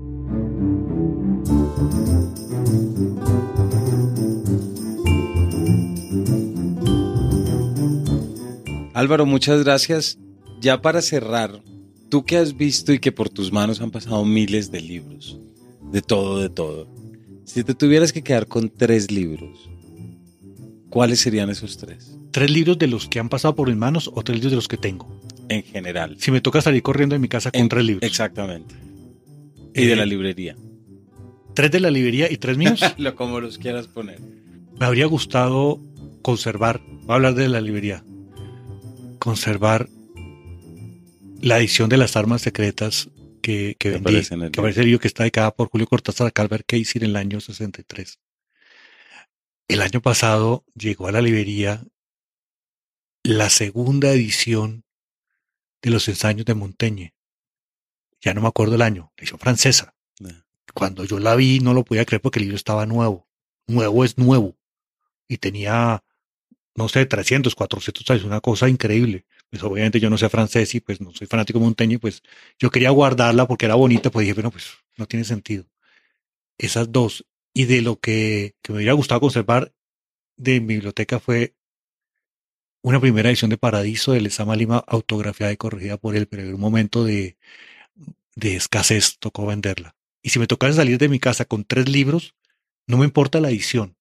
Álvaro, 9.01 9.25
muchas 9.25 9.63
gracias. 9.63 10.17
Ya 10.61 10.81
para 10.81 11.01
cerrar, 11.01 11.61
Tú 12.11 12.25
que 12.25 12.35
has 12.35 12.57
visto 12.57 12.91
y 12.91 12.99
que 12.99 13.13
por 13.13 13.29
tus 13.29 13.53
manos 13.53 13.79
han 13.79 13.89
pasado 13.89 14.25
miles 14.25 14.69
de 14.69 14.81
libros, 14.81 15.39
de 15.93 16.01
todo, 16.01 16.39
de 16.41 16.49
todo. 16.49 16.85
Si 17.45 17.63
te 17.63 17.73
tuvieras 17.73 18.11
que 18.11 18.21
quedar 18.21 18.47
con 18.47 18.69
tres 18.69 19.11
libros, 19.11 19.69
¿cuáles 20.89 21.21
serían 21.21 21.49
esos 21.49 21.77
tres? 21.77 22.17
¿Tres 22.31 22.51
libros 22.51 22.77
de 22.77 22.87
los 22.87 23.07
que 23.07 23.19
han 23.19 23.29
pasado 23.29 23.55
por 23.55 23.69
mis 23.69 23.77
manos 23.77 24.11
o 24.13 24.23
tres 24.23 24.39
libros 24.39 24.51
de 24.51 24.55
los 24.57 24.67
que 24.67 24.75
tengo? 24.75 25.21
En 25.47 25.63
general. 25.63 26.17
Si 26.19 26.31
me 26.31 26.41
toca 26.41 26.59
salir 26.59 26.83
corriendo 26.83 27.15
de 27.15 27.19
mi 27.19 27.29
casa 27.29 27.49
con 27.49 27.69
tres 27.69 27.85
libros. 27.85 28.03
Exactamente. 28.03 28.75
Y 29.73 29.85
de 29.85 29.95
la 29.95 30.03
eh, 30.03 30.07
librería. 30.07 30.57
¿Tres 31.53 31.71
de 31.71 31.79
la 31.79 31.91
librería 31.91 32.29
y 32.29 32.35
tres 32.35 32.57
míos? 32.57 32.81
Lo 32.97 33.15
como 33.15 33.39
los 33.39 33.57
quieras 33.57 33.87
poner. 33.87 34.19
Me 34.77 34.85
habría 34.85 35.05
gustado 35.05 35.79
conservar, 36.21 36.81
voy 37.03 37.11
a 37.11 37.13
hablar 37.13 37.35
de 37.35 37.47
la 37.47 37.61
librería, 37.61 38.03
conservar 39.21 39.87
la 41.41 41.59
edición 41.59 41.89
de 41.89 41.97
las 41.97 42.15
armas 42.15 42.41
secretas 42.41 43.07
que, 43.43 43.75
que 43.77 43.91
vendí, 43.91 44.23
que 44.23 44.59
aparece 44.59 44.79
el 44.79 44.87
libro 44.87 44.99
que 44.99 45.07
está 45.07 45.21
dedicada 45.21 45.51
por 45.51 45.69
Julio 45.69 45.85
Cortázar 45.85 46.25
a 46.25 46.31
Calvert 46.31 46.65
Casey 46.65 46.93
en 46.95 47.03
el 47.03 47.15
año 47.15 47.39
63. 47.39 48.19
El 49.67 49.81
año 49.83 50.01
pasado 50.01 50.65
llegó 50.73 51.07
a 51.07 51.11
la 51.11 51.21
librería 51.21 51.83
la 53.21 53.51
segunda 53.51 54.11
edición 54.11 54.85
de 55.83 55.91
los 55.91 56.07
ensayos 56.07 56.45
de 56.45 56.55
Montaigne. 56.55 57.13
Ya 58.21 58.33
no 58.33 58.41
me 58.41 58.47
acuerdo 58.47 58.73
el 58.73 58.81
año, 58.81 59.11
la 59.17 59.21
edición 59.21 59.39
francesa. 59.39 59.93
Cuando 60.73 61.05
yo 61.05 61.19
la 61.19 61.35
vi 61.35 61.59
no 61.59 61.75
lo 61.75 61.83
podía 61.83 62.05
creer 62.05 62.21
porque 62.21 62.39
el 62.39 62.45
libro 62.45 62.55
estaba 62.55 62.87
nuevo. 62.87 63.27
Nuevo 63.67 64.03
es 64.03 64.17
nuevo. 64.17 64.57
Y 65.27 65.37
tenía, 65.37 66.03
no 66.81 66.89
sé, 66.89 67.05
300, 67.05 67.55
400 67.55 68.09
años, 68.09 68.23
una 68.25 68.41
cosa 68.41 68.69
increíble 68.69 69.25
pues 69.51 69.63
obviamente 69.63 69.99
yo 69.99 70.09
no 70.09 70.17
sé 70.17 70.29
francés 70.29 70.73
y 70.75 70.79
pues 70.79 71.01
no 71.01 71.11
soy 71.11 71.27
fanático 71.27 71.59
Montaigne, 71.59 71.99
pues 71.99 72.23
yo 72.57 72.71
quería 72.71 72.89
guardarla 72.89 73.47
porque 73.47 73.65
era 73.65 73.75
bonita, 73.75 74.09
pues 74.09 74.23
dije, 74.23 74.33
bueno, 74.33 74.49
pues 74.49 74.71
no 74.95 75.05
tiene 75.07 75.25
sentido. 75.25 75.65
Esas 76.57 76.91
dos. 76.91 77.25
Y 77.53 77.65
de 77.65 77.81
lo 77.81 77.99
que, 77.99 78.55
que 78.61 78.71
me 78.71 78.77
hubiera 78.77 78.93
gustado 78.93 79.19
conservar 79.19 79.73
de 80.37 80.61
mi 80.61 80.75
biblioteca 80.75 81.19
fue 81.19 81.53
una 82.81 83.01
primera 83.01 83.27
edición 83.27 83.51
de 83.51 83.57
Paradiso 83.57 84.13
de 84.13 84.21
Lezama 84.21 84.55
Lima, 84.55 84.85
autografiada 84.87 85.51
y 85.51 85.57
corregida 85.57 85.97
por 85.97 86.15
él, 86.15 86.27
pero 86.27 86.43
en 86.43 86.53
un 86.53 86.61
momento 86.61 87.03
de, 87.03 87.37
de 88.35 88.55
escasez 88.55 89.17
tocó 89.19 89.45
venderla. 89.45 89.97
Y 90.23 90.29
si 90.29 90.39
me 90.39 90.47
tocase 90.47 90.75
salir 90.75 90.97
de 90.97 91.09
mi 91.09 91.19
casa 91.19 91.43
con 91.43 91.65
tres 91.65 91.89
libros, 91.89 92.35
no 92.87 92.97
me 92.97 93.05
importa 93.05 93.41
la 93.41 93.49
edición, 93.49 93.97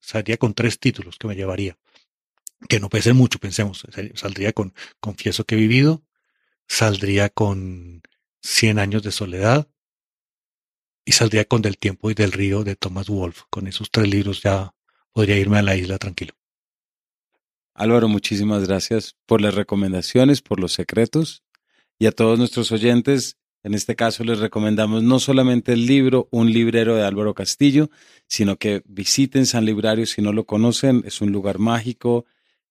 saldría 0.00 0.38
con 0.38 0.54
tres 0.54 0.78
títulos 0.78 1.18
que 1.18 1.28
me 1.28 1.36
llevaría 1.36 1.76
que 2.68 2.80
no 2.80 2.88
pese 2.88 3.12
mucho, 3.12 3.38
pensemos, 3.38 3.86
saldría 4.14 4.52
con 4.52 4.74
Confieso 5.00 5.44
que 5.44 5.54
he 5.54 5.58
vivido, 5.58 6.04
saldría 6.66 7.28
con 7.28 8.02
Cien 8.42 8.78
años 8.78 9.02
de 9.02 9.10
soledad 9.10 9.68
y 11.06 11.12
saldría 11.12 11.46
con 11.46 11.62
Del 11.62 11.78
tiempo 11.78 12.10
y 12.10 12.14
del 12.14 12.32
río 12.32 12.62
de 12.62 12.76
Thomas 12.76 13.08
Wolfe. 13.08 13.42
Con 13.48 13.66
esos 13.66 13.90
tres 13.90 14.08
libros 14.08 14.42
ya 14.42 14.74
podría 15.12 15.38
irme 15.38 15.58
a 15.58 15.62
la 15.62 15.76
isla 15.76 15.96
tranquilo. 15.96 16.34
Álvaro, 17.74 18.08
muchísimas 18.08 18.68
gracias 18.68 19.16
por 19.26 19.40
las 19.40 19.54
recomendaciones, 19.54 20.42
por 20.42 20.60
los 20.60 20.72
secretos 20.72 21.42
y 21.98 22.06
a 22.06 22.12
todos 22.12 22.38
nuestros 22.38 22.70
oyentes. 22.70 23.36
En 23.62 23.74
este 23.74 23.96
caso 23.96 24.24
les 24.24 24.38
recomendamos 24.40 25.02
no 25.02 25.18
solamente 25.18 25.72
el 25.72 25.86
libro 25.86 26.28
Un 26.30 26.52
librero 26.52 26.96
de 26.96 27.04
Álvaro 27.04 27.34
Castillo, 27.34 27.90
sino 28.28 28.56
que 28.56 28.82
visiten 28.84 29.46
San 29.46 29.64
Librario 29.64 30.04
si 30.06 30.20
no 30.20 30.32
lo 30.32 30.44
conocen. 30.44 31.02
Es 31.06 31.20
un 31.20 31.32
lugar 31.32 31.58
mágico, 31.58 32.26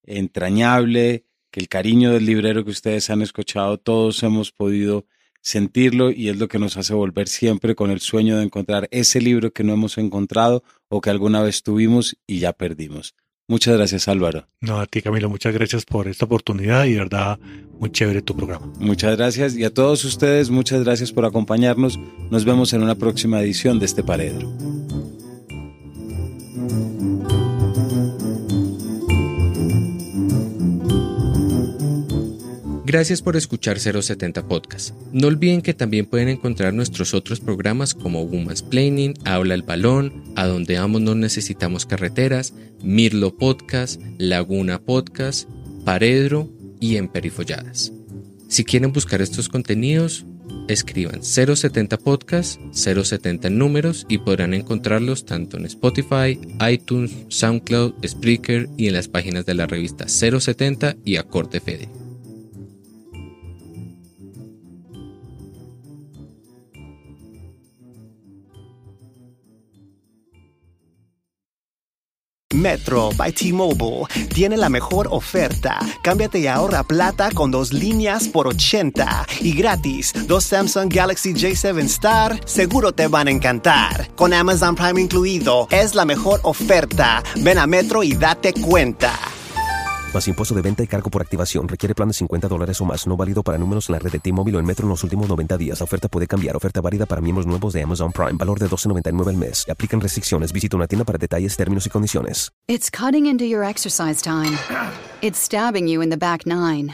entrañable, 0.05 1.25
que 1.51 1.59
el 1.59 1.67
cariño 1.67 2.11
del 2.11 2.25
librero 2.25 2.65
que 2.65 2.71
ustedes 2.71 3.09
han 3.09 3.21
escuchado, 3.21 3.77
todos 3.77 4.23
hemos 4.23 4.51
podido 4.51 5.05
sentirlo 5.43 6.09
y 6.09 6.29
es 6.29 6.37
lo 6.37 6.47
que 6.47 6.57
nos 6.57 6.77
hace 6.77 6.93
volver 6.93 7.27
siempre 7.27 7.75
con 7.75 7.91
el 7.91 7.99
sueño 7.99 8.37
de 8.37 8.43
encontrar 8.43 8.87
ese 8.91 9.21
libro 9.21 9.51
que 9.51 9.63
no 9.63 9.73
hemos 9.73 9.97
encontrado 9.97 10.63
o 10.87 11.01
que 11.01 11.09
alguna 11.09 11.43
vez 11.43 11.61
tuvimos 11.61 12.17
y 12.25 12.39
ya 12.39 12.53
perdimos. 12.53 13.13
Muchas 13.47 13.75
gracias 13.75 14.07
Álvaro. 14.07 14.47
No, 14.61 14.79
a 14.79 14.87
ti 14.87 15.01
Camilo, 15.01 15.29
muchas 15.29 15.53
gracias 15.53 15.85
por 15.85 16.07
esta 16.07 16.25
oportunidad 16.25 16.85
y 16.85 16.93
de 16.93 16.99
verdad 16.99 17.39
muy 17.77 17.91
chévere 17.91 18.21
tu 18.21 18.35
programa. 18.35 18.71
Muchas 18.79 19.17
gracias 19.17 19.55
y 19.55 19.65
a 19.65 19.73
todos 19.73 20.05
ustedes 20.05 20.49
muchas 20.49 20.83
gracias 20.83 21.11
por 21.11 21.25
acompañarnos. 21.25 21.99
Nos 22.31 22.45
vemos 22.45 22.71
en 22.71 22.81
una 22.81 22.95
próxima 22.95 23.41
edición 23.41 23.79
de 23.79 23.85
este 23.85 24.01
Paredro. 24.01 24.49
Gracias 32.93 33.23
por 33.23 33.35
escuchar 33.35 33.79
070 33.79 34.47
Podcast. 34.47 34.93
No 35.13 35.25
olviden 35.25 35.63
que 35.63 35.73
también 35.73 36.05
pueden 36.05 36.29
encontrar 36.29 36.75
nuestros 36.75 37.15
otros 37.15 37.39
programas 37.39 37.95
como 37.95 38.21
Woman's 38.21 38.61
Planning, 38.61 39.15
Habla 39.25 39.55
el 39.55 39.63
Balón, 39.63 40.23
A 40.35 40.45
Donde 40.45 40.77
Amos 40.77 41.01
No 41.01 41.15
Necesitamos 41.15 41.87
Carreteras, 41.87 42.53
Mirlo 42.83 43.35
Podcast, 43.35 43.99
Laguna 44.19 44.79
Podcast, 44.79 45.49
Paredro 45.83 46.51
y 46.79 46.97
Emperifolladas. 46.97 47.91
Si 48.47 48.63
quieren 48.63 48.93
buscar 48.93 49.23
estos 49.23 49.49
contenidos, 49.49 50.27
escriban 50.67 51.23
070 51.23 51.97
Podcast, 51.97 52.61
070 52.73 53.49
números 53.49 54.05
y 54.07 54.19
podrán 54.19 54.53
encontrarlos 54.53 55.25
tanto 55.25 55.57
en 55.57 55.65
Spotify, 55.65 56.39
iTunes, 56.71 57.11
SoundCloud, 57.29 58.05
Spreaker 58.05 58.69
y 58.77 58.85
en 58.85 58.93
las 58.93 59.07
páginas 59.07 59.47
de 59.47 59.55
la 59.55 59.65
revista 59.65 60.07
070 60.07 60.97
y 61.03 61.15
Acorde 61.15 61.59
Fede. 61.59 62.02
Metro 72.63 73.09
by 73.17 73.33
T-Mobile 73.33 74.05
tiene 74.33 74.55
la 74.55 74.69
mejor 74.69 75.09
oferta. 75.11 75.79
Cámbiate 76.01 76.39
y 76.39 76.47
ahorra 76.47 76.83
plata 76.83 77.29
con 77.29 77.51
dos 77.51 77.73
líneas 77.73 78.29
por 78.29 78.47
80 78.47 79.27
y 79.41 79.53
gratis. 79.53 80.13
Dos 80.27 80.45
Samsung 80.45 80.91
Galaxy 80.91 81.33
J7 81.33 81.83
Star 81.83 82.39
seguro 82.45 82.93
te 82.93 83.07
van 83.07 83.27
a 83.27 83.31
encantar. 83.31 84.09
Con 84.15 84.33
Amazon 84.33 84.75
Prime 84.75 85.01
incluido, 85.01 85.67
es 85.71 85.93
la 85.93 86.05
mejor 86.05 86.39
oferta. 86.43 87.21
Ven 87.35 87.57
a 87.57 87.67
Metro 87.67 88.01
y 88.01 88.13
date 88.13 88.53
cuenta. 88.53 89.11
Más 90.13 90.27
impuesto 90.27 90.53
de 90.53 90.61
venta 90.61 90.83
y 90.83 90.87
cargo 90.87 91.09
por 91.09 91.21
activación. 91.21 91.67
Requiere 91.67 91.95
plan 91.95 92.09
de 92.09 92.13
50 92.13 92.47
dólares 92.47 92.79
o 92.81 92.85
más. 92.85 93.07
No 93.07 93.17
válido 93.17 93.41
para 93.41 93.57
números 93.57 93.89
en 93.89 93.93
la 93.93 93.99
red 93.99 94.11
de 94.11 94.19
T-Mobile 94.19 94.57
o 94.57 94.59
en 94.59 94.65
Metro 94.65 94.85
en 94.85 94.89
los 94.89 95.03
últimos 95.03 95.27
90 95.27 95.57
días. 95.57 95.79
La 95.79 95.85
oferta 95.85 96.07
puede 96.07 96.27
cambiar. 96.27 96.55
Oferta 96.55 96.81
válida 96.81 97.05
para 97.07 97.19
miembros 97.19 97.47
nuevos 97.47 97.73
de 97.73 97.81
Amazon 97.81 98.11
Prime. 98.11 98.33
Valor 98.33 98.59
de 98.59 98.69
12.99 98.69 99.27
al 99.29 99.37
mes. 99.37 99.65
Aplican 99.69 99.99
restricciones. 99.99 100.53
Visita 100.53 100.77
una 100.77 100.85
tienda 100.85 101.03
para 101.03 101.17
detalles, 101.17 101.57
términos 101.57 101.87
y 101.87 101.89
condiciones. 101.89 102.51
It's 102.67 102.91
cutting 102.91 103.25
into 103.25 103.45
your 103.45 103.63
exercise 103.63 104.21
time. 104.21 104.57
It's 105.21 105.39
stabbing 105.39 105.87
you 105.87 106.01
in 106.03 106.09
the 106.09 106.17
back 106.17 106.45
nine. 106.45 106.93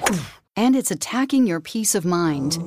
And 0.56 0.76
it's 0.76 0.92
attacking 0.92 1.46
your 1.46 1.60
peace 1.62 1.96
of 1.96 2.06
mind. 2.06 2.58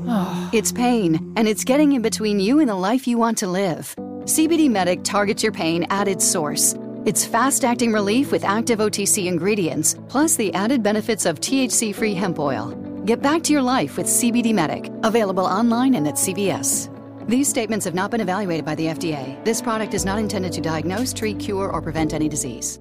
It's 0.53 0.73
pain, 0.73 1.33
and 1.37 1.47
it's 1.47 1.65
getting 1.65 1.93
in 1.93 2.03
between 2.03 2.41
you 2.41 2.61
and 2.61 2.69
the 2.69 2.75
life 2.75 3.07
you 3.07 3.19
want 3.19 3.39
to 3.39 3.47
live. 3.47 3.95
CBD 4.25 4.71
Medic 4.71 5.03
targets 5.03 5.43
your 5.43 5.53
pain 5.53 5.87
at 5.91 6.09
its 6.09 6.25
source. 6.25 6.75
It's 7.05 7.25
fast 7.25 7.65
acting 7.65 7.93
relief 7.93 8.31
with 8.31 8.45
active 8.45 8.79
OTC 8.79 9.27
ingredients, 9.27 9.97
plus 10.09 10.37
the 10.37 10.55
added 10.55 10.85
benefits 10.85 11.27
of 11.27 11.41
THC 11.41 11.93
free 11.93 12.15
hemp 12.15 12.39
oil. 12.39 12.71
Get 13.05 13.21
back 13.21 13.43
to 13.43 13.53
your 13.53 13.61
life 13.61 13.97
with 13.97 14.07
CBD 14.07 14.55
Medic, 14.55 14.89
available 15.03 15.45
online 15.45 15.97
and 15.97 16.07
at 16.07 16.15
CVS. 16.15 16.89
These 17.27 17.49
statements 17.49 17.85
have 17.87 17.95
not 17.97 18.13
been 18.13 18.21
evaluated 18.21 18.65
by 18.65 18.77
the 18.77 18.87
FDA. 18.87 19.45
This 19.45 19.61
product 19.61 19.95
is 19.95 20.05
not 20.05 20.21
intended 20.21 20.53
to 20.53 20.61
diagnose, 20.61 21.13
treat, 21.13 21.41
cure, 21.41 21.73
or 21.73 21.83
prevent 21.83 22.15
any 22.15 22.29
disease. 22.29 22.79